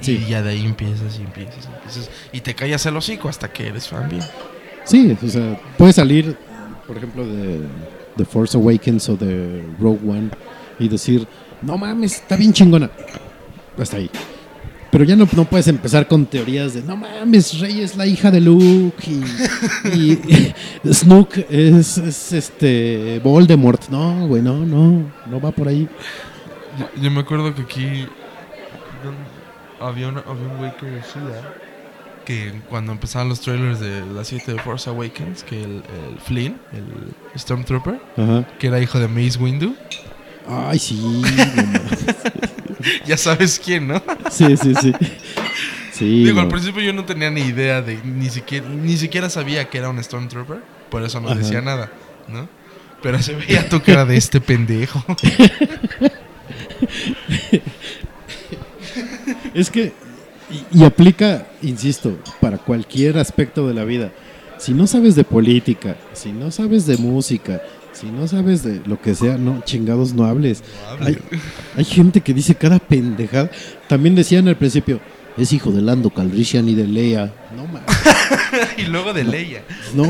Sí. 0.00 0.22
Y 0.26 0.30
ya 0.30 0.40
de 0.42 0.50
ahí 0.50 0.64
empiezas 0.64 1.18
y 1.18 1.22
empiezas 1.22 1.66
y 1.66 1.74
empiezas. 1.74 2.10
Y 2.32 2.40
te 2.40 2.54
callas 2.54 2.86
el 2.86 2.96
hocico 2.96 3.28
hasta 3.28 3.52
que 3.52 3.66
eres 3.68 3.86
fan 3.86 4.08
bien. 4.08 4.22
Sí, 4.84 5.14
o 5.22 5.28
sea, 5.28 5.60
puede 5.76 5.92
salir, 5.92 6.36
por 6.86 6.96
ejemplo, 6.96 7.26
de, 7.26 7.60
de 8.16 8.24
Force 8.24 8.56
Awakens 8.56 9.08
o 9.10 9.16
de 9.16 9.62
Rogue 9.78 10.00
One 10.10 10.30
y 10.78 10.88
decir, 10.88 11.26
no 11.60 11.76
mames, 11.76 12.14
está 12.14 12.36
bien 12.36 12.54
chingona. 12.54 12.90
Hasta 13.78 13.98
ahí. 13.98 14.10
Pero 14.90 15.04
ya 15.04 15.14
no, 15.14 15.28
no 15.36 15.44
puedes 15.44 15.68
empezar 15.68 16.08
con 16.08 16.26
teorías 16.26 16.74
de, 16.74 16.82
no 16.82 16.96
mames, 16.96 17.58
Rey 17.60 17.80
es 17.80 17.96
la 17.96 18.06
hija 18.06 18.30
de 18.30 18.40
Luke 18.40 19.04
y, 19.06 19.22
y- 19.96 20.54
y 20.84 20.92
Snook 20.92 21.36
es, 21.48 21.96
es, 21.98 22.32
este 22.32 23.20
Voldemort. 23.22 23.88
No, 23.88 24.26
güey, 24.26 24.42
no, 24.42 24.66
no, 24.66 25.12
no 25.26 25.40
va 25.40 25.52
por 25.52 25.68
ahí. 25.68 25.88
Yo, 26.78 27.02
yo 27.02 27.10
me 27.10 27.20
acuerdo 27.20 27.54
que 27.54 27.62
aquí 27.62 28.06
había, 29.80 30.08
una- 30.08 30.20
había 30.26 30.46
un 30.48 30.58
güey 30.58 30.76
que 30.76 30.86
decía 30.86 31.54
que 32.24 32.60
cuando 32.68 32.92
empezaban 32.92 33.28
los 33.28 33.40
trailers 33.40 33.80
de 33.80 34.04
la 34.14 34.24
7 34.24 34.52
de 34.54 34.58
Force 34.58 34.90
Awakens, 34.90 35.42
que 35.44 35.62
el, 35.62 35.70
el 36.10 36.18
Flynn, 36.24 36.58
el 36.72 37.38
Stormtrooper, 37.38 38.00
Ajá. 38.16 38.46
que 38.58 38.66
era 38.66 38.80
hijo 38.80 38.98
de 38.98 39.08
Mace 39.08 39.38
Windu, 39.38 39.74
Ay, 40.48 40.78
sí, 40.80 40.96
no. 41.00 41.28
ya 43.06 43.16
sabes 43.16 43.60
quién, 43.62 43.88
¿no? 43.88 44.02
sí, 44.30 44.56
sí, 44.56 44.74
sí. 44.80 44.92
Sí, 45.92 46.24
Digo, 46.24 46.40
al 46.40 46.48
principio 46.48 46.82
yo 46.82 46.94
no 46.94 47.04
tenía 47.04 47.30
ni 47.30 47.42
idea 47.42 47.82
de, 47.82 47.98
ni 48.02 48.30
siquiera, 48.30 48.66
ni 48.68 48.96
siquiera 48.96 49.28
sabía 49.28 49.68
que 49.68 49.76
era 49.78 49.90
un 49.90 50.02
Stormtrooper, 50.02 50.60
por 50.90 51.02
eso 51.02 51.20
no 51.20 51.28
Ajá. 51.28 51.38
decía 51.38 51.60
nada, 51.60 51.92
¿no? 52.26 52.48
Pero 53.02 53.20
se 53.22 53.34
veía 53.34 53.68
tu 53.68 53.82
cara 53.82 54.04
de 54.06 54.16
este 54.16 54.40
pendejo. 54.40 55.04
Es 59.54 59.70
que, 59.70 59.92
y, 60.72 60.78
y 60.80 60.84
aplica, 60.84 61.46
insisto, 61.62 62.18
para 62.40 62.58
cualquier 62.58 63.18
aspecto 63.18 63.66
de 63.68 63.74
la 63.74 63.84
vida. 63.84 64.12
Si 64.58 64.72
no 64.74 64.86
sabes 64.86 65.14
de 65.14 65.24
política, 65.24 65.96
si 66.12 66.32
no 66.32 66.50
sabes 66.50 66.86
de 66.86 66.96
música, 66.98 67.62
si 68.00 68.06
no 68.06 68.26
sabes 68.26 68.62
de 68.62 68.80
lo 68.86 69.00
que 69.00 69.14
sea, 69.14 69.36
no, 69.36 69.62
chingados, 69.64 70.14
no 70.14 70.24
hables. 70.24 70.62
Hay, 71.00 71.18
hay 71.76 71.84
gente 71.84 72.22
que 72.22 72.32
dice 72.32 72.54
cada 72.54 72.78
pendejada. 72.78 73.50
También 73.88 74.14
decían 74.14 74.48
al 74.48 74.56
principio, 74.56 75.00
es 75.36 75.52
hijo 75.52 75.70
de 75.70 75.82
Lando 75.82 76.08
Calrissian 76.08 76.68
y 76.68 76.74
de 76.74 76.86
Leia. 76.86 77.32
No 77.54 77.66
mames. 77.66 77.82
y 78.78 78.82
luego 78.84 79.12
de 79.12 79.24
Leia. 79.24 79.62
No. 79.94 80.04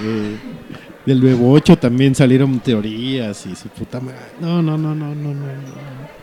Eh, 0.00 0.36
del 1.06 1.20
nuevo 1.20 1.52
8 1.52 1.76
también 1.76 2.14
salieron 2.14 2.60
teorías 2.60 3.46
y 3.46 3.56
su 3.56 3.68
puta 3.68 4.00
madre. 4.00 4.18
No, 4.40 4.62
no, 4.62 4.78
no, 4.78 4.94
no, 4.94 5.14
no, 5.14 5.34
no. 5.34 5.34
no. 5.34 6.14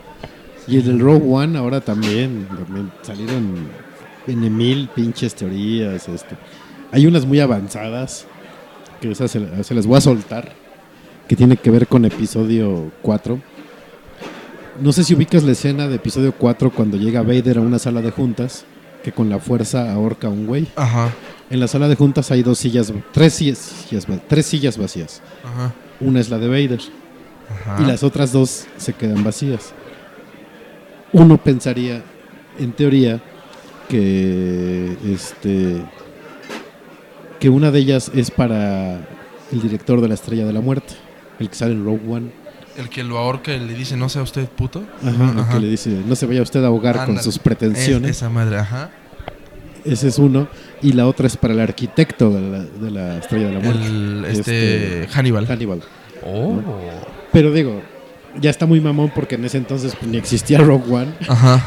Y 0.67 0.77
el 0.77 0.85
del 0.85 0.99
Rogue 0.99 1.25
One 1.27 1.57
ahora 1.57 1.81
también, 1.81 2.47
también 2.47 2.91
salieron 3.01 3.67
en 4.27 4.57
mil 4.57 4.87
pinches 4.89 5.35
teorías. 5.35 6.07
Este. 6.07 6.37
Hay 6.91 7.05
unas 7.05 7.25
muy 7.25 7.39
avanzadas 7.39 8.27
que 9.01 9.13
se, 9.15 9.27
se 9.27 9.73
las 9.73 9.85
voy 9.87 9.97
a 9.97 10.01
soltar, 10.01 10.53
que 11.27 11.35
tiene 11.35 11.57
que 11.57 11.69
ver 11.71 11.87
con 11.87 12.05
episodio 12.05 12.91
4. 13.01 13.39
No 14.79 14.91
sé 14.93 15.03
si 15.03 15.13
ubicas 15.13 15.43
la 15.43 15.51
escena 15.51 15.87
de 15.87 15.95
episodio 15.95 16.33
4 16.37 16.71
cuando 16.71 16.97
llega 16.97 17.21
Vader 17.23 17.57
a 17.57 17.61
una 17.61 17.79
sala 17.79 18.01
de 18.01 18.11
juntas 18.11 18.63
que 19.03 19.11
con 19.11 19.29
la 19.29 19.39
fuerza 19.39 19.91
ahorca 19.91 20.27
a 20.27 20.29
un 20.29 20.45
güey. 20.47 20.67
Ajá, 20.75 21.11
En 21.49 21.59
la 21.59 21.67
sala 21.67 21.87
de 21.87 21.95
juntas 21.95 22.31
hay 22.31 22.43
dos 22.43 22.59
sillas, 22.59 22.93
tres 23.11 23.33
sillas, 23.33 23.73
tres 24.27 24.45
sillas 24.45 24.77
vacías. 24.77 25.21
ajá, 25.43 25.73
Una 25.99 26.19
es 26.19 26.29
la 26.29 26.37
de 26.37 26.47
Vader 26.47 26.79
ajá. 27.49 27.81
y 27.81 27.85
las 27.85 28.03
otras 28.03 28.31
dos 28.31 28.65
se 28.77 28.93
quedan 28.93 29.23
vacías. 29.23 29.73
Uno 31.13 31.37
pensaría, 31.37 32.03
en 32.59 32.71
teoría, 32.71 33.19
que 33.89 34.95
este 35.13 35.81
que 37.41 37.49
una 37.49 37.71
de 37.71 37.79
ellas 37.79 38.09
es 38.15 38.31
para 38.31 38.99
el 39.51 39.61
director 39.61 39.99
de 39.99 40.07
la 40.07 40.13
Estrella 40.13 40.45
de 40.45 40.53
la 40.53 40.61
Muerte, 40.61 40.93
el 41.39 41.49
que 41.49 41.55
sale 41.55 41.73
en 41.73 41.83
Rogue 41.83 42.01
One. 42.09 42.31
El 42.77 42.87
que 42.87 43.03
lo 43.03 43.17
ahorca 43.17 43.53
y 43.53 43.59
le 43.59 43.73
dice, 43.73 43.97
no 43.97 44.07
sea 44.07 44.21
usted 44.21 44.47
puto. 44.47 44.81
Ajá, 45.05 45.33
el 45.41 45.53
que 45.53 45.59
le 45.59 45.67
dice, 45.69 45.89
no 46.07 46.15
se 46.15 46.25
vaya 46.25 46.41
usted 46.41 46.63
a 46.63 46.67
ahogar 46.67 47.05
con 47.05 47.21
sus 47.21 47.37
pretensiones. 47.37 48.11
Es- 48.11 48.17
esa 48.17 48.29
madre, 48.29 48.57
ajá. 48.59 48.91
Ese 49.83 50.07
es 50.07 50.19
uno. 50.19 50.47
Y 50.81 50.93
la 50.93 51.07
otra 51.07 51.27
es 51.27 51.35
para 51.35 51.53
el 51.53 51.59
arquitecto 51.59 52.29
de 52.29 52.41
la, 52.41 52.59
de 52.63 52.91
la 52.91 53.17
Estrella 53.17 53.47
de 53.47 53.53
la 53.55 53.59
Muerte. 53.59 53.85
El, 53.87 54.25
este, 54.29 55.07
Hannibal. 55.11 55.47
Hannibal. 55.47 55.81
Oh. 56.25 56.61
Pero 57.33 57.51
digo, 57.51 57.81
ya 58.39 58.51
está 58.51 58.65
muy 58.67 58.79
mamón 58.79 59.11
porque 59.13 59.35
en 59.35 59.43
ese 59.45 59.57
entonces 59.57 59.93
ni 60.05 60.17
existía 60.17 60.59
Rogue 60.59 60.93
One 60.93 61.11
Ajá. 61.27 61.65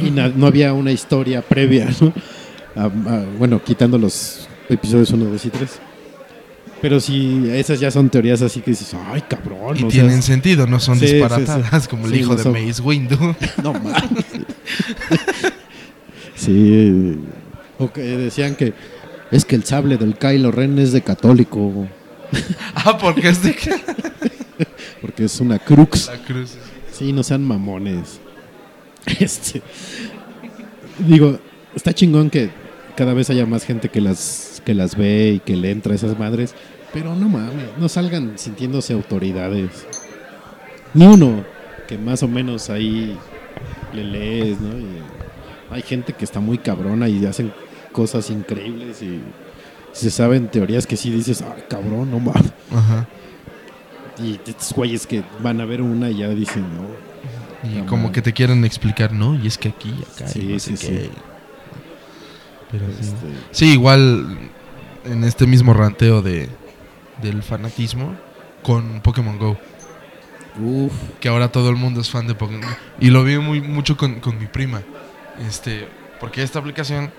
y 0.00 0.10
no 0.10 0.46
había 0.46 0.72
una 0.72 0.92
historia 0.92 1.42
previa, 1.42 1.88
¿no? 2.00 2.12
A- 2.76 2.84
a- 2.84 3.24
bueno, 3.38 3.60
quitando 3.62 3.98
los 3.98 4.48
episodios 4.68 5.10
1, 5.10 5.24
2 5.24 5.44
y 5.44 5.50
3. 5.50 5.70
Pero 6.82 7.00
si 7.00 7.48
esas 7.50 7.80
ya 7.80 7.90
son 7.90 8.10
teorías 8.10 8.42
así 8.42 8.60
que 8.60 8.72
dices, 8.72 8.94
ay 9.10 9.22
cabrón, 9.22 9.76
Y 9.78 9.82
no 9.82 9.88
tienen 9.88 10.10
seas- 10.12 10.24
sentido, 10.26 10.66
no 10.66 10.78
son 10.78 10.98
Sí, 10.98 11.06
disparatadas 11.06 11.84
sí. 11.84 11.88
como 11.88 12.06
el 12.06 12.14
hijo 12.16 12.30
no 12.32 12.36
de 12.36 12.42
son- 12.42 12.52
Mace 12.52 12.82
Windu. 12.82 13.16
No 13.62 13.72
mames. 13.72 13.94
sí. 16.34 17.18
O 17.78 17.92
que 17.92 18.00
decían 18.02 18.54
que 18.56 18.72
es 19.30 19.44
que 19.44 19.56
el 19.56 19.64
sable 19.64 19.96
del 19.96 20.16
Kylo 20.16 20.50
Ren 20.52 20.78
es 20.78 20.92
de 20.92 21.02
católico, 21.02 21.86
ah, 22.74 22.96
porque 22.98 23.28
es 23.28 23.42
de 23.42 23.54
que- 23.54 23.74
porque 25.00 25.24
es 25.24 25.40
una 25.40 25.58
crux. 25.58 26.06
la 26.08 26.18
cruz. 26.18 26.52
Sí, 26.92 27.12
no 27.12 27.22
sean 27.22 27.42
mamones. 27.44 28.20
Este. 29.20 29.62
Digo, 30.98 31.38
está 31.74 31.92
chingón 31.92 32.30
que 32.30 32.50
cada 32.96 33.12
vez 33.14 33.28
haya 33.30 33.44
más 33.46 33.64
gente 33.64 33.88
que 33.90 34.00
las, 34.00 34.55
que 34.66 34.74
las 34.74 34.96
ve 34.96 35.34
y 35.36 35.38
que 35.38 35.56
le 35.56 35.70
entra 35.70 35.92
a 35.92 35.94
esas 35.96 36.18
madres. 36.18 36.54
Pero 36.92 37.14
no 37.14 37.28
mames, 37.28 37.68
no 37.78 37.88
salgan 37.88 38.32
sintiéndose 38.36 38.92
autoridades. 38.92 39.86
Ni 40.92 41.06
uno 41.06 41.44
que 41.88 41.96
más 41.96 42.22
o 42.22 42.28
menos 42.28 42.68
ahí 42.68 43.16
le 43.94 44.04
lees, 44.04 44.60
¿no? 44.60 44.76
Y 44.78 44.86
hay 45.70 45.82
gente 45.82 46.12
que 46.12 46.24
está 46.24 46.40
muy 46.40 46.58
cabrona 46.58 47.08
y 47.08 47.24
hacen 47.26 47.52
cosas 47.92 48.28
increíbles 48.30 49.02
y 49.02 49.20
se 49.92 50.10
saben 50.10 50.48
teorías 50.48 50.86
que 50.86 50.96
sí 50.96 51.10
dices, 51.10 51.42
ah, 51.42 51.54
cabrón, 51.68 52.10
no 52.10 52.18
mames. 52.18 52.52
Ajá. 52.72 53.06
Y 54.18 54.40
estos 54.46 54.72
güeyes 54.72 55.06
que 55.06 55.22
van 55.42 55.60
a 55.60 55.64
ver 55.64 55.80
una 55.80 56.10
y 56.10 56.18
ya 56.18 56.28
dicen, 56.30 56.64
no, 56.74 57.68
Y 57.70 57.82
No 57.82 57.86
como 57.86 58.10
que 58.10 58.20
te 58.22 58.32
quieren 58.32 58.64
explicar, 58.64 59.12
¿no? 59.12 59.38
Y 59.40 59.46
es 59.46 59.58
que 59.58 59.68
aquí, 59.68 59.90
y 59.90 60.02
acá, 60.02 60.30
y 60.30 60.32
Sí, 60.32 60.44
no 60.46 60.58
sé 60.58 60.76
sí, 60.76 60.86
qué. 60.88 61.02
sí. 61.04 61.10
Pero 62.70 62.86
sí. 62.86 63.00
Este, 63.00 63.26
Sí, 63.52 63.72
igual 63.72 64.50
en 65.06 65.24
este 65.24 65.46
mismo 65.46 65.72
ranteo 65.72 66.22
de 66.22 66.48
del 67.22 67.42
fanatismo 67.42 68.14
con 68.62 69.00
Pokémon 69.00 69.38
Go, 69.38 69.56
Uf, 70.60 70.92
que 71.20 71.28
ahora 71.28 71.50
todo 71.52 71.70
el 71.70 71.76
mundo 71.76 72.00
es 72.00 72.10
fan 72.10 72.26
de 72.26 72.34
Pokémon 72.34 72.62
Go. 72.62 72.76
y 73.00 73.10
lo 73.10 73.24
vi 73.24 73.38
muy 73.38 73.60
mucho 73.60 73.96
con, 73.96 74.20
con 74.20 74.38
mi 74.38 74.46
prima. 74.46 74.82
Este, 75.46 75.88
porque 76.18 76.42
esta 76.42 76.58
aplicación 76.58 77.10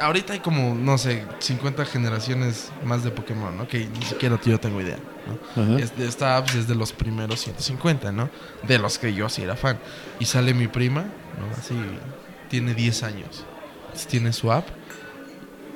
ahorita 0.00 0.34
hay 0.34 0.40
como 0.40 0.74
no 0.74 0.98
sé, 0.98 1.24
50 1.38 1.84
generaciones 1.86 2.70
más 2.84 3.02
de 3.04 3.10
Pokémon, 3.10 3.56
¿no? 3.56 3.66
Que 3.66 3.86
ni 3.86 4.04
siquiera 4.04 4.38
yo 4.44 4.60
tengo 4.60 4.80
idea, 4.80 4.98
¿no? 5.26 5.62
ajá. 5.62 5.78
Es 5.82 5.96
de 5.96 6.06
esta 6.06 6.36
app 6.36 6.48
es 6.50 6.68
de 6.68 6.74
los 6.74 6.92
primeros 6.92 7.40
150, 7.40 8.12
¿no? 8.12 8.28
De 8.66 8.78
los 8.78 8.98
que 8.98 9.14
yo 9.14 9.28
sí 9.28 9.42
era 9.42 9.56
fan. 9.56 9.78
Y 10.20 10.26
sale 10.26 10.54
mi 10.54 10.68
prima, 10.68 11.02
¿no? 11.02 11.56
Así, 11.56 11.74
tiene 12.48 12.74
10 12.74 13.02
años. 13.02 13.44
Tiene 14.08 14.32
su 14.32 14.50
app. 14.52 14.66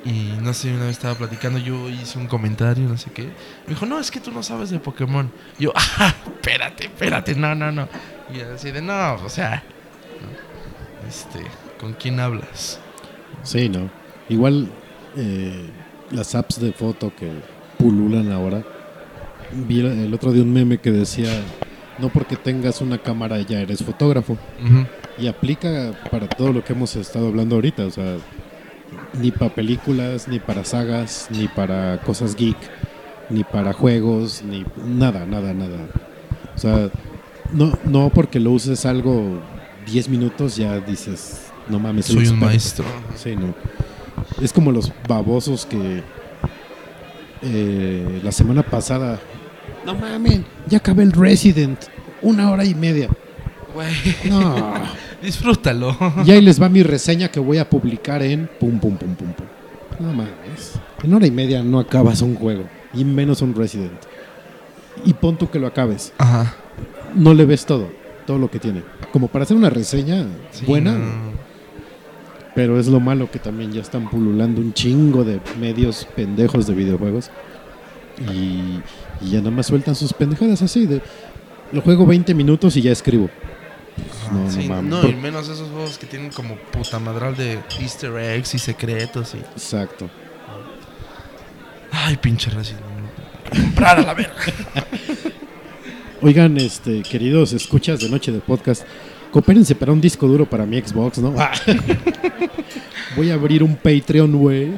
Y 0.05 0.33
no 0.41 0.53
sé, 0.53 0.73
una 0.73 0.85
vez 0.85 0.91
estaba 0.91 1.15
platicando, 1.15 1.59
yo 1.59 1.89
hice 1.89 2.17
un 2.17 2.27
comentario, 2.27 2.87
no 2.87 2.97
sé 2.97 3.11
qué. 3.11 3.23
Me 3.23 3.69
dijo, 3.73 3.85
no, 3.85 3.99
es 3.99 4.09
que 4.11 4.19
tú 4.21 4.31
no 4.31 4.41
sabes 4.43 4.69
de 4.69 4.79
Pokémon. 4.79 5.29
Y 5.59 5.63
yo, 5.63 5.73
ah, 5.75 6.13
espérate, 6.35 6.85
espérate, 6.85 7.35
no, 7.35 7.53
no, 7.53 7.71
no. 7.71 7.87
Y 8.33 8.39
así 8.41 8.71
de, 8.71 8.81
no, 8.81 9.15
o 9.15 9.29
sea, 9.29 9.63
¿no? 10.21 11.07
este, 11.09 11.39
¿con 11.79 11.93
quién 11.93 12.19
hablas? 12.19 12.79
Sí, 13.43 13.67
no. 13.67 13.89
Igual 14.29 14.69
eh, 15.17 15.65
las 16.11 16.33
apps 16.35 16.61
de 16.61 16.71
foto 16.71 17.11
que 17.15 17.29
pululan 17.77 18.31
ahora. 18.31 18.63
Vi 19.51 19.79
el- 19.81 20.13
otro 20.13 20.31
día 20.31 20.43
un 20.43 20.53
meme 20.53 20.77
que 20.77 20.91
decía, 20.91 21.29
no 21.97 22.07
porque 22.09 22.35
tengas 22.37 22.79
una 22.81 22.97
cámara 22.99 23.41
ya 23.41 23.59
eres 23.59 23.83
fotógrafo. 23.83 24.37
Y 25.17 25.27
aplica 25.27 25.91
para 26.09 26.29
todo 26.29 26.53
lo 26.53 26.63
que 26.63 26.71
hemos 26.71 26.95
estado 26.95 27.27
hablando 27.27 27.55
ahorita. 27.55 27.85
O 27.85 27.91
sea, 27.91 28.15
ni 29.13 29.31
para 29.31 29.53
películas, 29.53 30.27
ni 30.27 30.39
para 30.39 30.63
sagas, 30.63 31.27
ni 31.31 31.47
para 31.47 31.99
cosas 32.01 32.35
geek, 32.35 32.57
ni 33.29 33.43
para 33.43 33.73
juegos, 33.73 34.43
ni 34.43 34.65
nada, 34.85 35.25
nada, 35.25 35.53
nada. 35.53 35.87
O 36.55 36.59
sea, 36.59 36.89
no, 37.51 37.77
no 37.85 38.09
porque 38.09 38.39
lo 38.39 38.51
uses 38.51 38.85
algo 38.85 39.39
10 39.85 40.09
minutos 40.09 40.55
ya 40.55 40.79
dices, 40.79 41.47
no 41.67 41.79
mames, 41.79 42.05
Soy 42.07 42.17
un 42.17 42.21
experto". 42.23 42.45
maestro. 42.45 42.85
Sí, 43.15 43.35
no. 43.35 43.53
Es 44.41 44.53
como 44.53 44.71
los 44.71 44.91
babosos 45.07 45.65
que 45.65 46.03
eh, 47.41 48.19
la 48.23 48.31
semana 48.31 48.63
pasada. 48.63 49.19
No 49.85 49.95
mames, 49.95 50.41
ya 50.67 50.77
acabé 50.79 51.03
el 51.03 51.11
Resident. 51.11 51.79
Una 52.21 52.51
hora 52.51 52.65
y 52.65 52.75
media. 52.75 53.09
No. 54.25 54.73
disfrútalo. 55.21 55.95
y 56.25 56.31
ahí 56.31 56.41
les 56.41 56.61
va 56.61 56.69
mi 56.69 56.83
reseña 56.83 57.29
que 57.29 57.39
voy 57.39 57.57
a 57.57 57.69
publicar 57.69 58.21
en 58.23 58.49
pum 58.59 58.79
pum 58.79 58.95
pum 58.97 59.15
pum 59.15 59.33
pum. 59.33 59.45
No 59.99 60.13
mames. 60.13 60.79
En 61.03 61.13
hora 61.13 61.27
y 61.27 61.31
media 61.31 61.61
no 61.63 61.79
acabas 61.79 62.21
un 62.21 62.35
juego. 62.35 62.63
Y 62.93 63.03
menos 63.05 63.41
un 63.41 63.53
Resident. 63.53 63.99
Y 65.05 65.13
pon 65.13 65.37
tú 65.37 65.49
que 65.49 65.59
lo 65.59 65.67
acabes. 65.67 66.13
Ajá. 66.17 66.55
No 67.15 67.33
le 67.33 67.45
ves 67.45 67.65
todo. 67.65 67.89
Todo 68.25 68.37
lo 68.37 68.49
que 68.49 68.59
tiene. 68.59 68.83
Como 69.11 69.27
para 69.27 69.43
hacer 69.43 69.57
una 69.57 69.69
reseña 69.69 70.25
Sí, 70.51 70.65
buena. 70.65 70.93
no. 70.93 71.39
Pero 72.55 72.79
es 72.79 72.87
lo 72.87 72.99
malo 72.99 73.29
que 73.31 73.39
también 73.39 73.71
ya 73.71 73.81
están 73.81 74.09
pululando 74.09 74.59
un 74.59 74.73
chingo 74.73 75.23
de 75.23 75.39
medios 75.59 76.07
pendejos 76.15 76.67
de 76.67 76.73
videojuegos. 76.73 77.29
Y, 78.33 78.81
y 79.25 79.31
ya 79.31 79.39
nada 79.39 79.51
más 79.51 79.67
sueltan 79.67 79.95
sus 79.95 80.13
pendejadas 80.13 80.61
así 80.61 80.85
de... 80.85 81.01
Lo 81.71 81.81
juego 81.81 82.05
20 82.05 82.33
minutos 82.33 82.75
y 82.77 82.81
ya 82.81 82.91
escribo. 82.91 83.29
No, 84.31 84.51
Sí, 84.51 84.67
no 84.67 84.75
mames. 84.75 84.89
no, 84.91 85.01
Por- 85.01 85.09
y 85.09 85.15
menos 85.15 85.47
esos 85.49 85.69
juegos 85.69 85.97
que 85.97 86.05
tienen 86.07 86.31
como 86.31 86.55
puta 86.55 86.99
madral 86.99 87.35
de 87.35 87.59
easter 87.79 88.15
eggs 88.17 88.53
y 88.55 88.59
secretos 88.59 89.33
y... 89.35 89.37
Exacto. 89.39 90.09
Ay, 91.91 92.17
pinche 92.17 92.49
Evil. 92.51 92.65
Comprar 93.51 93.97
a 93.99 94.01
la 94.03 94.13
verga. 94.13 94.35
Oigan, 96.21 96.57
este, 96.57 97.01
queridos 97.03 97.53
escuchas 97.53 97.99
de 97.99 98.09
Noche 98.09 98.31
de 98.31 98.39
Podcast, 98.39 98.83
coopérense 99.31 99.73
para 99.73 99.91
un 99.93 100.01
disco 100.01 100.27
duro 100.27 100.45
para 100.47 100.65
mi 100.65 100.79
Xbox, 100.81 101.17
¿no? 101.19 101.33
Voy 103.15 103.31
a 103.31 103.33
abrir 103.35 103.63
un 103.63 103.75
Patreon, 103.75 104.33
güey. 104.37 104.73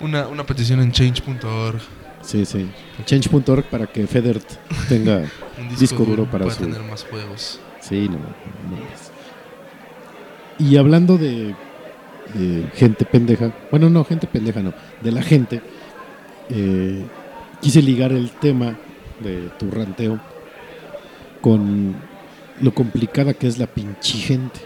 Una, 0.00 0.26
una 0.28 0.44
petición 0.44 0.80
en 0.80 0.90
change.org. 0.90 1.80
Sí, 2.22 2.44
sí. 2.46 2.66
Change.org 3.04 3.64
para 3.66 3.86
que 3.86 4.06
Feder 4.06 4.40
tenga 4.88 5.24
Un 5.58 5.76
disco, 5.76 6.04
duro 6.04 6.24
para 6.26 6.50
su... 6.50 6.64
tener 6.64 6.82
más 6.82 7.04
juegos. 7.04 7.60
Sí, 7.80 8.08
no, 8.08 8.18
no. 8.18 8.24
Y 10.58 10.76
hablando 10.76 11.18
de, 11.18 11.54
de 12.34 12.70
gente 12.74 13.04
pendeja, 13.04 13.52
bueno, 13.70 13.90
no, 13.90 14.04
gente 14.04 14.26
pendeja 14.26 14.62
no, 14.62 14.72
de 15.02 15.12
la 15.12 15.22
gente, 15.22 15.60
eh, 16.50 17.04
quise 17.60 17.82
ligar 17.82 18.12
el 18.12 18.30
tema 18.30 18.76
de 19.20 19.50
tu 19.58 19.70
ranteo 19.70 20.20
con 21.40 21.94
lo 22.60 22.74
complicada 22.74 23.34
que 23.34 23.46
es 23.46 23.58
la 23.58 23.66
pinche 23.66 24.18
gente. 24.18 24.60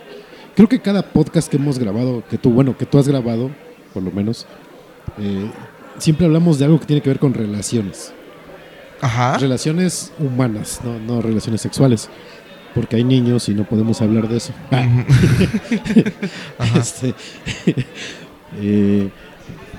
Creo 0.55 0.69
que 0.69 0.81
cada 0.81 1.03
podcast 1.03 1.51
que 1.51 1.57
hemos 1.57 1.79
grabado, 1.79 2.25
que 2.29 2.39
tú, 2.39 2.51
bueno, 2.51 2.77
que 2.77 2.87
tú 2.87 2.99
has 2.99 3.09
grabado, 3.09 3.51
por 3.95 4.03
lo 4.03 4.11
menos, 4.11 4.47
eh, 5.19 5.51
siempre 5.99 6.27
hablamos 6.27 6.59
de 6.59 6.65
algo 6.65 6.81
que 6.81 6.87
tiene 6.87 7.03
que 7.03 7.11
ver 7.11 7.19
con 7.19 7.35
relaciones. 7.35 8.13
Ajá. 9.01 9.39
Relaciones 9.39 10.13
humanas, 10.19 10.81
no, 10.85 10.99
no 10.99 11.23
relaciones 11.23 11.61
sexuales. 11.61 12.09
Porque 12.75 12.97
hay 12.97 13.05
niños 13.05 13.49
y 13.49 13.55
no 13.55 13.65
podemos 13.65 14.03
hablar 14.03 14.29
de 14.29 14.37
eso. 14.37 14.53
Este, 16.77 17.15
eh, 18.61 19.09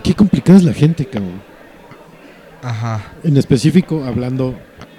qué 0.04 0.14
complicada 0.14 0.58
es 0.58 0.64
la 0.64 0.74
gente, 0.74 1.06
cabrón. 1.06 1.42
Ajá. 2.62 3.14
En 3.24 3.38
específico, 3.38 4.04
hablando 4.06 4.56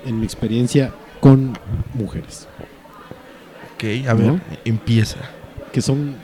en 0.06 0.18
mi 0.18 0.24
experiencia 0.24 0.92
con 1.20 1.58
mujeres, 1.94 2.48
Ok, 3.74 4.06
a 4.08 4.14
ver, 4.14 4.40
empieza. 4.64 5.18
que 5.72 5.80
son 5.82 6.16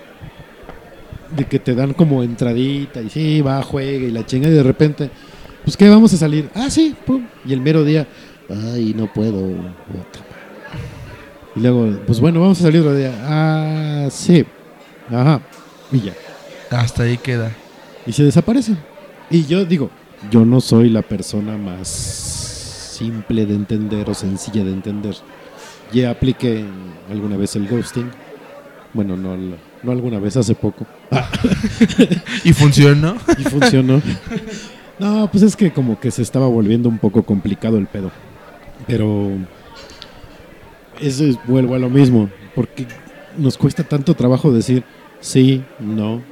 de 1.34 1.44
que 1.44 1.58
te 1.58 1.74
dan 1.74 1.92
como 1.94 2.22
entradita 2.22 3.00
y 3.02 3.10
sí, 3.10 3.40
va, 3.40 3.62
juega 3.62 4.06
y 4.06 4.10
la 4.10 4.24
chinga 4.26 4.48
y 4.48 4.52
de 4.52 4.62
repente, 4.62 5.10
pues 5.66 5.76
qué, 5.76 5.88
vamos 5.88 6.12
a 6.14 6.16
salir. 6.16 6.48
Ah, 6.54 6.70
sí, 6.70 6.94
pum. 7.04 7.26
Y 7.44 7.52
el 7.52 7.60
mero 7.60 7.82
día, 7.82 8.06
ay, 8.48 8.94
no 8.96 9.12
puedo. 9.12 9.40
puta 9.40 10.20
madre". 10.20 10.84
Y 11.56 11.60
luego, 11.60 11.98
pues 12.06 12.20
bueno, 12.20 12.40
vamos 12.40 12.60
a 12.60 12.62
salir 12.62 12.82
otro 12.82 12.94
día. 12.94 13.12
Ah, 13.24 14.06
sí. 14.12 14.46
Ajá. 15.10 15.40
Y 15.90 16.02
ya. 16.02 16.12
Hasta 16.70 17.02
ahí 17.02 17.18
queda. 17.18 17.50
y 18.06 18.12
se 18.12 18.22
desaparecen. 18.22 18.78
Y 19.28 19.44
yo 19.46 19.64
digo, 19.64 19.90
yo 20.30 20.44
no 20.44 20.60
soy 20.60 20.88
la 20.88 21.02
persona 21.02 21.58
más 21.58 21.88
simple 21.88 23.44
de 23.44 23.54
entender 23.56 24.08
o 24.08 24.14
sencilla 24.14 24.62
de 24.62 24.70
entender. 24.70 25.16
Ya 25.92 26.10
apliqué 26.10 26.64
alguna 27.10 27.36
vez 27.36 27.56
el 27.56 27.66
ghosting. 27.66 28.08
Bueno, 28.92 29.16
no, 29.16 29.36
no 29.36 29.92
alguna 29.92 30.20
vez, 30.20 30.36
hace 30.36 30.54
poco. 30.54 30.86
¿Y 32.44 32.52
funcionó? 32.52 33.16
Y 33.36 33.42
funcionó. 33.42 34.00
No, 34.98 35.28
pues 35.30 35.42
es 35.42 35.56
que 35.56 35.72
como 35.72 36.00
que 36.00 36.10
se 36.10 36.22
estaba 36.22 36.46
volviendo 36.46 36.88
un 36.88 36.98
poco 36.98 37.22
complicado 37.22 37.78
el 37.78 37.86
pedo. 37.86 38.10
Pero 38.86 39.30
eso 41.00 41.24
es, 41.24 41.38
vuelvo 41.46 41.74
a 41.74 41.78
lo 41.78 41.90
mismo. 41.90 42.30
Porque 42.54 42.86
nos 43.36 43.58
cuesta 43.58 43.84
tanto 43.84 44.14
trabajo 44.14 44.52
decir 44.52 44.84
sí, 45.20 45.62
no, 45.78 46.22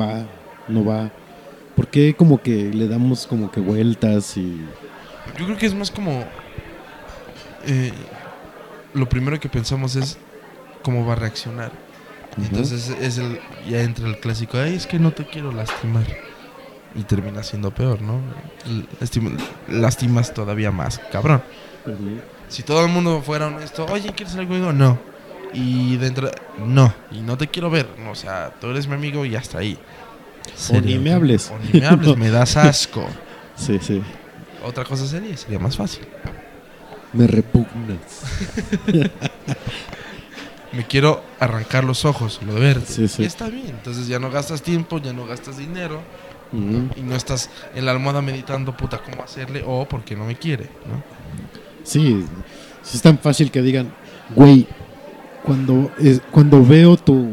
va, 0.00 0.26
no 0.68 0.84
va. 0.84 1.10
¿Por 1.76 1.88
qué 1.88 2.14
como 2.14 2.40
que 2.40 2.72
le 2.72 2.88
damos 2.88 3.26
como 3.26 3.50
que 3.50 3.60
vueltas 3.60 4.36
y... 4.36 4.60
Yo 5.38 5.46
creo 5.46 5.56
que 5.56 5.66
es 5.66 5.74
más 5.74 5.90
como. 5.90 6.24
eh, 7.66 7.92
lo 8.92 9.08
primero 9.08 9.40
que 9.40 9.48
pensamos 9.48 9.96
es 9.96 10.18
cómo 10.82 11.04
va 11.06 11.14
a 11.14 11.16
reaccionar. 11.16 11.72
Entonces 12.36 12.94
es 13.00 13.18
el, 13.18 13.38
ya 13.68 13.82
entra 13.82 14.08
el 14.08 14.18
clásico, 14.18 14.58
ay, 14.58 14.74
es 14.74 14.86
que 14.86 14.98
no 14.98 15.12
te 15.12 15.24
quiero 15.24 15.52
lastimar. 15.52 16.04
Y 16.96 17.02
termina 17.02 17.42
siendo 17.42 17.72
peor, 17.72 18.00
¿no? 18.02 18.20
Lastimas 19.68 20.32
todavía 20.32 20.70
más, 20.70 21.00
cabrón. 21.10 21.42
Si 22.48 22.62
todo 22.62 22.84
el 22.84 22.90
mundo 22.90 23.20
fuera 23.24 23.48
honesto, 23.48 23.84
oye, 23.90 24.10
¿quieres 24.14 24.32
salir 24.34 24.48
conmigo? 24.48 24.72
No. 24.72 24.98
Y 25.52 25.96
dentro, 25.96 26.30
no. 26.64 26.94
Y 27.10 27.20
no 27.20 27.36
te 27.36 27.48
quiero 27.48 27.70
ver. 27.70 27.88
O 28.10 28.14
sea, 28.14 28.52
tú 28.60 28.68
eres 28.68 28.86
mi 28.86 28.94
amigo 28.94 29.24
y 29.24 29.34
hasta 29.36 29.58
ahí. 29.58 29.78
O 30.70 30.80
ni 30.80 30.98
me 30.98 31.12
hables. 31.12 31.50
O 31.50 31.58
ni 31.58 31.80
me 31.80 31.86
hables, 31.86 32.08
No. 32.08 32.16
me 32.16 32.30
das 32.30 32.56
asco. 32.56 33.06
Sí, 33.56 33.78
sí. 33.80 34.02
Otra 34.64 34.84
cosa 34.84 35.06
sería, 35.06 35.36
sería 35.36 35.58
más 35.58 35.76
fácil. 35.76 36.06
Me 37.12 37.26
repugnas. 37.26 38.22
Me 40.72 40.84
quiero 40.84 41.22
arrancar 41.38 41.84
los 41.84 42.04
ojos, 42.04 42.40
lo 42.44 42.54
de 42.54 42.60
verde. 42.60 42.86
Sí, 42.88 43.06
sí. 43.06 43.22
Y 43.22 43.26
está 43.26 43.48
bien. 43.48 43.68
Entonces 43.68 44.08
ya 44.08 44.18
no 44.18 44.28
gastas 44.30 44.60
tiempo, 44.62 44.98
ya 44.98 45.12
no 45.12 45.24
gastas 45.24 45.56
dinero. 45.56 46.00
Y 46.96 47.02
no 47.02 47.16
estás 47.16 47.50
en 47.74 47.84
la 47.86 47.92
almohada 47.92 48.22
meditando, 48.22 48.76
puta, 48.76 49.00
cómo 49.08 49.22
hacerle 49.22 49.62
o 49.66 49.86
porque 49.88 50.14
no 50.16 50.24
me 50.24 50.36
quiere, 50.36 50.64
¿no? 50.88 51.02
Sí, 51.82 52.24
sí 52.82 52.96
es 52.96 53.02
tan 53.02 53.18
fácil 53.18 53.50
que 53.50 53.60
digan, 53.62 53.92
güey, 54.34 54.66
cuando, 55.42 55.90
es- 55.98 56.20
cuando 56.30 56.64
veo 56.64 56.96
tu, 56.96 57.28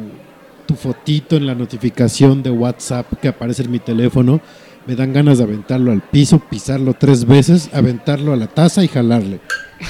tu 0.65 0.75
fotito 0.75 1.35
en 1.35 1.45
la 1.45 1.55
notificación 1.55 2.41
de 2.43 2.49
WhatsApp 2.49 3.05
que 3.21 3.27
aparece 3.27 3.63
en 3.63 3.71
mi 3.71 3.79
teléfono, 3.79 4.41
me 4.87 4.95
dan 4.95 5.13
ganas 5.13 5.37
de 5.37 5.43
aventarlo 5.43 5.91
al 5.91 6.01
piso, 6.01 6.39
pisarlo 6.39 6.93
tres 6.95 7.25
veces, 7.25 7.69
aventarlo 7.73 8.33
a 8.33 8.35
la 8.37 8.47
taza 8.47 8.83
y 8.83 8.87
jalarle. 8.87 9.39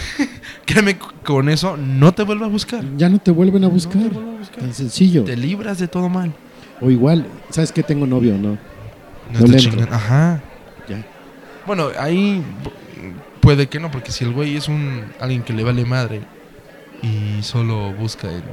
Créeme, 0.65 0.97
con 1.23 1.49
eso 1.49 1.77
no 1.77 2.13
te 2.13 2.23
vuelve 2.23 2.45
a 2.45 2.49
buscar. 2.49 2.83
Ya 2.97 3.09
no 3.09 3.17
te 3.19 3.31
vuelven 3.31 3.63
a 3.63 3.67
No 3.67 3.73
buscar. 3.73 4.09
te 4.09 4.17
a 4.19 4.37
buscar. 4.37 4.59
Tan 4.59 4.73
sencillo. 4.73 5.23
Te 5.23 5.35
libras 5.37 5.79
de 5.79 5.87
todo 5.87 6.09
mal. 6.09 6.33
O 6.81 6.89
igual, 6.89 7.25
¿sabes 7.49 7.71
que 7.71 7.83
Tengo 7.83 8.05
novio, 8.05 8.37
¿no? 8.37 8.57
No, 9.33 9.39
No 9.47 9.57
entro. 9.57 9.87
Ajá. 9.93 10.41
Ya. 10.87 11.03
Bueno, 11.65 11.89
ahí 11.99 12.43
pu- 12.63 13.13
puede 13.39 13.67
que 13.67 13.79
no, 13.79 13.89
porque 13.91 14.11
si 14.11 14.23
el 14.23 14.31
güey 14.33 14.55
es 14.57 14.67
un 14.67 15.05
alguien 15.19 15.43
que 15.43 15.53
le 15.53 15.63
vale 15.63 15.85
madre 15.85 16.21
y 17.01 17.41
solo 17.43 17.93
busca 17.93 18.29
el 18.29 18.43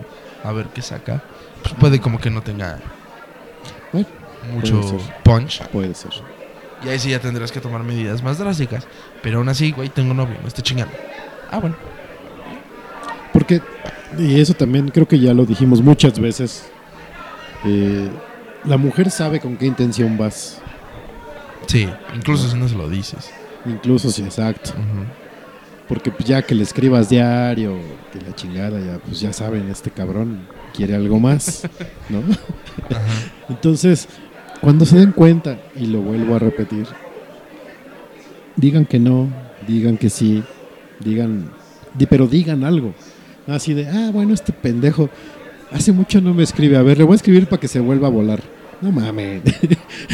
a 0.45 0.53
ver 0.53 0.66
qué 0.68 0.83
saca, 0.83 1.22
pues 1.62 1.74
puede 1.74 2.01
como 2.01 2.18
que 2.20 2.31
no 2.31 2.43
tenga 2.43 2.79
Bueno, 3.93 4.07
mucho 4.53 4.81
puede 4.81 4.99
ser. 5.01 5.14
punch. 5.24 5.62
Puede 5.68 5.95
ser. 5.95 6.11
Y 6.85 6.89
ahí 6.89 6.99
sí 6.99 7.11
ya 7.11 7.18
tendrás 7.18 7.51
que 7.51 7.61
tomar 7.61 7.83
medidas 7.83 8.22
más 8.22 8.39
drásticas. 8.39 8.87
Pero 9.22 9.39
aún 9.39 9.49
así, 9.49 9.72
güey, 9.72 9.89
tengo 9.89 10.14
novio, 10.14 10.37
no 10.41 10.47
esté 10.49 10.62
chingando. 10.62 10.95
Ah, 11.51 11.59
bueno. 11.59 11.74
Porque, 13.33 13.61
y 14.18 14.41
eso 14.41 14.55
también 14.55 14.89
creo 14.89 15.07
que 15.07 15.18
ya 15.18 15.35
lo 15.35 15.45
dijimos 15.45 15.83
muchas 15.83 16.18
veces, 16.18 16.68
eh, 17.64 18.09
la 18.64 18.76
mujer 18.76 19.11
sabe 19.11 19.41
con 19.41 19.57
qué 19.57 19.66
intención 19.66 20.16
vas. 20.16 20.61
Sí, 21.69 21.89
incluso 22.16 22.49
si 22.51 22.57
no 22.57 22.69
se 22.69 22.75
lo 22.75 22.89
dices. 22.89 23.31
Incluso 23.64 24.11
si 24.11 24.23
exacto. 24.23 24.71
Ujú. 24.71 25.05
Porque 25.87 26.11
pues, 26.11 26.25
ya 26.29 26.43
que 26.43 26.55
le 26.55 26.62
escribas 26.64 27.09
diario, 27.09 27.79
que 28.12 28.21
la 28.21 28.35
chingada, 28.35 28.79
ya 28.81 28.99
pues 28.99 29.21
ya 29.21 29.33
saben, 29.33 29.69
este 29.71 29.91
cabrón 29.91 30.41
quiere 30.75 30.95
algo 30.97 31.19
más, 31.21 31.62
¿no? 32.11 32.21
Entonces, 33.49 34.09
cuando 34.61 34.85
se 34.85 34.99
den 34.99 35.12
cuenta, 35.12 35.59
y 35.77 35.87
lo 35.87 36.01
vuelvo 36.01 36.35
a 36.37 36.39
repetir, 36.41 36.87
digan 38.57 38.85
que 38.85 38.99
no, 38.99 39.29
digan 39.66 39.97
que 39.97 40.11
sí, 40.11 40.43
digan, 41.01 41.51
di- 41.95 42.07
pero 42.07 42.27
digan 42.27 42.64
algo. 42.64 42.93
Así 43.47 43.73
de, 43.73 43.89
ah, 43.89 44.11
bueno, 44.12 44.35
este 44.35 44.53
pendejo 44.53 45.09
hace 45.73 45.93
mucho 45.93 46.21
no 46.21 46.35
me 46.35 46.43
escribe, 46.43 46.77
a 46.77 46.83
ver, 46.83 46.99
le 46.99 47.05
voy 47.05 47.14
a 47.14 47.16
escribir 47.16 47.47
para 47.47 47.61
que 47.61 47.69
se 47.69 47.81
vuelva 47.81 48.09
a 48.09 48.11
volar. 48.11 48.41
No 48.81 48.93
mames. 48.93 49.43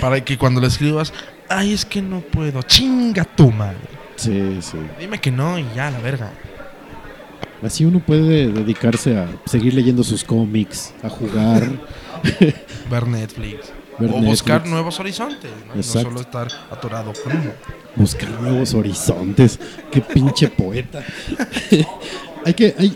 Para 0.01 0.25
que 0.25 0.39
cuando 0.39 0.61
lo 0.61 0.67
escribas, 0.67 1.13
ay, 1.49 1.73
es 1.73 1.85
que 1.85 2.03
no 2.03 2.21
puedo. 2.21 2.63
Chinga 2.63 3.25
tu 3.25 3.51
madre. 3.51 3.79
sí, 4.17 4.59
sí. 4.61 4.79
Dime 4.99 5.21
que 5.21 5.31
no 5.31 5.59
y 5.59 5.67
ya, 5.75 5.91
la 5.91 5.99
verga. 6.01 6.31
Así 7.63 7.85
uno 7.85 8.01
puede 8.01 8.49
dedicarse 8.49 9.17
a 9.17 9.27
seguir 9.47 9.73
leyendo 9.73 10.05
sus 10.05 10.23
cómics, 10.23 10.93
a 11.03 11.09
jugar. 11.09 11.71
Ver 12.91 13.07
Netflix. 13.07 13.73
Ver 13.99 14.11
o 14.11 14.21
buscar 14.21 14.67
nuevos 14.67 15.01
horizontes, 15.01 15.51
¿no? 15.69 15.77
No 15.77 15.83
solo 15.83 16.21
estar 16.21 16.49
atorado 16.71 17.13
con 17.23 17.33
uno. 17.33 17.53
Buscar 17.97 18.29
nuevos 18.41 18.75
horizontes. 18.75 19.59
Qué 19.91 20.01
pinche 20.01 20.49
poeta. 20.49 21.03
hay 22.45 22.55
que, 22.55 22.75
hay 22.79 22.95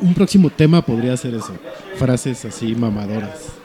un 0.00 0.12
próximo 0.12 0.50
tema 0.50 0.84
podría 0.84 1.16
ser 1.16 1.34
eso. 1.34 1.56
Frases 1.96 2.44
así 2.44 2.74
mamadoras. 2.74 3.59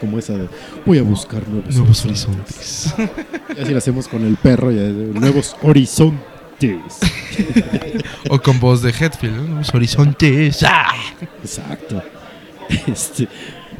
Como 0.00 0.18
esa 0.18 0.32
de 0.34 0.48
voy 0.86 0.98
a 0.98 1.02
buscar 1.02 1.46
nuevos, 1.48 1.76
Nuevos 1.76 2.04
horizontes. 2.06 2.92
horizontes. 2.96 3.56
Y 3.56 3.60
así 3.60 3.72
lo 3.72 3.78
hacemos 3.78 4.08
con 4.08 4.24
el 4.24 4.36
perro, 4.36 4.70
ya 4.70 4.82
nuevos 4.82 5.54
horizontes. 5.62 6.20
o 8.30 8.40
con 8.40 8.58
voz 8.60 8.82
de 8.82 8.90
Hetfield, 8.90 9.36
¿no? 9.36 9.42
Nuevos 9.44 9.74
horizontes. 9.74 10.62
¡Ah! 10.64 10.92
Exacto. 11.42 12.02
Este, 12.86 13.26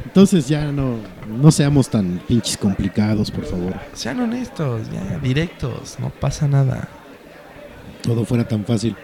entonces 0.03 0.49
ya 0.49 0.69
no, 0.69 0.95
no 1.25 1.49
seamos 1.49 1.87
tan 1.89 2.19
pinches 2.27 2.57
complicados, 2.57 3.31
por 3.31 3.45
favor. 3.45 3.73
Sean 3.93 4.19
honestos, 4.19 4.81
ya, 4.91 5.17
directos, 5.19 5.95
no 5.97 6.09
pasa 6.09 6.45
nada. 6.45 6.89
Todo 8.03 8.25
fuera 8.25 8.45
tan 8.45 8.65
fácil. 8.65 8.97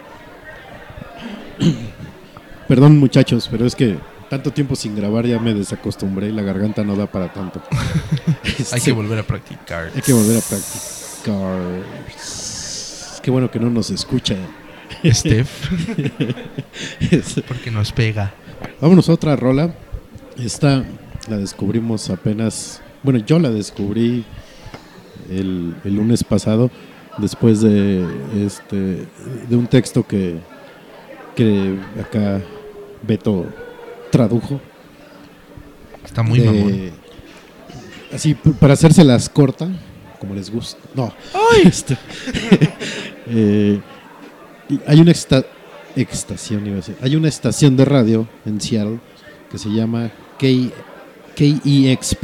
Perdón 2.68 2.98
muchachos, 2.98 3.48
pero 3.50 3.64
es 3.64 3.74
que 3.74 3.96
tanto 4.30 4.50
tiempo 4.52 4.76
sin 4.76 4.94
grabar 4.96 5.26
ya 5.26 5.38
me 5.38 5.54
desacostumbré 5.54 6.28
y 6.28 6.32
la 6.32 6.42
garganta 6.42 6.84
no 6.84 6.96
da 6.96 7.06
para 7.06 7.32
tanto. 7.32 7.62
Hay 8.44 8.54
Este, 8.58 8.80
que 8.80 8.92
volver 8.92 9.18
a 9.18 9.22
practicar. 9.22 9.90
hay 9.94 10.02
que 10.02 10.12
volver 10.12 10.36
a 10.38 10.40
practicar. 10.40 11.82
Que 13.22 13.30
bueno 13.30 13.50
que 13.50 13.58
no 13.58 13.70
nos 13.70 13.90
escucha. 13.90 14.36
Steph, 15.04 15.70
Es- 17.10 17.40
porque 17.46 17.70
nos 17.70 17.92
pega. 17.92 18.32
Vámonos 18.80 19.08
a 19.08 19.12
otra 19.12 19.36
rola. 19.36 19.74
Esta 20.38 20.84
la 21.28 21.36
descubrimos 21.36 22.10
apenas. 22.10 22.80
Bueno, 23.02 23.20
yo 23.20 23.38
la 23.38 23.50
descubrí 23.50 24.24
el, 25.30 25.74
el 25.84 25.94
lunes 25.94 26.24
pasado 26.24 26.70
después 27.18 27.60
de 27.60 28.04
este 28.46 28.76
de 29.48 29.56
un 29.56 29.66
texto 29.66 30.06
que, 30.06 30.36
que 31.36 31.78
acá 32.00 32.40
Beto 33.06 33.46
tradujo. 34.10 34.60
Está 36.04 36.22
muy 36.22 36.40
de- 36.40 36.46
mamón. 36.46 36.90
Así, 38.12 38.34
para 38.34 38.72
hacérselas 38.74 39.28
corta, 39.28 39.68
como 40.18 40.34
les 40.34 40.50
gusta. 40.50 40.80
No. 40.94 41.12
Este, 41.64 41.96
eh, 43.26 43.80
hay 44.86 45.00
una 45.00 45.10
esta- 45.12 45.44
estación, 45.96 46.66
iba 46.66 46.74
a 46.74 46.76
decir. 46.76 46.96
Hay 47.02 47.16
una 47.16 47.28
estación 47.28 47.76
de 47.76 47.84
radio 47.84 48.26
en 48.46 48.60
Seattle 48.60 48.98
que 49.50 49.58
se 49.58 49.68
llama 49.70 50.10
K, 50.38 50.46
KEXP, 51.34 52.22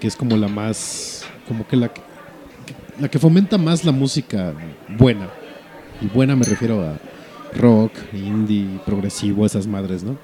que 0.00 0.06
es 0.06 0.14
como 0.16 0.36
la 0.36 0.48
más, 0.48 1.24
como 1.48 1.66
que 1.66 1.76
la, 1.76 1.88
que- 1.92 2.02
la 3.00 3.08
que 3.08 3.18
fomenta 3.18 3.58
más 3.58 3.84
la 3.84 3.92
música 3.92 4.52
buena. 4.96 5.28
Y 6.00 6.06
buena 6.06 6.36
me 6.36 6.44
refiero 6.44 6.80
a 6.82 6.96
rock, 7.54 7.92
indie, 8.12 8.80
progresivo, 8.84 9.46
esas 9.46 9.66
madres, 9.66 10.02
¿no? 10.02 10.16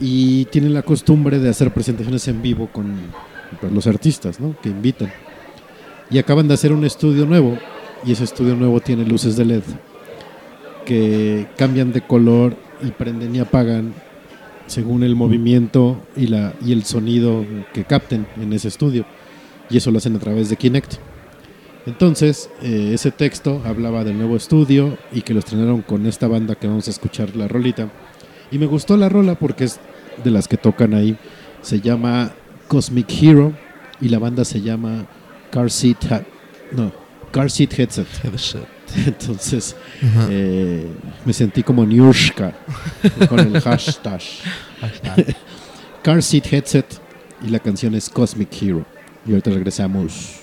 Y 0.00 0.44
tienen 0.46 0.74
la 0.74 0.82
costumbre 0.82 1.38
de 1.38 1.48
hacer 1.48 1.72
presentaciones 1.72 2.26
en 2.28 2.40
vivo 2.40 2.68
con 2.72 2.94
pues, 3.60 3.72
los 3.72 3.86
artistas 3.86 4.38
¿no? 4.40 4.54
que 4.62 4.68
invitan. 4.68 5.10
Y 6.10 6.18
acaban 6.18 6.48
de 6.48 6.54
hacer 6.54 6.72
un 6.72 6.84
estudio 6.84 7.26
nuevo 7.26 7.58
y 8.04 8.12
ese 8.12 8.24
estudio 8.24 8.54
nuevo 8.54 8.80
tiene 8.80 9.04
luces 9.04 9.36
de 9.36 9.44
LED 9.44 9.62
que 10.86 11.46
cambian 11.56 11.92
de 11.92 12.00
color 12.00 12.56
y 12.80 12.90
prenden 12.92 13.34
y 13.34 13.40
apagan 13.40 13.92
según 14.66 15.02
el 15.02 15.16
movimiento 15.16 16.00
y, 16.16 16.28
la, 16.28 16.54
y 16.64 16.72
el 16.72 16.84
sonido 16.84 17.44
que 17.74 17.84
capten 17.84 18.26
en 18.40 18.52
ese 18.52 18.68
estudio. 18.68 19.04
Y 19.68 19.76
eso 19.76 19.90
lo 19.90 19.98
hacen 19.98 20.16
a 20.16 20.18
través 20.18 20.48
de 20.48 20.56
Kinect. 20.56 20.94
Entonces, 21.88 22.50
eh, 22.62 22.90
ese 22.92 23.10
texto 23.10 23.62
hablaba 23.64 24.04
del 24.04 24.18
nuevo 24.18 24.36
estudio 24.36 24.98
y 25.10 25.22
que 25.22 25.32
lo 25.32 25.38
estrenaron 25.40 25.80
con 25.80 26.04
esta 26.06 26.28
banda 26.28 26.54
que 26.54 26.66
vamos 26.66 26.86
a 26.86 26.90
escuchar 26.90 27.34
la 27.34 27.48
rolita. 27.48 27.88
Y 28.50 28.58
me 28.58 28.66
gustó 28.66 28.96
la 28.98 29.08
rola 29.08 29.36
porque 29.36 29.64
es 29.64 29.80
de 30.22 30.30
las 30.30 30.48
que 30.48 30.58
tocan 30.58 30.92
ahí. 30.92 31.16
Se 31.62 31.80
llama 31.80 32.32
Cosmic 32.68 33.06
Hero 33.22 33.54
y 34.02 34.10
la 34.10 34.18
banda 34.18 34.44
se 34.44 34.60
llama 34.60 35.06
Car 35.50 35.70
Seat, 35.70 36.12
Ha- 36.12 36.22
no, 36.72 36.92
Car 37.32 37.50
Seat 37.50 37.78
Headset. 37.78 38.06
Entonces 39.06 39.74
eh, 40.30 40.86
me 41.24 41.32
sentí 41.32 41.62
como 41.62 41.86
Niushka 41.86 42.54
con 43.30 43.38
el 43.40 43.60
hashtag. 43.62 44.20
Car 46.02 46.22
Seat 46.22 46.52
Headset 46.52 46.86
y 47.46 47.48
la 47.48 47.58
canción 47.60 47.94
es 47.94 48.08
Cosmic 48.10 48.50
Hero. 48.62 48.84
Y 49.26 49.30
ahorita 49.30 49.50
regresamos. 49.50 50.40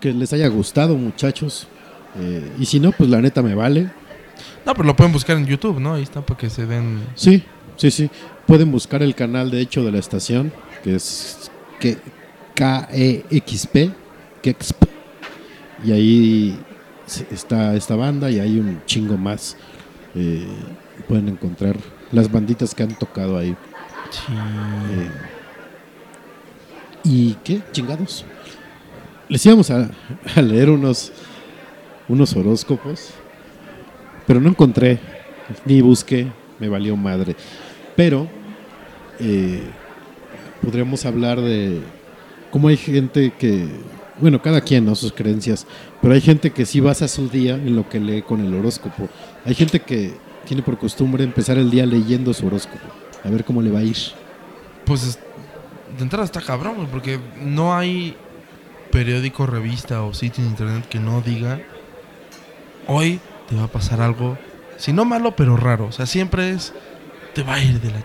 Que 0.00 0.12
les 0.12 0.32
haya 0.32 0.48
gustado, 0.48 0.96
muchachos. 0.96 1.66
Eh, 2.18 2.52
y 2.58 2.66
si 2.66 2.80
no, 2.80 2.92
pues 2.92 3.08
la 3.08 3.20
neta 3.20 3.42
me 3.42 3.54
vale. 3.54 3.90
No, 4.66 4.74
pero 4.74 4.84
lo 4.84 4.96
pueden 4.96 5.12
buscar 5.12 5.36
en 5.36 5.46
YouTube, 5.46 5.78
¿no? 5.80 5.94
Ahí 5.94 6.02
está 6.02 6.24
para 6.24 6.38
que 6.38 6.50
se 6.50 6.66
den. 6.66 7.00
Sí, 7.14 7.44
sí, 7.76 7.90
sí. 7.90 8.10
Pueden 8.46 8.72
buscar 8.72 9.02
el 9.02 9.14
canal, 9.14 9.50
de 9.50 9.60
hecho, 9.60 9.84
de 9.84 9.92
la 9.92 9.98
estación, 9.98 10.52
que 10.82 10.96
es 10.96 11.50
que 11.78 11.98
KEXP, 12.54 13.92
KEXP. 14.42 14.84
Y 15.84 15.92
ahí 15.92 16.58
está 17.30 17.74
esta 17.74 17.96
banda 17.96 18.30
y 18.30 18.38
hay 18.38 18.58
un 18.58 18.82
chingo 18.86 19.16
más. 19.16 19.56
Eh, 20.14 20.46
pueden 21.08 21.28
encontrar 21.28 21.76
las 22.12 22.30
banditas 22.30 22.74
que 22.74 22.82
han 22.82 22.94
tocado 22.98 23.38
ahí. 23.38 23.50
Eh, 23.50 25.10
¿Y 27.04 27.34
qué? 27.44 27.62
Chingados. 27.72 28.24
Les 29.30 29.46
íbamos 29.46 29.70
a, 29.70 29.88
leer 30.42 30.70
unos, 30.70 31.12
unos 32.08 32.34
horóscopos, 32.34 33.10
pero 34.26 34.40
no 34.40 34.48
encontré, 34.48 34.98
ni 35.64 35.80
busqué, 35.80 36.26
me 36.58 36.68
valió 36.68 36.96
madre. 36.96 37.36
Pero 37.96 38.26
eh, 39.20 39.62
podríamos 40.60 41.06
hablar 41.06 41.40
de 41.40 41.80
cómo 42.50 42.66
hay 42.68 42.76
gente 42.76 43.32
que, 43.38 43.68
bueno, 44.20 44.42
cada 44.42 44.60
quien, 44.62 44.84
¿no? 44.84 44.96
Sus 44.96 45.12
creencias, 45.12 45.64
pero 46.02 46.12
hay 46.12 46.20
gente 46.20 46.50
que 46.50 46.66
sí 46.66 46.80
basa 46.80 47.06
su 47.06 47.28
día 47.28 47.54
en 47.54 47.76
lo 47.76 47.88
que 47.88 48.00
lee 48.00 48.22
con 48.22 48.44
el 48.44 48.52
horóscopo. 48.52 49.08
Hay 49.44 49.54
gente 49.54 49.78
que 49.78 50.12
tiene 50.44 50.62
por 50.64 50.76
costumbre 50.76 51.22
empezar 51.22 51.56
el 51.56 51.70
día 51.70 51.86
leyendo 51.86 52.34
su 52.34 52.48
horóscopo, 52.48 52.84
a 53.22 53.30
ver 53.30 53.44
cómo 53.44 53.62
le 53.62 53.70
va 53.70 53.78
a 53.78 53.84
ir. 53.84 53.96
Pues 54.84 55.04
es- 55.06 55.18
de 55.96 56.02
entrada 56.02 56.24
está 56.24 56.40
cabrón, 56.40 56.88
porque 56.90 57.20
no 57.40 57.76
hay 57.76 58.16
periódico, 58.90 59.46
revista 59.46 60.02
o 60.02 60.12
sitio 60.14 60.42
en 60.44 60.50
internet 60.50 60.88
que 60.88 60.98
no 61.00 61.20
diga 61.20 61.60
hoy 62.86 63.20
te 63.48 63.54
va 63.56 63.64
a 63.64 63.68
pasar 63.68 64.00
algo, 64.00 64.38
si 64.76 64.92
no 64.92 65.04
malo, 65.04 65.34
pero 65.36 65.56
raro. 65.56 65.86
O 65.86 65.92
sea, 65.92 66.06
siempre 66.06 66.50
es 66.50 66.72
te 67.34 67.42
va 67.44 67.54
a 67.54 67.62
ir 67.62 67.80
de, 67.80 67.90
la- 67.90 68.04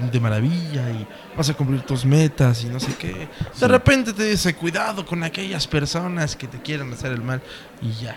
de- 0.00 0.10
de 0.10 0.20
maravilla 0.20 0.90
y 0.90 1.06
vas 1.36 1.48
a 1.48 1.54
cumplir 1.54 1.82
tus 1.82 2.04
metas 2.04 2.64
y 2.64 2.66
no 2.66 2.80
sé 2.80 2.94
qué. 2.98 3.28
De 3.60 3.68
repente 3.68 4.12
te 4.12 4.24
dice 4.24 4.54
cuidado 4.54 5.06
con 5.06 5.22
aquellas 5.22 5.66
personas 5.68 6.34
que 6.34 6.48
te 6.48 6.58
quieran 6.60 6.92
hacer 6.92 7.12
el 7.12 7.22
mal 7.22 7.40
y 7.80 7.92
ya. 8.02 8.16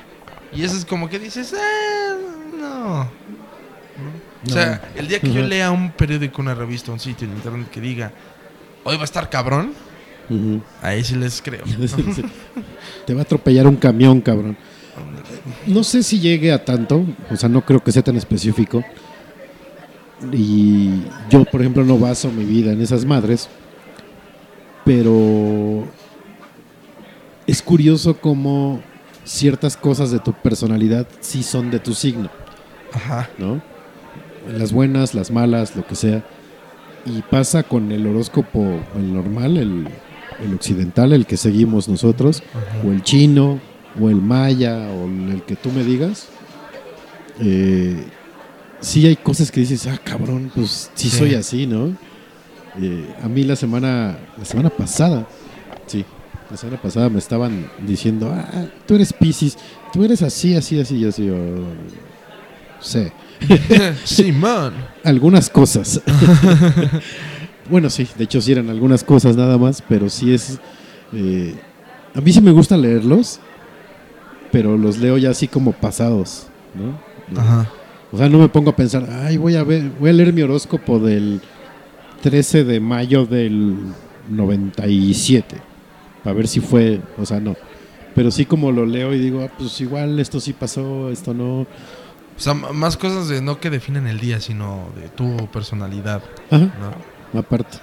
Y 0.51 0.63
eso 0.63 0.75
es 0.75 0.85
como 0.85 1.09
que 1.09 1.19
dices, 1.19 1.53
"Eh, 1.53 2.15
no. 2.59 3.03
¿No? 3.03 3.09
O 4.45 4.49
sea, 4.49 4.81
el 4.95 5.07
día 5.07 5.19
que 5.19 5.31
yo 5.31 5.41
lea 5.41 5.69
un 5.71 5.91
periódico, 5.91 6.41
una 6.41 6.53
revista, 6.55 6.91
un 6.91 6.99
sitio 6.99 7.27
en 7.27 7.33
internet 7.35 7.69
que 7.69 7.81
diga 7.81 8.11
hoy 8.83 8.95
va 8.95 9.01
a 9.01 9.05
estar 9.05 9.29
cabrón, 9.29 9.73
Ahí 10.81 11.03
sí 11.03 11.15
les 11.15 11.41
creo. 11.41 11.63
Te 13.05 13.13
va 13.13 13.21
a 13.21 13.23
atropellar 13.23 13.67
un 13.67 13.75
camión, 13.75 14.21
cabrón. 14.21 14.57
No 15.65 15.83
sé 15.83 16.03
si 16.03 16.19
llegue 16.19 16.51
a 16.51 16.63
tanto, 16.63 17.05
o 17.29 17.35
sea, 17.35 17.47
no 17.47 17.63
creo 17.63 17.83
que 17.83 17.91
sea 17.91 18.03
tan 18.03 18.17
específico. 18.17 18.83
Y 20.31 21.03
yo, 21.29 21.45
por 21.45 21.61
ejemplo, 21.61 21.83
no 21.83 21.97
baso 21.97 22.31
mi 22.31 22.43
vida 22.43 22.71
en 22.71 22.81
esas 22.81 23.05
madres, 23.05 23.47
pero 24.83 25.87
es 27.45 27.61
curioso 27.61 28.17
cómo 28.17 28.81
ciertas 29.23 29.77
cosas 29.77 30.09
de 30.11 30.19
tu 30.19 30.33
personalidad 30.33 31.07
sí 31.19 31.43
son 31.43 31.69
de 31.69 31.79
tu 31.79 31.93
signo, 31.93 32.29
Ajá. 32.93 33.29
¿no? 33.37 33.61
Las 34.51 34.71
buenas, 34.71 35.13
las 35.13 35.29
malas, 35.29 35.75
lo 35.75 35.85
que 35.85 35.95
sea. 35.95 36.23
Y 37.05 37.21
pasa 37.21 37.63
con 37.63 37.91
el 37.91 38.07
horóscopo, 38.07 38.81
el 38.95 39.13
normal, 39.13 39.57
el, 39.57 39.87
el 40.43 40.53
occidental, 40.53 41.13
el 41.13 41.25
que 41.25 41.37
seguimos 41.37 41.87
nosotros, 41.89 42.43
o 42.85 42.91
el 42.91 43.03
chino, 43.03 43.59
o 43.99 44.09
el 44.09 44.17
maya, 44.17 44.89
o 44.89 45.05
el 45.05 45.41
que 45.47 45.55
tú 45.55 45.71
me 45.71 45.83
digas. 45.83 46.27
Eh, 47.39 48.03
sí 48.81 49.05
hay 49.07 49.15
cosas 49.15 49.51
que 49.51 49.59
dices, 49.61 49.87
ah, 49.87 49.99
cabrón, 50.03 50.51
pues 50.53 50.91
sí, 50.95 51.09
Sí. 51.09 51.17
soy 51.17 51.33
así, 51.35 51.65
¿no? 51.67 51.95
Eh, 52.81 53.07
a 53.23 53.27
mí 53.27 53.43
la 53.43 53.55
semana, 53.55 54.17
la 54.37 54.45
semana 54.45 54.69
pasada, 54.69 55.27
sí, 55.87 56.05
la 56.51 56.57
semana 56.57 56.79
pasada 56.81 57.09
me 57.09 57.17
estaban 57.19 57.67
diciendo, 57.85 58.31
ah, 58.31 58.65
tú 58.85 58.95
eres 58.95 59.11
Pisces, 59.13 59.57
tú 59.91 60.03
eres 60.03 60.21
así, 60.21 60.55
así, 60.55 60.79
así, 60.79 61.03
así. 61.05 61.25
yo, 61.25 61.35
sé 62.79 63.11
Simón. 64.05 64.73
algunas 65.03 65.49
cosas. 65.49 65.99
bueno, 67.69 67.89
sí, 67.89 68.07
de 68.17 68.23
hecho 68.23 68.41
sí 68.41 68.51
eran 68.51 68.69
algunas 68.69 69.03
cosas 69.03 69.35
nada 69.35 69.57
más, 69.57 69.83
pero 69.87 70.09
sí 70.09 70.33
es... 70.33 70.59
eh, 71.13 71.55
a 72.13 72.21
mí 72.21 72.31
sí 72.33 72.41
me 72.41 72.51
gusta 72.51 72.77
leerlos, 72.77 73.39
pero 74.51 74.77
los 74.77 74.97
leo 74.97 75.17
ya 75.17 75.29
así 75.29 75.47
como 75.47 75.71
pasados, 75.73 76.47
¿no? 76.73 77.39
Ajá. 77.39 77.69
O 78.11 78.17
sea, 78.17 78.29
no 78.29 78.39
me 78.39 78.47
pongo 78.49 78.71
a 78.71 78.75
pensar, 78.75 79.07
ay, 79.23 79.37
voy 79.37 79.55
a 79.55 79.63
ver, 79.63 79.91
voy 79.99 80.09
a 80.09 80.13
leer 80.13 80.33
mi 80.33 80.41
horóscopo 80.41 80.97
del 80.99 81.41
13 82.21 82.63
de 82.63 82.79
mayo 82.79 83.25
del 83.25 83.75
97, 84.29 85.57
para 86.23 86.35
ver 86.35 86.47
si 86.47 86.59
fue, 86.59 87.01
o 87.17 87.25
sea, 87.25 87.39
no. 87.39 87.55
Pero 88.15 88.31
sí 88.31 88.45
como 88.45 88.71
lo 88.71 88.85
leo 88.85 89.13
y 89.13 89.19
digo, 89.19 89.43
ah, 89.43 89.51
pues 89.57 89.79
igual 89.81 90.19
esto 90.19 90.39
sí 90.39 90.53
pasó, 90.53 91.11
esto 91.11 91.33
no. 91.33 91.61
O 91.61 91.67
sea, 92.39 92.53
más 92.53 92.97
cosas 92.97 93.27
de 93.27 93.41
no 93.41 93.59
que 93.59 93.69
definen 93.69 94.07
el 94.07 94.19
día, 94.19 94.39
sino 94.39 94.89
de 94.99 95.09
tu 95.09 95.47
personalidad, 95.51 96.23
Ajá, 96.49 96.65
¿no? 96.79 97.16
Aparte. 97.33 97.77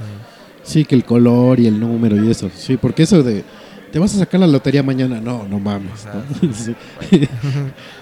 Sí, 0.62 0.84
que 0.84 0.94
el 0.94 1.04
color 1.04 1.60
y 1.60 1.66
el 1.66 1.78
número 1.78 2.16
y 2.22 2.30
eso. 2.30 2.50
Sí, 2.54 2.76
porque 2.76 3.02
eso 3.02 3.22
de 3.22 3.44
te 3.92 3.98
vas 4.00 4.14
a 4.14 4.18
sacar 4.18 4.40
la 4.40 4.46
lotería 4.48 4.82
mañana, 4.82 5.20
no, 5.20 5.46
no 5.46 5.60
mames. 5.60 6.06
¿no? 6.06 6.52
Sí. 6.54 6.74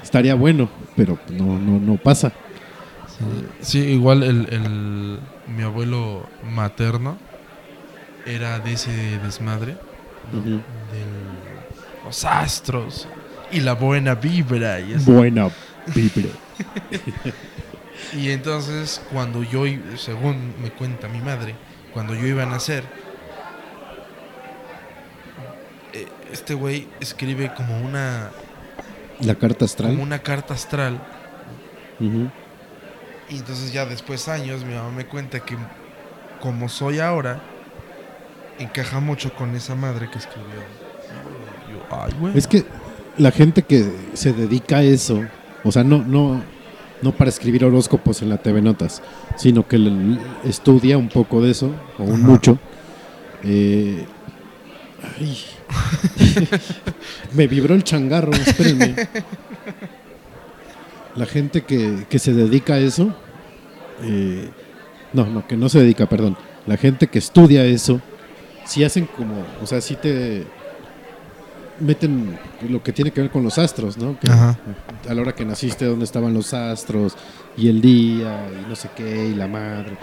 Estaría 0.03 0.35
bueno, 0.35 0.69
pero 0.97 1.19
no, 1.31 1.59
no, 1.59 1.79
no 1.79 1.97
pasa. 1.97 2.33
Sí, 3.61 3.79
igual 3.79 4.23
el, 4.23 4.49
el- 4.51 5.19
mi 5.55 5.63
abuelo 5.63 6.27
materno 6.51 7.19
era 8.27 8.59
de 8.59 8.73
ese 8.73 8.91
desmadre 9.23 9.77
Ujú. 10.33 10.51
de 10.51 12.03
los 12.05 12.25
astros 12.25 13.07
y 13.53 13.61
la 13.61 13.75
buena 13.75 14.15
vibra 14.15 14.81
y 14.81 14.95
eso. 14.95 15.13
Buena 15.13 15.51
Biblia. 15.95 16.31
Y 18.13 18.31
entonces 18.31 19.01
cuando 19.13 19.43
yo, 19.43 19.65
según 19.97 20.55
me 20.63 20.71
cuenta 20.71 21.09
mi 21.09 21.21
madre, 21.21 21.55
cuando 21.93 22.15
yo 22.15 22.27
iba 22.27 22.43
a 22.43 22.47
nacer, 22.47 22.85
eh, 25.93 26.07
este 26.33 26.55
güey 26.55 26.89
escribe 27.01 27.53
como 27.55 27.81
una, 27.81 28.31
La 29.21 29.35
carta 29.35 29.65
astral. 29.65 29.91
como 29.93 30.03
una 30.03 30.19
carta 30.21 30.55
astral. 30.55 31.01
Y 32.01 33.37
entonces 33.37 33.73
ya 33.73 33.87
después 33.87 34.29
años 34.29 34.65
mi 34.65 34.75
mamá 34.75 34.91
me 34.91 35.07
cuenta 35.07 35.41
que 35.41 35.57
como 36.41 36.69
soy 36.69 36.99
ahora, 36.99 37.41
encaja 38.59 39.01
mucho 39.01 39.33
con 39.33 39.55
esa 39.55 39.75
madre 39.75 40.11
que 40.11 40.19
escribió. 40.19 40.61
Y 41.69 41.73
yo, 41.73 41.87
ay, 41.91 42.13
güey. 42.19 42.37
Es 42.37 42.47
que 42.47 42.65
la 43.17 43.31
gente 43.31 43.63
que 43.63 43.91
se 44.15 44.33
dedica 44.33 44.79
a 44.79 44.83
eso, 44.83 45.25
o 45.63 45.71
sea, 45.71 45.85
no, 45.85 45.99
no, 45.99 46.43
no 47.03 47.13
para 47.13 47.31
escribir 47.31 47.65
horóscopos 47.65 48.23
en 48.23 48.29
la 48.29 48.39
TV 48.39 48.63
Notas, 48.63 49.03
sino 49.37 49.67
que 49.67 49.79
estudia 50.45 50.97
un 50.99 51.09
poco 51.09 51.43
de 51.43 51.51
eso, 51.51 51.73
o 51.99 52.05
un 52.05 52.23
mucho. 52.23 52.59
eh, 53.45 54.07
ay. 55.19 55.39
Me 57.35 57.47
vibró 57.47 57.75
el 57.75 57.83
changarro, 57.83 58.33
espérenme. 58.33 58.95
La 61.17 61.27
gente 61.27 61.63
que, 61.63 62.07
que 62.09 62.19
se 62.19 62.33
dedica 62.33 62.75
a 62.75 62.79
eso, 62.79 63.15
eh, 64.03 64.49
no, 65.13 65.27
no, 65.27 65.47
que 65.47 65.57
no 65.57 65.69
se 65.69 65.81
dedica, 65.81 66.07
perdón. 66.07 66.37
La 66.67 66.77
gente 66.77 67.09
que 67.09 67.19
estudia 67.19 67.65
eso, 67.65 68.01
sí 68.65 68.85
hacen 68.85 69.07
como, 69.07 69.45
o 69.63 69.67
sea, 69.67 69.81
sí 69.81 69.97
te 69.97 70.45
meten 71.81 72.39
lo 72.69 72.83
que 72.83 72.93
tiene 72.93 73.11
que 73.11 73.21
ver 73.23 73.31
con 73.31 73.43
los 73.43 73.59
astros, 73.59 73.97
¿no? 73.99 74.19
Que 74.19 74.31
Ajá. 74.31 74.59
a 75.09 75.15
la 75.15 75.21
hora 75.23 75.35
que 75.35 75.45
naciste, 75.45 75.85
dónde 75.85 76.05
estaban 76.05 76.33
los 76.35 76.55
astros, 76.55 77.17
y 77.57 77.69
el 77.69 77.81
día, 77.81 78.47
y 78.65 78.69
no 78.69 78.77
sé 78.77 78.91
qué, 78.95 79.27
y 79.29 79.35
la 79.35 79.49
madre. 79.49 79.97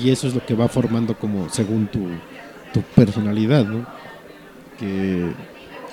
Y 0.00 0.10
eso 0.10 0.26
es 0.28 0.34
lo 0.34 0.44
que 0.44 0.54
va 0.54 0.68
formando 0.68 1.16
como 1.18 1.48
según 1.48 1.86
tu, 1.88 2.08
tu 2.72 2.82
personalidad, 2.82 3.64
¿no? 3.64 3.86
Que 4.78 5.30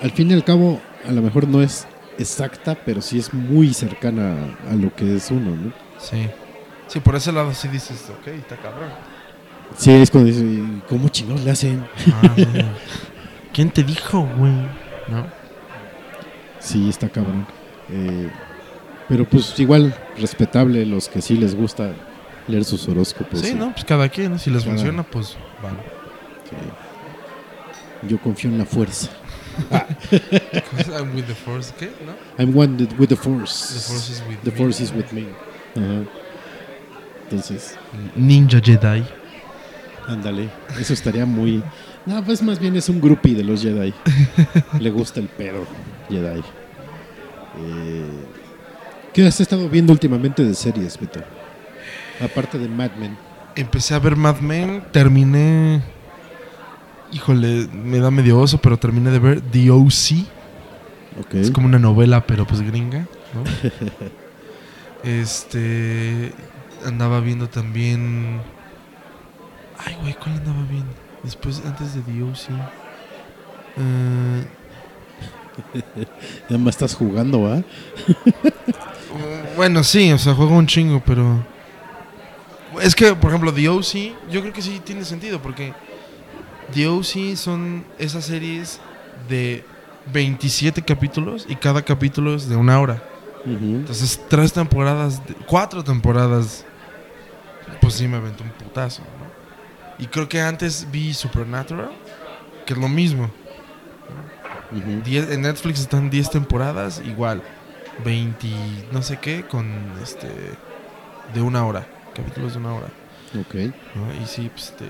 al 0.01 0.11
fin 0.11 0.31
y 0.31 0.33
al 0.33 0.43
cabo, 0.43 0.79
a 1.07 1.11
lo 1.11 1.21
mejor 1.21 1.47
no 1.47 1.61
es 1.61 1.87
exacta, 2.17 2.75
pero 2.85 3.01
sí 3.01 3.17
es 3.19 3.33
muy 3.33 3.73
cercana 3.73 4.35
a, 4.67 4.71
a 4.71 4.75
lo 4.75 4.93
que 4.95 5.15
es 5.15 5.31
uno, 5.31 5.51
¿no? 5.55 5.71
Sí. 5.99 6.27
Sí, 6.87 6.99
por 6.99 7.15
ese 7.15 7.31
lado 7.31 7.53
sí 7.53 7.67
dices, 7.69 8.03
ok, 8.09 8.27
está 8.27 8.57
cabrón. 8.57 8.89
Sí, 9.77 9.91
es 9.91 10.11
cuando 10.11 10.27
dices, 10.27 10.43
"¿Y 10.43 10.81
¿cómo 10.89 11.07
chingados 11.07 11.43
le 11.45 11.51
hacen? 11.51 11.85
Ah. 12.21 12.35
¿Quién 13.53 13.69
te 13.69 13.83
dijo, 13.83 14.27
güey? 14.37 14.51
¿No? 15.11 15.27
Sí, 16.59 16.89
está 16.89 17.09
cabrón. 17.09 17.45
Eh, 17.89 18.29
pero 19.09 19.25
pues 19.25 19.59
igual, 19.59 19.93
respetable 20.17 20.85
los 20.85 21.09
que 21.09 21.21
sí 21.21 21.35
les 21.35 21.53
gusta 21.55 21.91
leer 22.47 22.63
sus 22.65 22.87
horóscopos. 22.87 23.39
sí, 23.41 23.53
¿no? 23.53 23.71
Pues 23.73 23.83
cada 23.85 24.07
quien, 24.09 24.39
si 24.39 24.49
les 24.49 24.63
Cada- 24.63 24.75
funciona, 24.75 25.03
pues 25.03 25.35
vale. 25.61 25.77
sí. 26.49 28.07
Yo 28.07 28.17
confío 28.19 28.49
en 28.49 28.57
la 28.57 28.65
fuerza. 28.65 29.09
I'm 30.97 31.13
with 31.13 31.25
the 31.25 31.35
force, 31.35 31.73
¿qué? 31.77 31.91
¿No? 32.05 32.13
I'm 32.41 32.55
one 32.57 32.87
with- 32.97 33.09
the 33.09 33.15
force. 33.15 33.73
The 33.73 33.79
force 33.81 34.09
is 34.11 34.23
with 34.29 34.37
The 34.43 34.51
me. 34.51 34.57
force 34.57 34.81
is 34.83 34.91
with 34.93 35.11
me. 35.11 35.27
Entonces, 37.23 37.75
Ninja 38.15 38.59
Jedi. 38.61 39.03
ándale. 40.07 40.49
Eso 40.79 40.93
estaría 40.93 41.25
muy. 41.25 41.61
No, 42.05 42.23
pues 42.23 42.41
más 42.41 42.59
bien 42.59 42.75
es 42.75 42.89
un 42.89 42.99
groupie 42.99 43.35
de 43.35 43.43
los 43.43 43.61
Jedi. 43.61 43.93
Le 44.79 44.89
gusta 44.89 45.19
el 45.19 45.27
pedo 45.27 45.65
Jedi. 46.09 46.39
Eh, 47.59 48.05
¿Qué 49.13 49.27
has 49.27 49.39
estado 49.39 49.69
viendo 49.69 49.93
últimamente 49.93 50.43
de 50.43 50.53
series, 50.55 50.99
Beto? 50.99 51.21
Aparte 52.23 52.57
de 52.57 52.67
Mad 52.67 52.91
Men. 52.99 53.17
Empecé 53.55 53.93
a 53.93 53.99
ver 53.99 54.15
Mad 54.15 54.39
Men, 54.39 54.83
terminé. 54.91 55.81
Híjole, 57.11 57.67
me 57.67 57.99
da 57.99 58.09
medio 58.09 58.39
oso, 58.39 58.57
pero 58.59 58.77
terminé 58.77 59.11
de 59.11 59.19
ver 59.19 59.41
The 59.41 59.69
O.C. 59.71 60.25
Es 61.33 61.51
como 61.51 61.67
una 61.67 61.77
novela, 61.79 62.25
pero 62.25 62.47
pues 62.47 62.61
gringa, 62.61 63.05
¿no? 63.33 63.43
este. 65.03 66.31
Andaba 66.85 67.19
viendo 67.19 67.49
también. 67.49 68.39
Ay, 69.77 69.97
güey, 70.01 70.13
¿cuál 70.13 70.35
andaba 70.35 70.63
viendo? 70.69 71.00
Después, 71.23 71.61
antes 71.65 71.93
de 71.93 72.01
The 72.01 72.23
O.C. 72.23 72.47
Eh, 73.77 74.45
Nada 76.49 76.57
más 76.63 76.75
estás 76.75 76.95
jugando, 76.95 77.41
¿va? 77.41 77.61
bueno, 79.55 79.83
sí, 79.83 80.11
o 80.11 80.17
sea, 80.17 80.33
juego 80.33 80.55
un 80.55 80.67
chingo, 80.67 81.01
pero. 81.05 81.45
Es 82.81 82.95
que, 82.95 83.13
por 83.15 83.29
ejemplo, 83.31 83.53
The 83.53 83.69
O.C. 83.69 84.13
Yo 84.31 84.41
creo 84.41 84.53
que 84.53 84.61
sí 84.61 84.81
tiene 84.83 85.03
sentido, 85.05 85.41
porque. 85.41 85.73
The 86.73 86.87
O.C. 86.87 87.35
son 87.35 87.83
esas 87.99 88.23
series 88.25 88.79
de 89.27 89.65
27 90.13 90.81
capítulos 90.83 91.45
y 91.49 91.55
cada 91.57 91.81
capítulo 91.81 92.33
es 92.33 92.47
de 92.47 92.55
una 92.55 92.79
hora. 92.79 93.03
Entonces, 93.45 94.21
tres 94.29 94.53
temporadas, 94.53 95.25
de- 95.27 95.33
cuatro 95.47 95.83
temporadas, 95.83 96.63
pues 97.81 97.95
sí 97.95 98.07
me 98.07 98.17
aventó 98.17 98.43
un 98.43 98.51
putazo. 98.51 99.01
Y 100.01 100.07
creo 100.07 100.27
que 100.27 100.41
antes 100.41 100.87
vi 100.91 101.13
Supernatural, 101.13 101.91
que 102.65 102.73
es 102.73 102.79
lo 102.79 102.89
mismo. 102.89 103.29
Diez- 105.05 105.31
en 105.31 105.41
Netflix 105.43 105.79
están 105.81 106.09
10 106.09 106.29
temporadas, 106.31 107.01
igual, 107.05 107.41
20, 108.03 108.47
no 108.91 109.01
sé 109.01 109.17
qué, 109.19 109.43
con 109.43 109.67
este, 110.01 110.27
de 111.33 111.41
una 111.41 111.65
hora, 111.65 111.85
capítulos 112.15 112.53
de 112.53 112.59
una 112.59 112.73
hora. 112.73 112.87
Ok. 113.39 113.55
¿no? 113.95 114.13
Y 114.21 114.25
sí, 114.27 114.49
pues 114.53 114.73
te, 114.77 114.85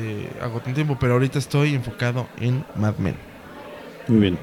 te 0.00 0.30
agotó 0.42 0.68
un 0.68 0.74
tiempo, 0.74 0.96
pero 0.98 1.14
ahorita 1.14 1.38
estoy 1.38 1.74
enfocado 1.74 2.28
en 2.40 2.64
Mad 2.76 2.96
Men. 2.98 3.16
Muy 4.06 4.20
bien. 4.20 4.38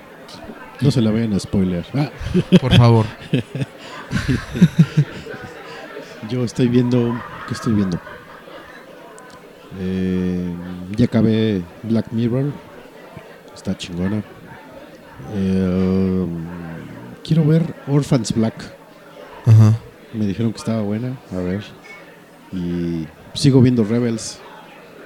No 0.81 0.91
se 0.91 1.01
la 1.01 1.11
vayan 1.11 1.33
a 1.33 1.39
spoiler. 1.39 1.85
Ah, 1.93 2.09
Por 2.59 2.75
favor. 2.75 3.05
yo 6.29 6.43
estoy 6.43 6.67
viendo. 6.67 7.19
¿Qué 7.47 7.53
estoy 7.53 7.73
viendo? 7.73 7.99
Eh, 9.79 10.53
ya 10.95 11.05
acabé 11.05 11.61
Black 11.83 12.11
Mirror. 12.11 12.51
Está 13.53 13.77
chingona. 13.77 14.23
Eh, 15.33 16.25
quiero 17.23 17.45
ver 17.45 17.75
Orphans 17.87 18.33
Black. 18.33 18.55
Ajá. 19.45 19.77
Me 20.13 20.25
dijeron 20.25 20.51
que 20.51 20.57
estaba 20.57 20.81
buena. 20.81 21.17
A 21.31 21.37
ver. 21.37 21.63
Y 22.51 23.07
sigo 23.33 23.61
viendo 23.61 23.83
Rebels 23.83 24.39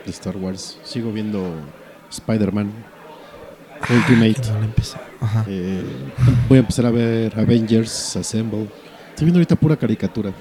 de 0.05 0.11
Star 0.11 0.37
Wars. 0.37 0.79
Sigo 0.83 1.11
viendo 1.11 1.53
Spider-Man 2.11 2.71
Ultimate. 3.89 4.41
Empecé. 4.63 4.97
Ajá. 5.19 5.45
Eh, 5.47 5.83
voy 6.47 6.57
a 6.57 6.61
empezar 6.61 6.85
a 6.85 6.91
ver 6.91 7.37
Avengers 7.37 8.15
Assemble. 8.15 8.67
Estoy 9.09 9.25
viendo 9.25 9.39
ahorita 9.39 9.55
pura 9.55 9.75
caricatura. 9.75 10.31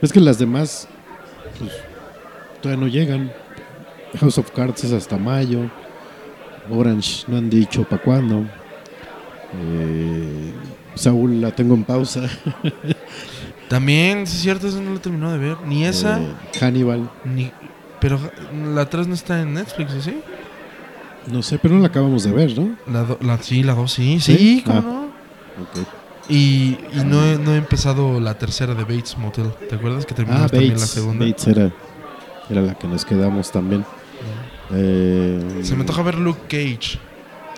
Es 0.00 0.12
que 0.12 0.20
las 0.20 0.38
demás, 0.38 0.88
pues, 1.58 1.72
todavía 2.60 2.84
no 2.84 2.90
llegan. 2.90 3.32
House 4.18 4.38
of 4.38 4.50
Cards 4.50 4.84
es 4.84 4.92
hasta 4.92 5.16
mayo. 5.16 5.70
Orange 6.70 7.24
no 7.28 7.36
han 7.38 7.48
dicho 7.50 7.84
para 7.84 8.02
cuándo. 8.02 8.44
Eh, 9.60 10.52
Saúl 10.94 11.40
la 11.40 11.50
tengo 11.52 11.74
en 11.74 11.84
pausa. 11.84 12.22
También, 13.68 14.18
es 14.20 14.30
cierto, 14.30 14.66
eso 14.68 14.80
no 14.80 14.92
lo 14.92 15.00
terminó 15.00 15.30
de 15.32 15.38
ver. 15.38 15.56
Ni 15.66 15.84
esa, 15.84 16.20
Eh, 16.20 16.26
Hannibal. 16.60 17.08
ni... 17.24 17.52
Pero 18.00 18.18
la 18.74 18.88
3 18.88 19.06
no 19.08 19.14
está 19.14 19.42
en 19.42 19.54
Netflix, 19.54 19.92
¿o 19.94 20.00
sí? 20.00 20.20
No 21.30 21.42
sé, 21.42 21.58
pero 21.58 21.74
no 21.74 21.80
la 21.82 21.88
acabamos 21.88 22.24
de 22.24 22.32
ver, 22.32 22.58
¿no? 22.58 22.74
La, 22.90 23.02
do- 23.04 23.18
la 23.20 23.38
sí, 23.38 23.62
la 23.62 23.74
2 23.74 23.92
sí. 23.92 24.18
Sí, 24.20 24.36
¿Sí? 24.36 24.62
¿cómo 24.66 24.78
Ah. 24.78 24.82
no? 24.82 25.00
Ok. 25.62 25.86
Y, 26.28 26.78
y 26.94 27.04
no, 27.04 27.24
he, 27.26 27.38
no 27.38 27.52
he 27.54 27.56
empezado 27.58 28.20
la 28.20 28.38
tercera 28.38 28.74
de 28.74 28.84
Bates 28.84 29.18
Motel. 29.18 29.50
¿Te 29.68 29.74
acuerdas 29.74 30.06
que 30.06 30.14
terminó 30.14 30.44
Ah, 30.44 30.48
también 30.48 30.72
la 30.72 30.78
segunda? 30.86 31.26
Bates 31.26 31.46
era, 31.48 31.70
era 32.48 32.62
la 32.62 32.74
que 32.74 32.86
nos 32.88 33.04
quedamos 33.04 33.50
también. 33.52 33.84
Eh, 34.72 35.60
Se 35.62 35.74
me 35.74 35.80
antoja 35.80 36.02
ver 36.02 36.16
Luke 36.16 36.40
Cage. 36.48 36.98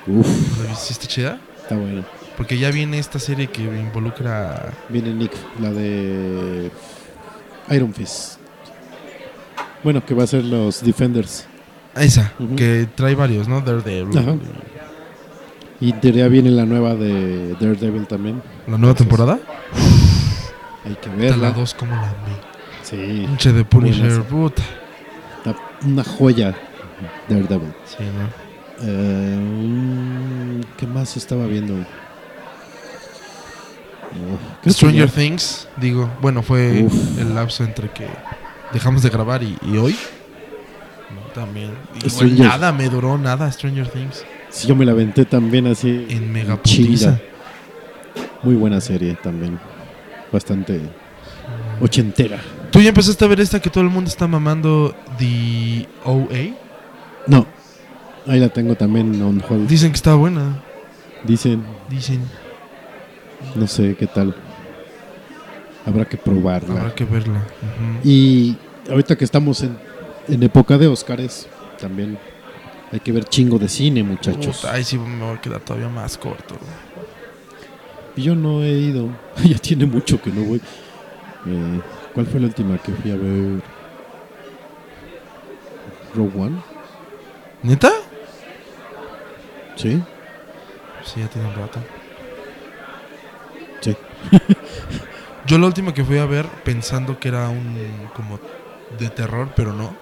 Uf, 0.06 0.58
¿La 0.62 0.68
viste? 0.70 0.92
¿Está 0.92 1.06
chida? 1.06 1.38
está 1.62 1.76
bueno. 1.76 2.04
Porque 2.36 2.58
ya 2.58 2.70
viene 2.70 2.98
esta 2.98 3.18
serie 3.18 3.48
que 3.48 3.62
involucra... 3.62 4.72
Viene 4.88 5.12
Nick, 5.14 5.32
la 5.60 5.70
de 5.70 6.70
Iron 7.70 7.92
Fist. 7.94 8.38
Bueno, 9.84 10.04
que 10.04 10.14
va 10.14 10.24
a 10.24 10.26
ser 10.26 10.44
los 10.44 10.82
Defenders. 10.82 11.46
Esa, 11.94 12.32
que 12.56 12.88
trae 12.94 13.14
varios, 13.14 13.48
¿no? 13.48 13.60
Daredevil. 13.60 14.16
Ajá. 14.16 14.34
Y 15.80 15.92
teoría 15.94 16.28
viene 16.28 16.50
la 16.50 16.64
nueva 16.64 16.94
de 16.94 17.54
Daredevil 17.60 18.06
también. 18.06 18.42
¿La 18.66 18.78
nueva 18.78 18.94
temporada? 18.94 19.38
Hay 20.84 20.94
que 20.94 21.10
verla. 21.10 21.48
la 21.48 21.50
2, 21.52 21.74
como 21.74 21.94
la 21.94 22.08
amé. 22.08 22.36
Sí, 22.82 23.24
Pinche 23.26 23.52
de 23.52 23.64
Punisher, 23.64 24.22
puta. 24.22 24.62
una 25.84 26.02
joya 26.02 26.54
Daredevil. 27.28 27.72
Sí, 27.84 28.04
¿no? 28.04 28.52
Eh, 28.84 30.60
¿Qué 30.76 30.86
más 30.86 31.16
estaba 31.16 31.46
viendo? 31.46 31.74
Que 34.62 34.70
Stranger. 34.70 35.10
Things, 35.10 35.68
digo, 35.78 36.10
bueno, 36.20 36.42
fue 36.42 36.82
Uf. 36.82 37.18
el 37.18 37.34
lapso 37.34 37.64
entre 37.64 37.88
que 37.90 38.06
dejamos 38.72 39.02
de 39.02 39.08
grabar 39.08 39.42
y, 39.42 39.56
y 39.62 39.76
hoy. 39.78 39.96
No, 41.14 41.20
También. 41.32 41.70
Stranger- 42.04 42.38
nada, 42.48 42.72
me 42.72 42.88
duró 42.88 43.16
nada 43.18 43.50
Stranger 43.50 43.88
Things. 43.88 44.24
Sí, 44.50 44.68
yo 44.68 44.76
me 44.76 44.84
la 44.84 44.92
aventé 44.92 45.24
también 45.24 45.66
así. 45.66 46.06
En 46.10 46.30
mega. 46.30 46.58
Muy 48.42 48.54
buena 48.54 48.80
serie 48.80 49.14
también. 49.22 49.58
Bastante 50.30 50.80
ochentera. 51.80 52.38
¿Tú 52.70 52.80
ya 52.80 52.90
empezaste 52.90 53.24
a 53.24 53.28
ver 53.28 53.40
esta 53.40 53.60
que 53.60 53.70
todo 53.70 53.82
el 53.84 53.90
mundo 53.90 54.08
está 54.08 54.26
mamando, 54.26 54.94
The 55.18 55.88
OA? 56.04 56.61
No, 57.26 57.46
ahí 58.26 58.40
la 58.40 58.48
tengo 58.48 58.74
también 58.74 59.20
on 59.22 59.42
hold. 59.48 59.68
Dicen 59.68 59.90
que 59.90 59.96
está 59.96 60.14
buena. 60.14 60.62
Dicen, 61.24 61.62
Dicen, 61.88 62.20
no 63.54 63.66
sé 63.66 63.96
qué 63.96 64.06
tal. 64.06 64.34
Habrá 65.86 66.04
que 66.04 66.16
probarla. 66.16 66.80
habrá 66.80 66.94
que 66.94 67.04
verla. 67.04 67.42
Y 68.04 68.56
ahorita 68.88 69.16
que 69.16 69.24
estamos 69.24 69.62
en, 69.62 69.76
en 70.28 70.42
época 70.42 70.78
de 70.78 70.86
Óscares, 70.86 71.48
también 71.80 72.18
hay 72.92 73.00
que 73.00 73.10
ver 73.12 73.24
chingo 73.24 73.58
de 73.58 73.68
cine, 73.68 74.02
muchachos. 74.02 74.64
Ay, 74.64 74.84
sí, 74.84 74.98
me 74.98 75.24
voy 75.24 75.36
a 75.36 75.40
quedar 75.40 75.60
todavía 75.60 75.88
más 75.88 76.16
corto. 76.18 76.56
Y 78.16 78.22
Yo 78.22 78.34
no 78.34 78.62
he 78.62 78.72
ido, 78.72 79.08
ya 79.44 79.58
tiene 79.58 79.86
mucho 79.86 80.20
que 80.20 80.30
no 80.30 80.42
voy. 80.42 80.60
Eh, 81.46 81.80
¿Cuál 82.14 82.26
fue 82.26 82.40
la 82.40 82.46
última 82.46 82.78
que 82.78 82.92
fui 82.92 83.10
a 83.10 83.16
ver? 83.16 83.62
Rogue 86.14 86.38
One, 86.38 86.56
¿Neta? 87.62 87.90
sí, 89.76 90.02
Sí, 91.04 91.20
ya 91.20 91.26
tiene 91.28 91.48
un 91.48 91.54
rato. 91.54 91.80
sí. 93.80 93.96
Yo 95.46 95.58
la 95.58 95.66
última 95.66 95.92
que 95.92 96.04
fui 96.04 96.18
a 96.18 96.24
ver 96.26 96.46
pensando 96.64 97.18
que 97.18 97.26
era 97.28 97.48
un 97.48 98.08
como 98.14 98.38
de 98.96 99.08
terror, 99.10 99.48
pero 99.56 99.72
no. 99.72 99.92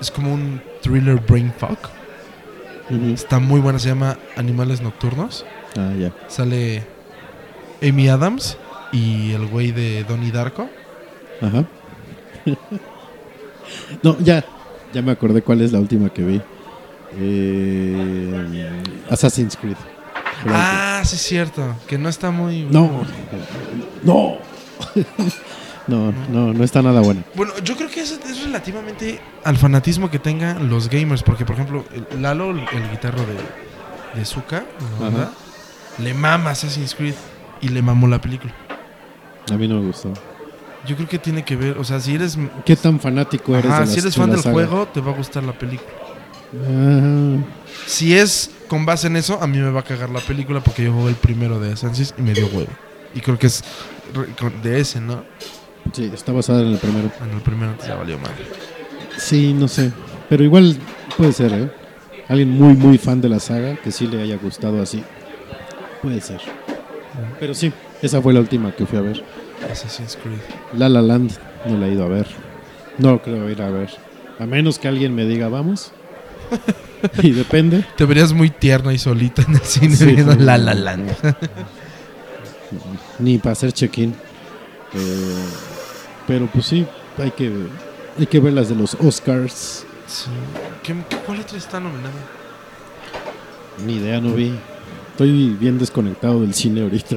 Es 0.00 0.12
como 0.12 0.32
un 0.32 0.62
thriller 0.80 1.16
brain 1.16 1.52
fuck. 1.58 1.88
Está 3.12 3.40
muy 3.40 3.60
buena, 3.60 3.80
se 3.80 3.88
llama 3.88 4.16
Animales 4.36 4.80
Nocturnos. 4.80 5.44
Ah, 5.76 5.92
ya. 5.98 6.12
Sale 6.28 6.84
Amy 7.82 8.08
Adams 8.08 8.56
y 8.92 9.32
el 9.32 9.46
güey 9.48 9.72
de 9.72 10.04
Donnie 10.04 10.30
Darko. 10.30 10.68
Ajá. 11.42 11.64
no, 14.04 14.16
ya, 14.20 14.44
ya 14.92 15.02
me 15.02 15.10
acordé 15.10 15.42
cuál 15.42 15.62
es 15.62 15.72
la 15.72 15.80
última 15.80 16.10
que 16.10 16.22
vi. 16.22 16.40
Eh, 17.12 18.82
Assassin's 19.10 19.56
Creed. 19.56 19.76
Ah, 20.48 21.02
sí 21.04 21.16
es 21.16 21.22
cierto, 21.22 21.74
que 21.86 21.96
no 21.98 22.08
está 22.08 22.30
muy. 22.30 22.62
No, 22.64 23.02
no. 24.02 24.36
no, 25.86 26.12
no, 26.30 26.52
no 26.52 26.64
está 26.64 26.82
nada 26.82 27.00
buena. 27.00 27.22
Bueno, 27.34 27.52
yo 27.62 27.76
creo 27.76 27.88
que 27.88 28.00
eso 28.00 28.16
es 28.28 28.42
relativamente 28.42 29.20
al 29.44 29.56
fanatismo 29.56 30.10
que 30.10 30.18
tengan 30.18 30.68
los 30.68 30.88
gamers, 30.88 31.22
porque 31.22 31.44
por 31.44 31.54
ejemplo, 31.54 31.84
el- 31.92 32.22
Lalo, 32.22 32.50
el, 32.50 32.58
el 32.60 32.90
guitarro 32.90 33.20
de, 33.20 34.18
de 34.18 34.24
Zuka, 34.24 34.64
banda, 35.00 35.30
le 35.98 36.12
mama 36.14 36.50
Assassin's 36.50 36.94
Creed 36.94 37.14
y 37.60 37.68
le 37.68 37.80
mamó 37.82 38.06
la 38.06 38.20
película. 38.20 38.52
A 39.50 39.54
mí 39.56 39.68
no 39.68 39.80
me 39.80 39.86
gustó. 39.86 40.12
Yo 40.86 40.96
creo 40.96 41.08
que 41.08 41.18
tiene 41.18 41.42
que 41.44 41.56
ver, 41.56 41.78
o 41.78 41.84
sea, 41.84 41.98
si 42.00 42.14
eres, 42.14 42.36
¿Qué 42.66 42.76
tan 42.76 43.00
fanático 43.00 43.56
eres 43.56 43.70
ajá, 43.70 43.80
de 43.80 43.86
la 43.86 43.92
si 43.92 44.00
eres 44.00 44.14
fan 44.16 44.30
del 44.30 44.40
saga? 44.40 44.52
juego, 44.52 44.86
te 44.88 45.00
va 45.00 45.12
a 45.12 45.14
gustar 45.14 45.42
la 45.42 45.52
película. 45.54 45.88
Si 47.86 48.14
es 48.14 48.50
con 48.68 48.86
base 48.86 49.06
en 49.08 49.16
eso, 49.16 49.40
a 49.42 49.46
mí 49.46 49.58
me 49.58 49.70
va 49.70 49.80
a 49.80 49.84
cagar 49.84 50.10
la 50.10 50.20
película 50.20 50.60
porque 50.60 50.84
yo 50.84 50.92
jugué 50.92 51.10
el 51.10 51.16
primero 51.16 51.60
de 51.60 51.72
Assassin's 51.72 52.14
y 52.18 52.22
me 52.22 52.32
dio 52.32 52.46
huevo. 52.46 52.70
Y 53.14 53.20
creo 53.20 53.38
que 53.38 53.46
es 53.46 53.62
de 54.62 54.80
ese, 54.80 55.00
¿no? 55.00 55.24
sí, 55.92 56.10
está 56.12 56.32
basada 56.32 56.62
en 56.62 56.68
el 56.68 56.78
primero. 56.78 57.10
En 57.22 57.30
el 57.30 57.40
primero 57.40 57.74
ya 57.86 57.94
valió 57.94 58.18
mal. 58.18 58.32
Sí, 59.16 59.52
no 59.52 59.68
sé. 59.68 59.92
Pero 60.28 60.42
igual 60.44 60.76
puede 61.16 61.32
ser, 61.32 61.52
¿eh? 61.52 61.70
Alguien 62.28 62.50
muy, 62.50 62.74
muy 62.74 62.98
fan 62.98 63.20
de 63.20 63.28
la 63.28 63.38
saga 63.38 63.76
que 63.76 63.92
sí 63.92 64.06
le 64.06 64.22
haya 64.22 64.36
gustado 64.36 64.80
así. 64.80 65.04
Puede 66.02 66.20
ser. 66.20 66.40
Pero 67.38 67.54
sí, 67.54 67.72
esa 68.02 68.20
fue 68.22 68.32
la 68.32 68.40
última 68.40 68.74
que 68.74 68.86
fui 68.86 68.98
a 68.98 69.02
ver. 69.02 69.22
Assassin's 69.70 70.18
Creed. 70.22 70.38
La 70.76 70.88
La 70.88 71.02
Land 71.02 71.32
no 71.66 71.78
la 71.78 71.86
he 71.86 71.92
ido 71.92 72.04
a 72.04 72.08
ver. 72.08 72.26
No 72.98 73.20
creo 73.22 73.48
ir 73.50 73.60
a 73.62 73.70
ver. 73.70 73.90
A 74.38 74.46
menos 74.46 74.78
que 74.78 74.88
alguien 74.88 75.14
me 75.14 75.26
diga, 75.26 75.48
vamos. 75.48 75.92
y 77.22 77.30
depende. 77.32 77.84
Te 77.96 78.04
verías 78.04 78.32
muy 78.32 78.50
tierna 78.50 78.92
y 78.92 78.98
solita 78.98 79.42
en 79.42 79.54
el 79.54 79.60
cine 79.60 79.96
Sí, 79.96 80.06
viendo 80.06 80.32
sí. 80.32 80.38
La 80.40 80.56
La 80.58 80.74
Land. 80.74 81.10
Ni 83.18 83.38
para 83.38 83.52
hacer 83.52 83.72
check-in. 83.72 84.10
Eh, 84.94 85.44
pero 86.26 86.46
pues 86.46 86.66
sí, 86.66 86.86
hay 87.18 87.30
que, 87.30 87.52
hay 88.18 88.26
que 88.26 88.40
ver 88.40 88.52
las 88.52 88.68
de 88.68 88.74
los 88.74 88.94
Oscars. 88.94 89.84
Sí. 90.06 90.30
¿Qué, 90.82 90.94
qué- 91.08 91.16
cuál 91.18 91.40
otra 91.40 91.58
está 91.58 91.80
nominada? 91.80 92.12
Ni 93.86 93.94
idea, 93.96 94.20
no 94.20 94.32
vi. 94.34 94.54
Estoy 95.10 95.50
bien 95.60 95.78
desconectado 95.78 96.40
del 96.40 96.54
cine 96.54 96.82
ahorita. 96.82 97.16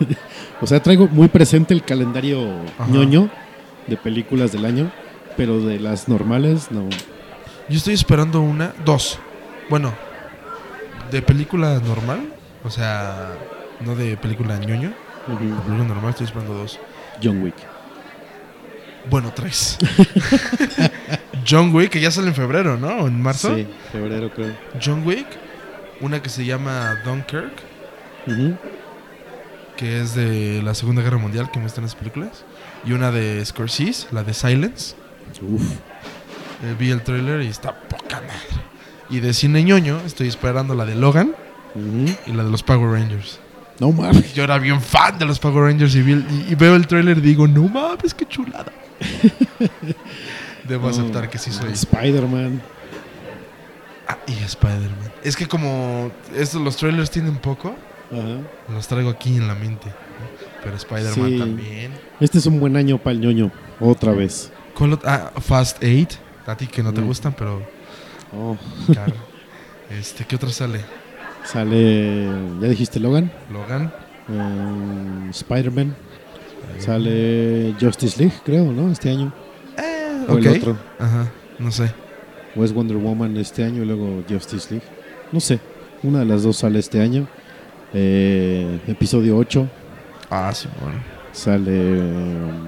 o 0.60 0.66
sea, 0.66 0.82
traigo 0.82 1.08
muy 1.08 1.28
presente 1.28 1.72
el 1.74 1.82
calendario 1.84 2.46
Ajá. 2.78 2.90
ñoño 2.90 3.30
de 3.86 3.96
películas 3.96 4.52
del 4.52 4.64
año, 4.66 4.90
pero 5.36 5.60
de 5.60 5.80
las 5.80 6.08
normales 6.08 6.70
no. 6.70 6.88
Yo 7.68 7.76
estoy 7.76 7.94
esperando 7.94 8.40
una, 8.40 8.72
dos. 8.84 9.18
Bueno, 9.68 9.92
de 11.10 11.20
película 11.20 11.78
normal, 11.80 12.32
o 12.64 12.70
sea, 12.70 13.32
no 13.80 13.94
de 13.94 14.16
película 14.16 14.56
ñoño. 14.56 14.92
De 15.26 15.36
película 15.36 15.84
normal 15.84 16.10
estoy 16.10 16.26
esperando 16.26 16.54
dos. 16.54 16.78
John 17.22 17.42
Wick. 17.42 17.56
Bueno, 19.10 19.32
tres. 19.34 19.76
John 21.48 21.74
Wick, 21.74 21.90
que 21.90 22.00
ya 22.00 22.10
sale 22.10 22.28
en 22.28 22.34
febrero, 22.34 22.76
¿no? 22.76 23.04
¿O 23.04 23.06
en 23.06 23.20
marzo. 23.20 23.54
Sí, 23.54 23.66
febrero 23.92 24.30
creo. 24.30 24.54
John 24.82 25.06
Wick, 25.06 25.26
una 26.00 26.22
que 26.22 26.28
se 26.28 26.44
llama 26.44 27.02
Dunkirk, 27.04 27.52
que 29.76 30.00
es 30.00 30.14
de 30.14 30.62
la 30.62 30.74
Segunda 30.74 31.02
Guerra 31.02 31.18
Mundial, 31.18 31.50
que 31.50 31.58
muestran 31.58 31.84
las 31.84 31.94
películas. 31.94 32.44
Y 32.84 32.92
una 32.92 33.10
de 33.10 33.44
Scorsese, 33.44 34.08
la 34.12 34.22
de 34.24 34.34
Silence. 34.34 34.94
Uf. 35.42 35.62
Eh, 36.62 36.74
vi 36.78 36.90
el 36.90 37.02
tráiler 37.02 37.42
y 37.42 37.46
está 37.48 37.72
poca 37.74 38.16
madre. 38.20 38.62
Y 39.10 39.20
de 39.20 39.32
cine 39.32 39.62
ñoño 39.62 40.00
estoy 40.04 40.28
esperando 40.28 40.74
la 40.74 40.84
de 40.84 40.94
Logan 40.94 41.34
y 42.26 42.32
la 42.32 42.44
de 42.44 42.50
los 42.50 42.62
Power 42.62 42.90
Rangers. 43.00 43.38
No 43.80 43.92
mames. 43.92 44.34
Yo 44.34 44.42
era 44.44 44.58
bien 44.58 44.80
fan 44.80 45.18
de 45.18 45.24
los 45.24 45.38
Power 45.38 45.64
Rangers 45.64 45.94
y, 45.94 46.02
vi 46.02 46.12
el- 46.12 46.26
y- 46.30 46.52
y 46.52 46.54
veo 46.56 46.74
el 46.74 46.86
tráiler 46.86 47.18
y 47.18 47.20
digo, 47.20 47.46
no 47.46 47.62
mames, 47.68 48.12
qué 48.12 48.26
chulada. 48.26 48.72
Debo 50.68 50.84
No. 50.84 50.88
aceptar 50.90 51.30
que 51.30 51.38
sí 51.38 51.50
soy. 51.52 51.72
Spider-Man. 51.72 52.60
Ah, 54.08 54.18
y 54.26 54.32
Spider-Man. 54.42 55.12
Es 55.22 55.36
que 55.36 55.46
como 55.46 56.10
estos, 56.34 56.60
los 56.60 56.76
trailers 56.76 57.10
tienen 57.10 57.36
poco, 57.36 57.74
Ajá. 58.10 58.72
los 58.72 58.88
traigo 58.88 59.10
aquí 59.10 59.36
en 59.36 59.46
la 59.48 59.54
mente. 59.54 59.86
Pero 60.62 60.76
Spider-Man 60.76 61.30
Sí. 61.30 61.38
también. 61.38 61.92
Este 62.20 62.38
es 62.38 62.46
un 62.46 62.58
buen 62.60 62.76
año 62.76 62.98
para 62.98 63.12
el 63.14 63.20
ñoño. 63.20 63.50
Otra 63.80 64.12
vez. 64.12 64.50
¿Cuál 64.74 64.92
ot- 64.98 65.02
ah, 65.06 65.30
Fast 65.40 65.82
8. 65.82 66.18
A 66.48 66.56
ti 66.56 66.66
que 66.66 66.82
no 66.82 66.92
te 66.92 67.00
Mm. 67.00 67.06
gustan, 67.06 67.34
pero 67.38 67.62
Oh, 68.34 68.56
claro. 68.86 69.12
este, 69.90 70.24
¿Qué 70.24 70.36
otra 70.36 70.50
sale? 70.50 70.80
sale. 71.44 72.26
¿Ya 72.60 72.68
dijiste 72.68 72.98
Logan? 73.00 73.30
Logan. 73.52 73.92
Eh, 74.30 75.30
Spider-Man. 75.30 75.94
Sale 76.78 77.74
Justice 77.80 78.18
League, 78.18 78.34
creo, 78.44 78.72
¿no? 78.72 78.90
Este 78.90 79.10
año. 79.10 79.32
Eh, 79.76 80.26
O 80.28 80.36
el 80.38 80.48
otro. 80.48 80.76
Ajá, 80.98 81.26
no 81.58 81.70
sé. 81.70 81.90
O 82.56 82.64
es 82.64 82.72
Wonder 82.72 82.96
Woman 82.98 83.36
este 83.36 83.64
año 83.64 83.82
y 83.82 83.86
luego 83.86 84.22
Justice 84.28 84.68
League. 84.74 84.86
No 85.32 85.40
sé. 85.40 85.60
Una 86.02 86.20
de 86.20 86.24
las 86.26 86.42
dos 86.42 86.56
sale 86.58 86.78
este 86.78 87.00
año. 87.00 87.26
Eh, 87.94 88.80
episodio 88.86 89.36
8. 89.36 89.66
Ah, 90.30 90.50
sí, 90.54 90.68
bueno. 90.82 90.98
Sale. 91.32 91.70
um, 92.00 92.66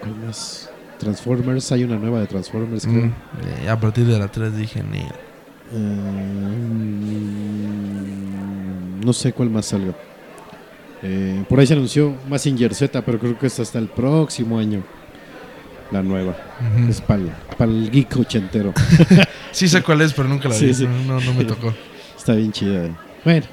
¿Cuál 0.00 0.14
más? 0.26 0.67
Transformers. 0.98 1.72
Hay 1.72 1.84
una 1.84 1.96
nueva 1.96 2.20
de 2.20 2.26
Transformers, 2.26 2.84
creo. 2.86 3.06
Mm, 3.06 3.12
eh, 3.64 3.68
a 3.70 3.78
partir 3.78 4.04
de 4.06 4.18
la 4.18 4.28
3 4.28 4.56
dije, 4.56 4.82
ni. 4.82 4.98
Eh, 7.88 9.04
no 9.04 9.12
sé 9.12 9.32
cuál 9.32 9.50
más 9.50 9.66
salga. 9.66 9.94
Eh, 11.02 11.44
por 11.48 11.60
ahí 11.60 11.66
se 11.66 11.74
anunció 11.74 12.14
Massinger 12.28 12.74
Z, 12.74 13.02
pero 13.02 13.18
creo 13.18 13.38
que 13.38 13.46
es 13.46 13.60
hasta 13.60 13.78
el 13.78 13.86
próximo 13.88 14.58
año. 14.58 14.82
La 15.90 16.02
nueva. 16.02 16.36
Ujú. 16.76 16.90
Es 16.90 17.00
para 17.00 17.22
el 17.70 17.90
geek 17.90 18.16
ochentero. 18.16 18.72
Sí 19.50 19.66
sé 19.66 19.82
cuál 19.82 20.02
es, 20.02 20.12
pero 20.12 20.28
nunca 20.28 20.46
la 20.50 20.54
Sí, 20.54 20.66
vi. 20.66 20.74
sí. 20.74 20.86
No, 21.06 21.18
no, 21.18 21.32
me 21.34 21.42
tocó. 21.44 21.72
Está 22.16 22.34
bien 22.34 22.52
chida. 22.52 22.90
Bueno, 23.24 23.46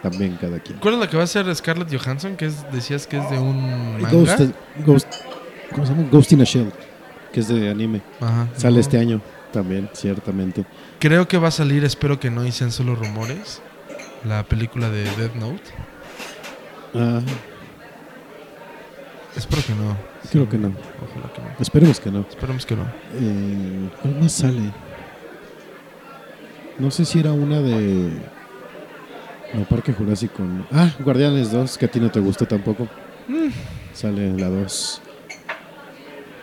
también 0.00 0.38
cada 0.40 0.60
quien. 0.60 0.78
¿Cuál 0.78 0.94
es 0.94 1.00
la 1.00 1.10
que 1.10 1.16
va 1.16 1.24
a 1.24 1.26
ser 1.26 1.52
Scarlett 1.54 1.92
Johansson? 1.92 2.36
Que 2.36 2.46
es, 2.46 2.64
decías 2.72 3.08
que 3.08 3.18
es 3.18 3.28
de 3.30 3.36
un 3.38 4.00
manga. 4.00 4.10
Ghost, 4.12 4.40
Ghost, 4.86 5.12
¿cómo 5.72 5.84
se 5.84 5.92
llama? 5.92 6.08
Ghost 6.10 6.32
in 6.32 6.40
a 6.40 6.44
Shell, 6.44 6.72
que 7.32 7.40
es 7.40 7.48
de 7.48 7.70
anime. 7.70 8.02
Ajá. 8.20 8.48
Sale 8.56 8.74
No. 8.74 8.80
este 8.80 8.98
año 8.98 9.20
también, 9.52 9.88
ciertamente. 9.92 10.64
Creo 10.98 11.26
que 11.28 11.38
va 11.38 11.48
a 11.48 11.52
salir, 11.52 11.84
espero 11.84 12.20
que 12.20 12.30
no, 12.30 12.50
sean 12.52 12.70
solo 12.72 12.94
rumores. 12.94 13.62
La 14.24 14.42
película 14.44 14.90
de 14.90 15.04
Death 15.16 15.34
Note. 15.34 15.62
Ah, 16.94 17.20
Espero 19.36 19.62
que 19.64 19.74
no. 19.74 19.96
creo 20.30 20.48
que 20.48 20.58
no. 20.58 20.68
Ojalá 20.68 21.32
que 21.32 21.40
no. 21.40 21.48
Esperemos 21.60 22.00
que 22.00 22.10
no. 22.10 22.20
Esperemos 22.28 22.66
que 22.66 22.76
no. 22.76 22.82
Eh, 23.14 23.88
¿Cuál 24.02 24.16
más 24.20 24.32
sale? 24.32 24.72
No 26.78 26.90
sé 26.90 27.04
si 27.04 27.20
era 27.20 27.32
una 27.32 27.60
de. 27.60 28.10
No, 29.54 29.64
Parque 29.64 29.92
Jurásico. 29.92 30.42
no. 30.42 30.66
Ah, 30.72 30.90
Guardianes 30.98 31.52
2, 31.52 31.78
que 31.78 31.84
a 31.86 31.90
ti 31.90 32.00
no 32.00 32.10
te 32.10 32.18
gustó 32.20 32.46
tampoco. 32.46 32.88
Sale 33.94 34.32
la 34.36 34.48
2. 34.48 35.02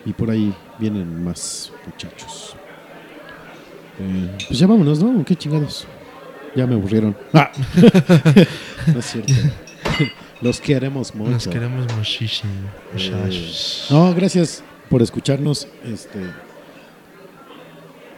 Y 0.08 0.14
por 0.14 0.32
ahí 0.32 0.56
vienen 0.80 1.22
más 1.22 1.70
muchachos. 1.86 2.56
Eh, 4.00 4.38
pues 4.48 4.58
ya 4.58 4.66
vámonos, 4.66 5.04
¿no? 5.04 5.26
¿Qué 5.26 5.36
chingados? 5.36 5.86
Ya 6.56 6.66
me 6.66 6.76
aburrieron. 6.76 7.14
Ah. 7.34 7.52
no 8.88 9.00
es 9.00 9.06
cierto. 9.06 9.34
Los 10.42 10.62
queremos 10.62 11.14
mucho. 11.14 11.32
Nos 11.32 11.48
queremos 11.50 11.94
muchísimo. 11.94 12.54
Eh, 12.96 13.52
no, 13.90 14.16
gracias 14.16 14.64
por 14.90 15.02
escucharnos. 15.02 15.68
Este. 15.84 16.20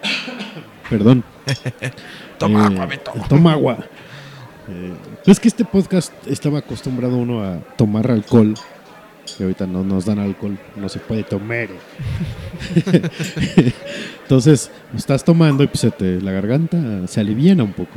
Perdón. 0.91 1.23
Toma 2.37 2.61
Eh, 2.61 2.65
agua, 2.67 2.85
Beto. 2.85 3.13
Toma 3.27 3.51
agua. 3.53 3.79
Eh, 4.67 4.93
es 5.25 5.39
que 5.39 5.47
este 5.47 5.65
podcast 5.65 6.13
estaba 6.27 6.59
acostumbrado 6.59 7.17
uno 7.17 7.43
a 7.43 7.57
tomar 7.77 8.11
alcohol. 8.11 8.53
Y 9.39 9.43
ahorita 9.43 9.67
no 9.67 9.83
nos 9.83 10.05
dan 10.05 10.19
alcohol, 10.19 10.57
no 10.75 10.87
se 10.89 10.99
puede 10.99 11.23
tomar. 11.23 11.67
Entonces, 14.23 14.71
estás 14.95 15.23
tomando 15.23 15.63
y 15.63 15.67
pues 15.67 15.79
se 15.81 15.91
te- 15.91 16.21
la 16.21 16.31
garganta 16.31 17.07
se 17.07 17.19
aliviana 17.19 17.63
un 17.63 17.73
poco. 17.73 17.91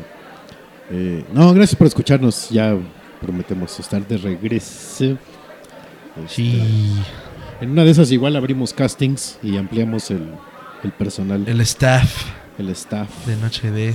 Eh, 0.90 1.24
no, 1.32 1.52
gracias 1.54 1.76
por 1.76 1.86
escucharnos. 1.86 2.50
Ya 2.50 2.76
prometemos 3.20 3.78
estar 3.80 4.06
de 4.06 4.16
regreso. 4.18 5.04
Este, 5.04 5.16
Sí. 6.28 6.60
En 7.60 7.70
una 7.70 7.84
de 7.84 7.90
esas 7.92 8.10
igual 8.12 8.36
abrimos 8.36 8.74
castings 8.74 9.38
y 9.42 9.56
ampliamos 9.56 10.10
el, 10.10 10.26
el 10.84 10.92
personal, 10.92 11.42
el, 11.46 11.48
El 11.54 11.60
staff 11.62 12.24
staff. 12.58 13.26
de 13.26 13.36
Noche 13.36 13.70
de. 13.70 13.94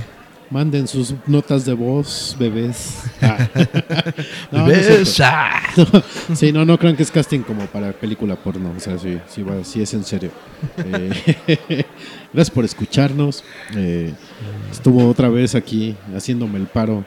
Manden 0.50 0.88
sus 0.88 1.14
notas 1.26 1.64
de 1.66 1.74
voz, 1.74 2.34
bebés. 2.38 3.02
Ah. 3.20 3.48
No, 4.52 4.58
no 4.60 4.64
Bebés. 4.66 5.08
cierto. 5.14 5.22
Ah. 5.24 6.02
Sí, 6.34 6.52
no, 6.52 6.64
no 6.64 6.78
crean 6.78 6.96
que 6.96 7.02
es 7.02 7.10
casting 7.10 7.40
como 7.40 7.66
para 7.66 7.92
película 7.92 8.36
porno. 8.36 8.72
O 8.76 8.80
sea, 8.80 8.98
sí, 8.98 9.18
sí, 9.28 9.42
va, 9.42 9.62
sí 9.64 9.82
es 9.82 9.92
en 9.94 10.04
serio. 10.04 10.30
Eh, 10.78 11.84
gracias 12.32 12.50
por 12.54 12.64
escucharnos. 12.64 13.44
Eh, 13.76 14.12
estuvo 14.70 15.06
otra 15.08 15.28
vez 15.28 15.54
aquí 15.54 15.94
haciéndome 16.16 16.58
el 16.58 16.66
paro. 16.66 17.04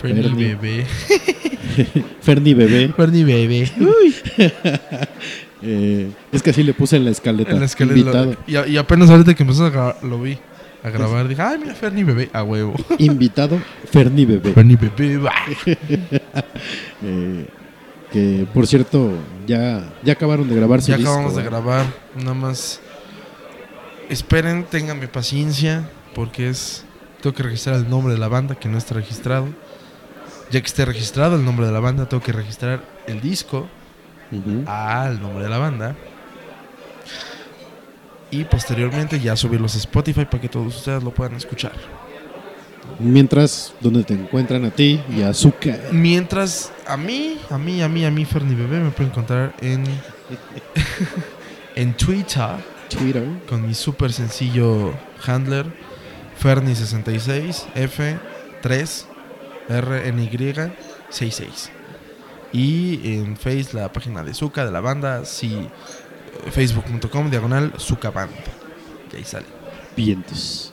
Fernie 0.00 0.22
Fernie. 0.22 0.54
Bebé. 0.54 0.86
Fernie 2.22 2.54
Bebé. 2.54 2.88
Fernie 2.96 3.24
Bebé. 3.24 3.70
Eh, 5.62 6.08
es 6.32 6.42
que 6.42 6.50
así 6.50 6.62
le 6.62 6.72
puse 6.72 6.96
en 6.96 7.04
la 7.04 7.10
escaleta. 7.10 7.50
En 7.50 7.60
la 7.60 7.66
escalera. 7.66 7.98
Invitado. 7.98 8.36
Y, 8.46 8.56
y 8.72 8.76
apenas 8.76 9.10
ahorita 9.10 9.34
que 9.34 9.42
empezó 9.42 9.66
a 9.66 9.72
gra- 9.72 10.00
lo 10.02 10.20
vi 10.20 10.38
a 10.88 10.90
grabar, 10.90 11.28
dije, 11.28 11.40
ay, 11.42 11.58
mira, 11.58 11.74
Fernie 11.74 12.04
Bebé. 12.04 12.30
A 12.32 12.42
huevo. 12.42 12.74
Invitado 12.98 13.60
Fernie 13.90 14.26
Bebé. 14.26 14.52
Fernie 14.52 14.76
Bebé. 14.76 15.18
va. 15.18 15.32
Eh, 17.00 17.46
que 18.10 18.46
por 18.52 18.66
cierto, 18.66 19.12
ya, 19.46 19.88
ya 20.02 20.14
acabaron 20.14 20.48
de 20.48 20.56
grabar 20.56 20.82
su 20.82 20.88
Ya 20.88 20.96
disco, 20.96 21.12
acabamos 21.12 21.36
de 21.36 21.42
¿eh? 21.42 21.44
grabar. 21.44 21.86
Nada 22.16 22.34
más. 22.34 22.80
Esperen, 24.08 24.64
ténganme 24.64 25.06
paciencia. 25.06 25.88
Porque 26.14 26.48
es. 26.48 26.84
Tengo 27.22 27.36
que 27.36 27.42
registrar 27.44 27.76
el 27.76 27.88
nombre 27.88 28.14
de 28.14 28.18
la 28.18 28.28
banda 28.28 28.56
que 28.56 28.68
no 28.68 28.78
está 28.78 28.94
registrado. 28.94 29.46
Ya 30.50 30.60
que 30.60 30.66
esté 30.66 30.84
registrado 30.84 31.36
el 31.36 31.44
nombre 31.44 31.66
de 31.66 31.72
la 31.72 31.80
banda, 31.80 32.08
tengo 32.08 32.22
que 32.22 32.32
registrar 32.32 32.82
el 33.06 33.20
disco 33.20 33.68
al 34.66 35.20
nombre 35.20 35.44
de 35.44 35.50
la 35.50 35.58
banda. 35.58 35.96
Y 38.30 38.44
posteriormente 38.44 39.18
ya 39.20 39.36
subirlos 39.36 39.74
a 39.74 39.78
Spotify 39.78 40.24
para 40.24 40.40
que 40.40 40.48
todos 40.48 40.76
ustedes 40.76 41.02
lo 41.02 41.12
puedan 41.12 41.34
escuchar. 41.36 41.72
Mientras, 42.98 43.74
donde 43.80 44.02
te 44.04 44.14
encuentran 44.14 44.64
a 44.64 44.70
ti 44.70 45.00
y 45.14 45.22
a 45.22 45.32
Zuka. 45.32 45.78
Mientras 45.92 46.72
a 46.86 46.96
mí, 46.96 47.38
a 47.50 47.58
mí, 47.58 47.82
a 47.82 47.88
mí, 47.88 48.04
a 48.04 48.10
mí, 48.10 48.24
Fernie 48.24 48.56
Bebé 48.56 48.80
me 48.80 48.90
pueden 48.90 49.12
encontrar 49.12 49.54
en, 49.60 49.84
en 51.74 51.94
Twitter 51.94 52.56
Twitter. 52.88 53.26
con 53.48 53.66
mi 53.66 53.74
súper 53.74 54.12
sencillo 54.12 54.94
handler 55.24 55.66
Fernie66 56.40 57.66
F3 57.74 59.04
RNY 59.68 60.72
66 61.10 61.70
y 62.50 63.12
en 63.14 63.36
Face 63.36 63.68
la 63.74 63.92
página 63.92 64.22
de 64.22 64.32
Zuka 64.32 64.64
de 64.64 64.70
la 64.70 64.80
banda 64.80 65.26
sí, 65.26 65.68
facebook.com 66.50 67.30
diagonal 67.30 67.72
Zuka 67.78 68.10
Band 68.10 68.32
y 69.12 69.16
ahí 69.16 69.24
sale 69.24 69.46
Vientos. 69.96 70.72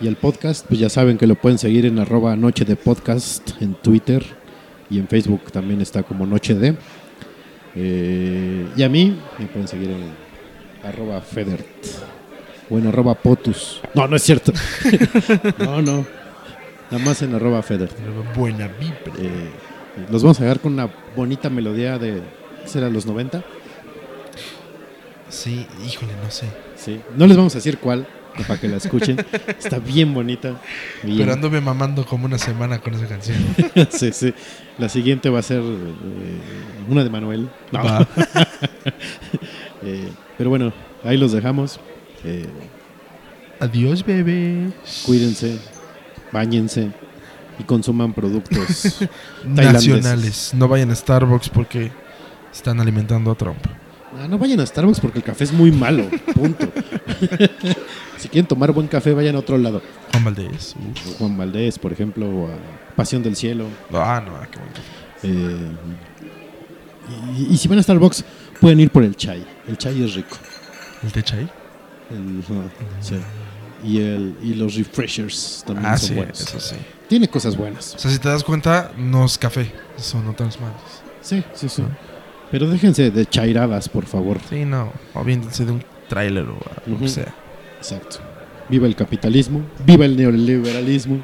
Y 0.00 0.06
el 0.06 0.16
podcast, 0.16 0.64
pues 0.66 0.78
ya 0.80 0.88
saben 0.88 1.18
que 1.18 1.26
lo 1.26 1.34
pueden 1.34 1.58
seguir 1.58 1.84
en 1.84 1.98
arroba 1.98 2.36
noche 2.36 2.64
de 2.64 2.76
podcast 2.76 3.50
en 3.60 3.74
Twitter. 3.74 4.24
y 4.90 4.98
en 4.98 5.08
Facebook 5.08 5.50
también 5.52 5.80
está 5.82 6.02
como 6.02 6.24
Noche 6.24 6.54
de. 6.54 6.74
Eh, 7.74 8.66
y 8.76 8.82
a 8.82 8.88
mí 8.88 9.18
me 9.38 9.46
pueden 9.46 9.68
seguir 9.68 9.90
en 9.90 10.12
arroba 10.82 11.20
Federt 11.20 11.66
o 12.70 12.78
en 12.78 12.86
arroba 12.86 13.14
Potus. 13.14 13.82
No, 13.94 14.06
no 14.06 14.16
es 14.16 14.22
cierto. 14.22 14.52
no, 15.58 15.82
no. 15.82 16.06
Nada 16.90 17.04
más 17.04 17.20
en 17.22 17.34
arroba 17.34 17.62
Federt. 17.62 17.92
Buena 18.34 18.68
vibra. 18.68 19.12
Eh, 19.18 19.50
los 20.10 20.22
vamos 20.22 20.40
a 20.40 20.44
dejar 20.44 20.60
con 20.60 20.72
una 20.72 20.88
bonita 21.16 21.50
melodía 21.50 21.98
de. 21.98 22.22
¿Será 22.64 22.88
los 22.88 23.04
90? 23.04 23.42
Sí, 25.28 25.66
híjole, 25.86 26.12
no 26.22 26.30
sé. 26.30 26.46
Sí. 26.76 27.00
No 27.16 27.26
les 27.26 27.36
vamos 27.36 27.54
a 27.54 27.58
decir 27.58 27.78
cuál, 27.78 28.06
para 28.46 28.60
que 28.60 28.68
la 28.68 28.76
escuchen. 28.76 29.16
Está 29.46 29.78
bien 29.78 30.14
bonita. 30.14 30.60
bien. 31.02 31.18
Pero 31.18 31.32
anduve 31.32 31.60
mamando 31.60 32.04
como 32.06 32.26
una 32.26 32.38
semana 32.38 32.78
con 32.78 32.94
esa 32.94 33.06
canción. 33.06 33.38
sí, 33.90 34.12
sí. 34.12 34.34
La 34.78 34.88
siguiente 34.88 35.28
va 35.28 35.40
a 35.40 35.42
ser 35.42 35.60
eh, 35.60 36.38
una 36.88 37.04
de 37.04 37.10
Manuel. 37.10 37.50
No. 37.72 37.84
Va. 37.84 38.06
Eh, 39.80 40.08
pero 40.36 40.50
bueno, 40.50 40.72
ahí 41.04 41.16
los 41.16 41.30
dejamos. 41.30 41.78
Eh, 42.24 42.48
Adiós, 43.60 44.04
bebé. 44.04 44.70
cuídense, 45.06 45.56
bañense 46.32 46.90
y 47.60 47.62
consuman 47.62 48.12
productos. 48.12 48.98
Nacionales. 49.44 50.52
No 50.54 50.66
vayan 50.66 50.90
a 50.90 50.96
Starbucks 50.96 51.48
porque 51.50 51.92
están 52.52 52.80
alimentando 52.80 53.30
a 53.30 53.36
Trump. 53.36 53.64
Ah, 54.16 54.26
no 54.28 54.38
vayan 54.38 54.58
a 54.60 54.66
Starbucks 54.66 55.00
porque 55.00 55.18
el 55.18 55.24
café 55.24 55.44
es 55.44 55.52
muy 55.52 55.70
malo. 55.70 56.08
Punto. 56.34 56.66
si 58.16 58.28
quieren 58.28 58.46
tomar 58.46 58.72
buen 58.72 58.88
café, 58.88 59.12
vayan 59.12 59.36
a 59.36 59.40
otro 59.40 59.58
lado. 59.58 59.82
Juan 60.12 60.24
Valdés. 60.24 60.74
uf. 60.76 61.18
Juan 61.18 61.36
Valdés, 61.36 61.78
por 61.78 61.92
ejemplo, 61.92 62.26
o 62.28 62.46
a 62.48 62.56
Pasión 62.96 63.22
del 63.22 63.36
Cielo. 63.36 63.66
Ah, 63.92 64.22
no, 64.24 64.32
qué 64.50 64.58
café. 64.58 64.82
Eh, 65.24 65.72
y, 67.36 67.54
y 67.54 67.56
si 67.56 67.68
van 67.68 67.78
a 67.78 67.82
Starbucks, 67.82 68.24
pueden 68.60 68.80
ir 68.80 68.90
por 68.90 69.02
el 69.02 69.16
chai. 69.16 69.44
El 69.66 69.76
chai 69.78 70.02
es 70.02 70.14
rico. 70.14 70.36
¿El 71.02 71.12
té 71.12 71.22
chai? 71.22 71.48
El- 72.10 72.42
ajá, 72.42 72.68
sí. 73.00 73.16
y, 73.84 73.98
el, 74.00 74.34
y 74.42 74.54
los 74.54 74.74
refreshers 74.74 75.62
también 75.66 75.86
Ah, 75.86 75.96
son 75.98 76.08
sí, 76.08 76.14
buenos. 76.14 76.40
eso 76.40 76.58
sí. 76.60 76.76
Tiene 77.08 77.28
cosas 77.28 77.56
buenas. 77.56 77.94
O 77.94 77.98
sea, 77.98 78.10
si 78.10 78.18
te 78.18 78.28
das 78.28 78.42
cuenta, 78.42 78.92
no 78.96 79.24
es 79.26 79.36
café, 79.38 79.72
son 79.96 80.26
otras 80.28 80.58
manos. 80.60 80.80
Sí, 81.20 81.42
sí, 81.54 81.68
sí. 81.68 81.82
Pero 82.50 82.66
déjense 82.68 83.10
de 83.10 83.26
chairadas, 83.26 83.88
por 83.88 84.06
favor. 84.06 84.38
Sí, 84.48 84.64
no. 84.64 84.92
O 85.14 85.22
viéndense 85.24 85.64
de 85.64 85.72
un 85.72 85.82
tráiler 86.08 86.44
o 86.44 86.58
lo 86.86 86.96
que 86.98 87.04
Ujú. 87.04 87.08
sea. 87.08 87.34
Exacto. 87.78 88.18
Viva 88.68 88.86
el 88.86 88.96
capitalismo, 88.96 89.62
viva 89.86 90.04
el 90.04 90.16
neoliberalismo 90.16 91.22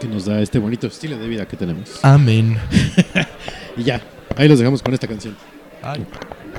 que 0.00 0.06
nos 0.06 0.26
da 0.26 0.40
este 0.40 0.58
bonito 0.58 0.86
estilo 0.86 1.18
de 1.18 1.28
vida 1.28 1.46
que 1.46 1.56
tenemos. 1.56 1.98
Amén. 2.04 2.56
Y 3.76 3.84
ya, 3.84 4.00
ahí 4.36 4.48
los 4.48 4.58
dejamos 4.58 4.82
con 4.82 4.92
esta 4.92 5.06
canción. 5.06 5.36
Ay. 5.82 6.04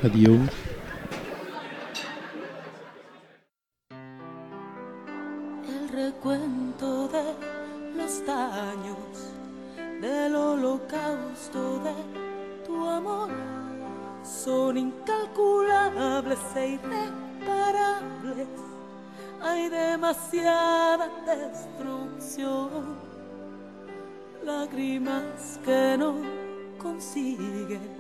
Adiós. 0.04 0.40
el 5.68 5.90
recuento 5.90 7.08
de 7.10 7.98
los 7.98 8.26
daños 8.26 9.34
del 10.02 10.36
holocausto 10.36 11.82
de 11.84 12.29
amor 12.88 13.30
son 14.24 14.78
incalculables 14.78 16.40
e 16.56 16.68
irreparables. 16.76 18.48
Hay 19.42 19.70
demasiada 19.70 21.10
destrucción, 21.26 22.98
lágrimas 24.44 25.60
que 25.64 25.96
no 25.98 26.16
consiguen 26.78 28.00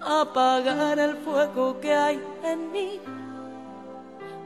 apagar 0.00 0.98
el 0.98 1.16
fuego 1.18 1.80
que 1.80 1.94
hay 1.94 2.22
en 2.42 2.72
mí. 2.72 3.00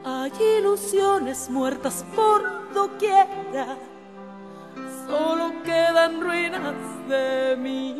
Hay 0.05 0.31
ilusiones 0.59 1.49
muertas 1.49 2.05
por 2.15 2.73
doquiera, 2.73 3.77
solo 5.05 5.51
quedan 5.63 6.21
ruinas 6.21 6.75
de 7.09 7.57
mí. 7.57 7.97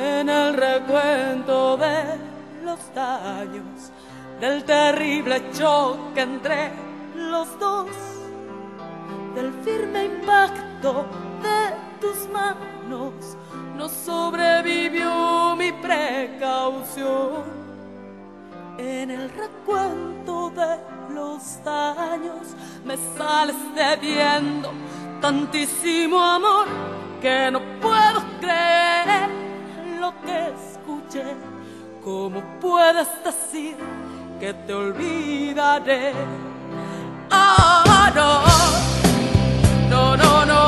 En 0.00 0.30
el 0.30 0.54
recuento 0.54 1.76
de 1.76 2.16
los 2.64 2.78
daños, 2.94 3.92
del 4.40 4.64
terrible 4.64 5.42
choque 5.52 6.22
entre 6.22 6.72
los 7.16 7.58
dos, 7.58 7.86
del 9.34 9.52
firme 9.62 10.06
impacto 10.06 11.04
de 11.42 11.74
tus 12.00 12.26
manos, 12.30 13.36
no 13.76 13.90
sobrevivió 13.90 15.54
mi 15.56 15.70
precaución. 15.72 17.44
En 18.78 19.10
el 19.10 19.28
recuento 19.28 20.48
de 20.48 20.78
los 21.14 21.62
daños 21.62 22.56
me 22.86 22.96
sales 23.18 23.56
debiendo 23.74 24.72
tantísimo 25.20 26.18
amor 26.24 26.66
que 27.20 27.50
no 27.50 27.60
puedo 27.82 28.22
creer 28.40 29.49
lo 30.00 30.12
que 30.22 30.48
escuché. 30.48 31.24
¿Cómo 32.02 32.42
puedes 32.60 33.08
decir 33.22 33.76
que 34.40 34.54
te 34.54 34.72
olvidaré? 34.72 36.12
Ah, 37.30 38.10
no, 38.14 38.30
no, 39.90 40.16
no, 40.16 40.46
no, 40.46 40.62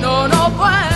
no, 0.00 0.28
no 0.28 0.56
puedo 0.56 0.95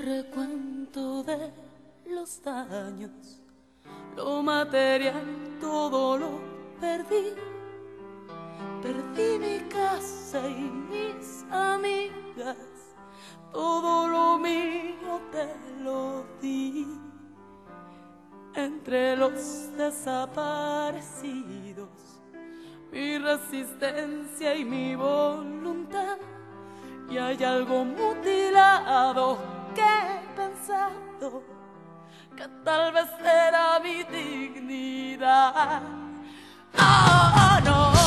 recuento 0.00 1.22
de 1.22 1.52
los 2.06 2.42
daños 2.42 3.40
lo 4.16 4.42
material 4.42 5.24
todo 5.60 6.18
lo 6.18 6.40
perdí. 6.80 7.34
Perdí 8.82 9.38
mi 9.38 9.60
casa 9.68 10.40
y 10.48 10.72
mis 10.90 11.44
amigas, 11.50 12.56
todo 13.52 14.08
lo 14.08 14.38
mío 14.38 15.20
te 15.30 15.54
lo 15.82 16.24
di. 16.40 16.88
Entre 18.54 19.14
los 19.16 19.76
desaparecidos, 19.76 21.90
mi 22.90 23.18
resistencia 23.18 24.56
y 24.56 24.64
mi 24.64 24.96
voluntad, 24.96 26.16
y 27.08 27.16
hay 27.18 27.44
algo 27.44 27.84
mutilado 27.84 29.59
que 29.74 29.80
he 29.80 30.20
pensado 30.36 31.42
que 32.36 32.48
tal 32.64 32.92
vez 32.92 33.08
era 33.20 33.80
mi 33.80 34.02
dignidad. 34.04 35.82
Oh, 36.78 37.60
no, 37.64 37.99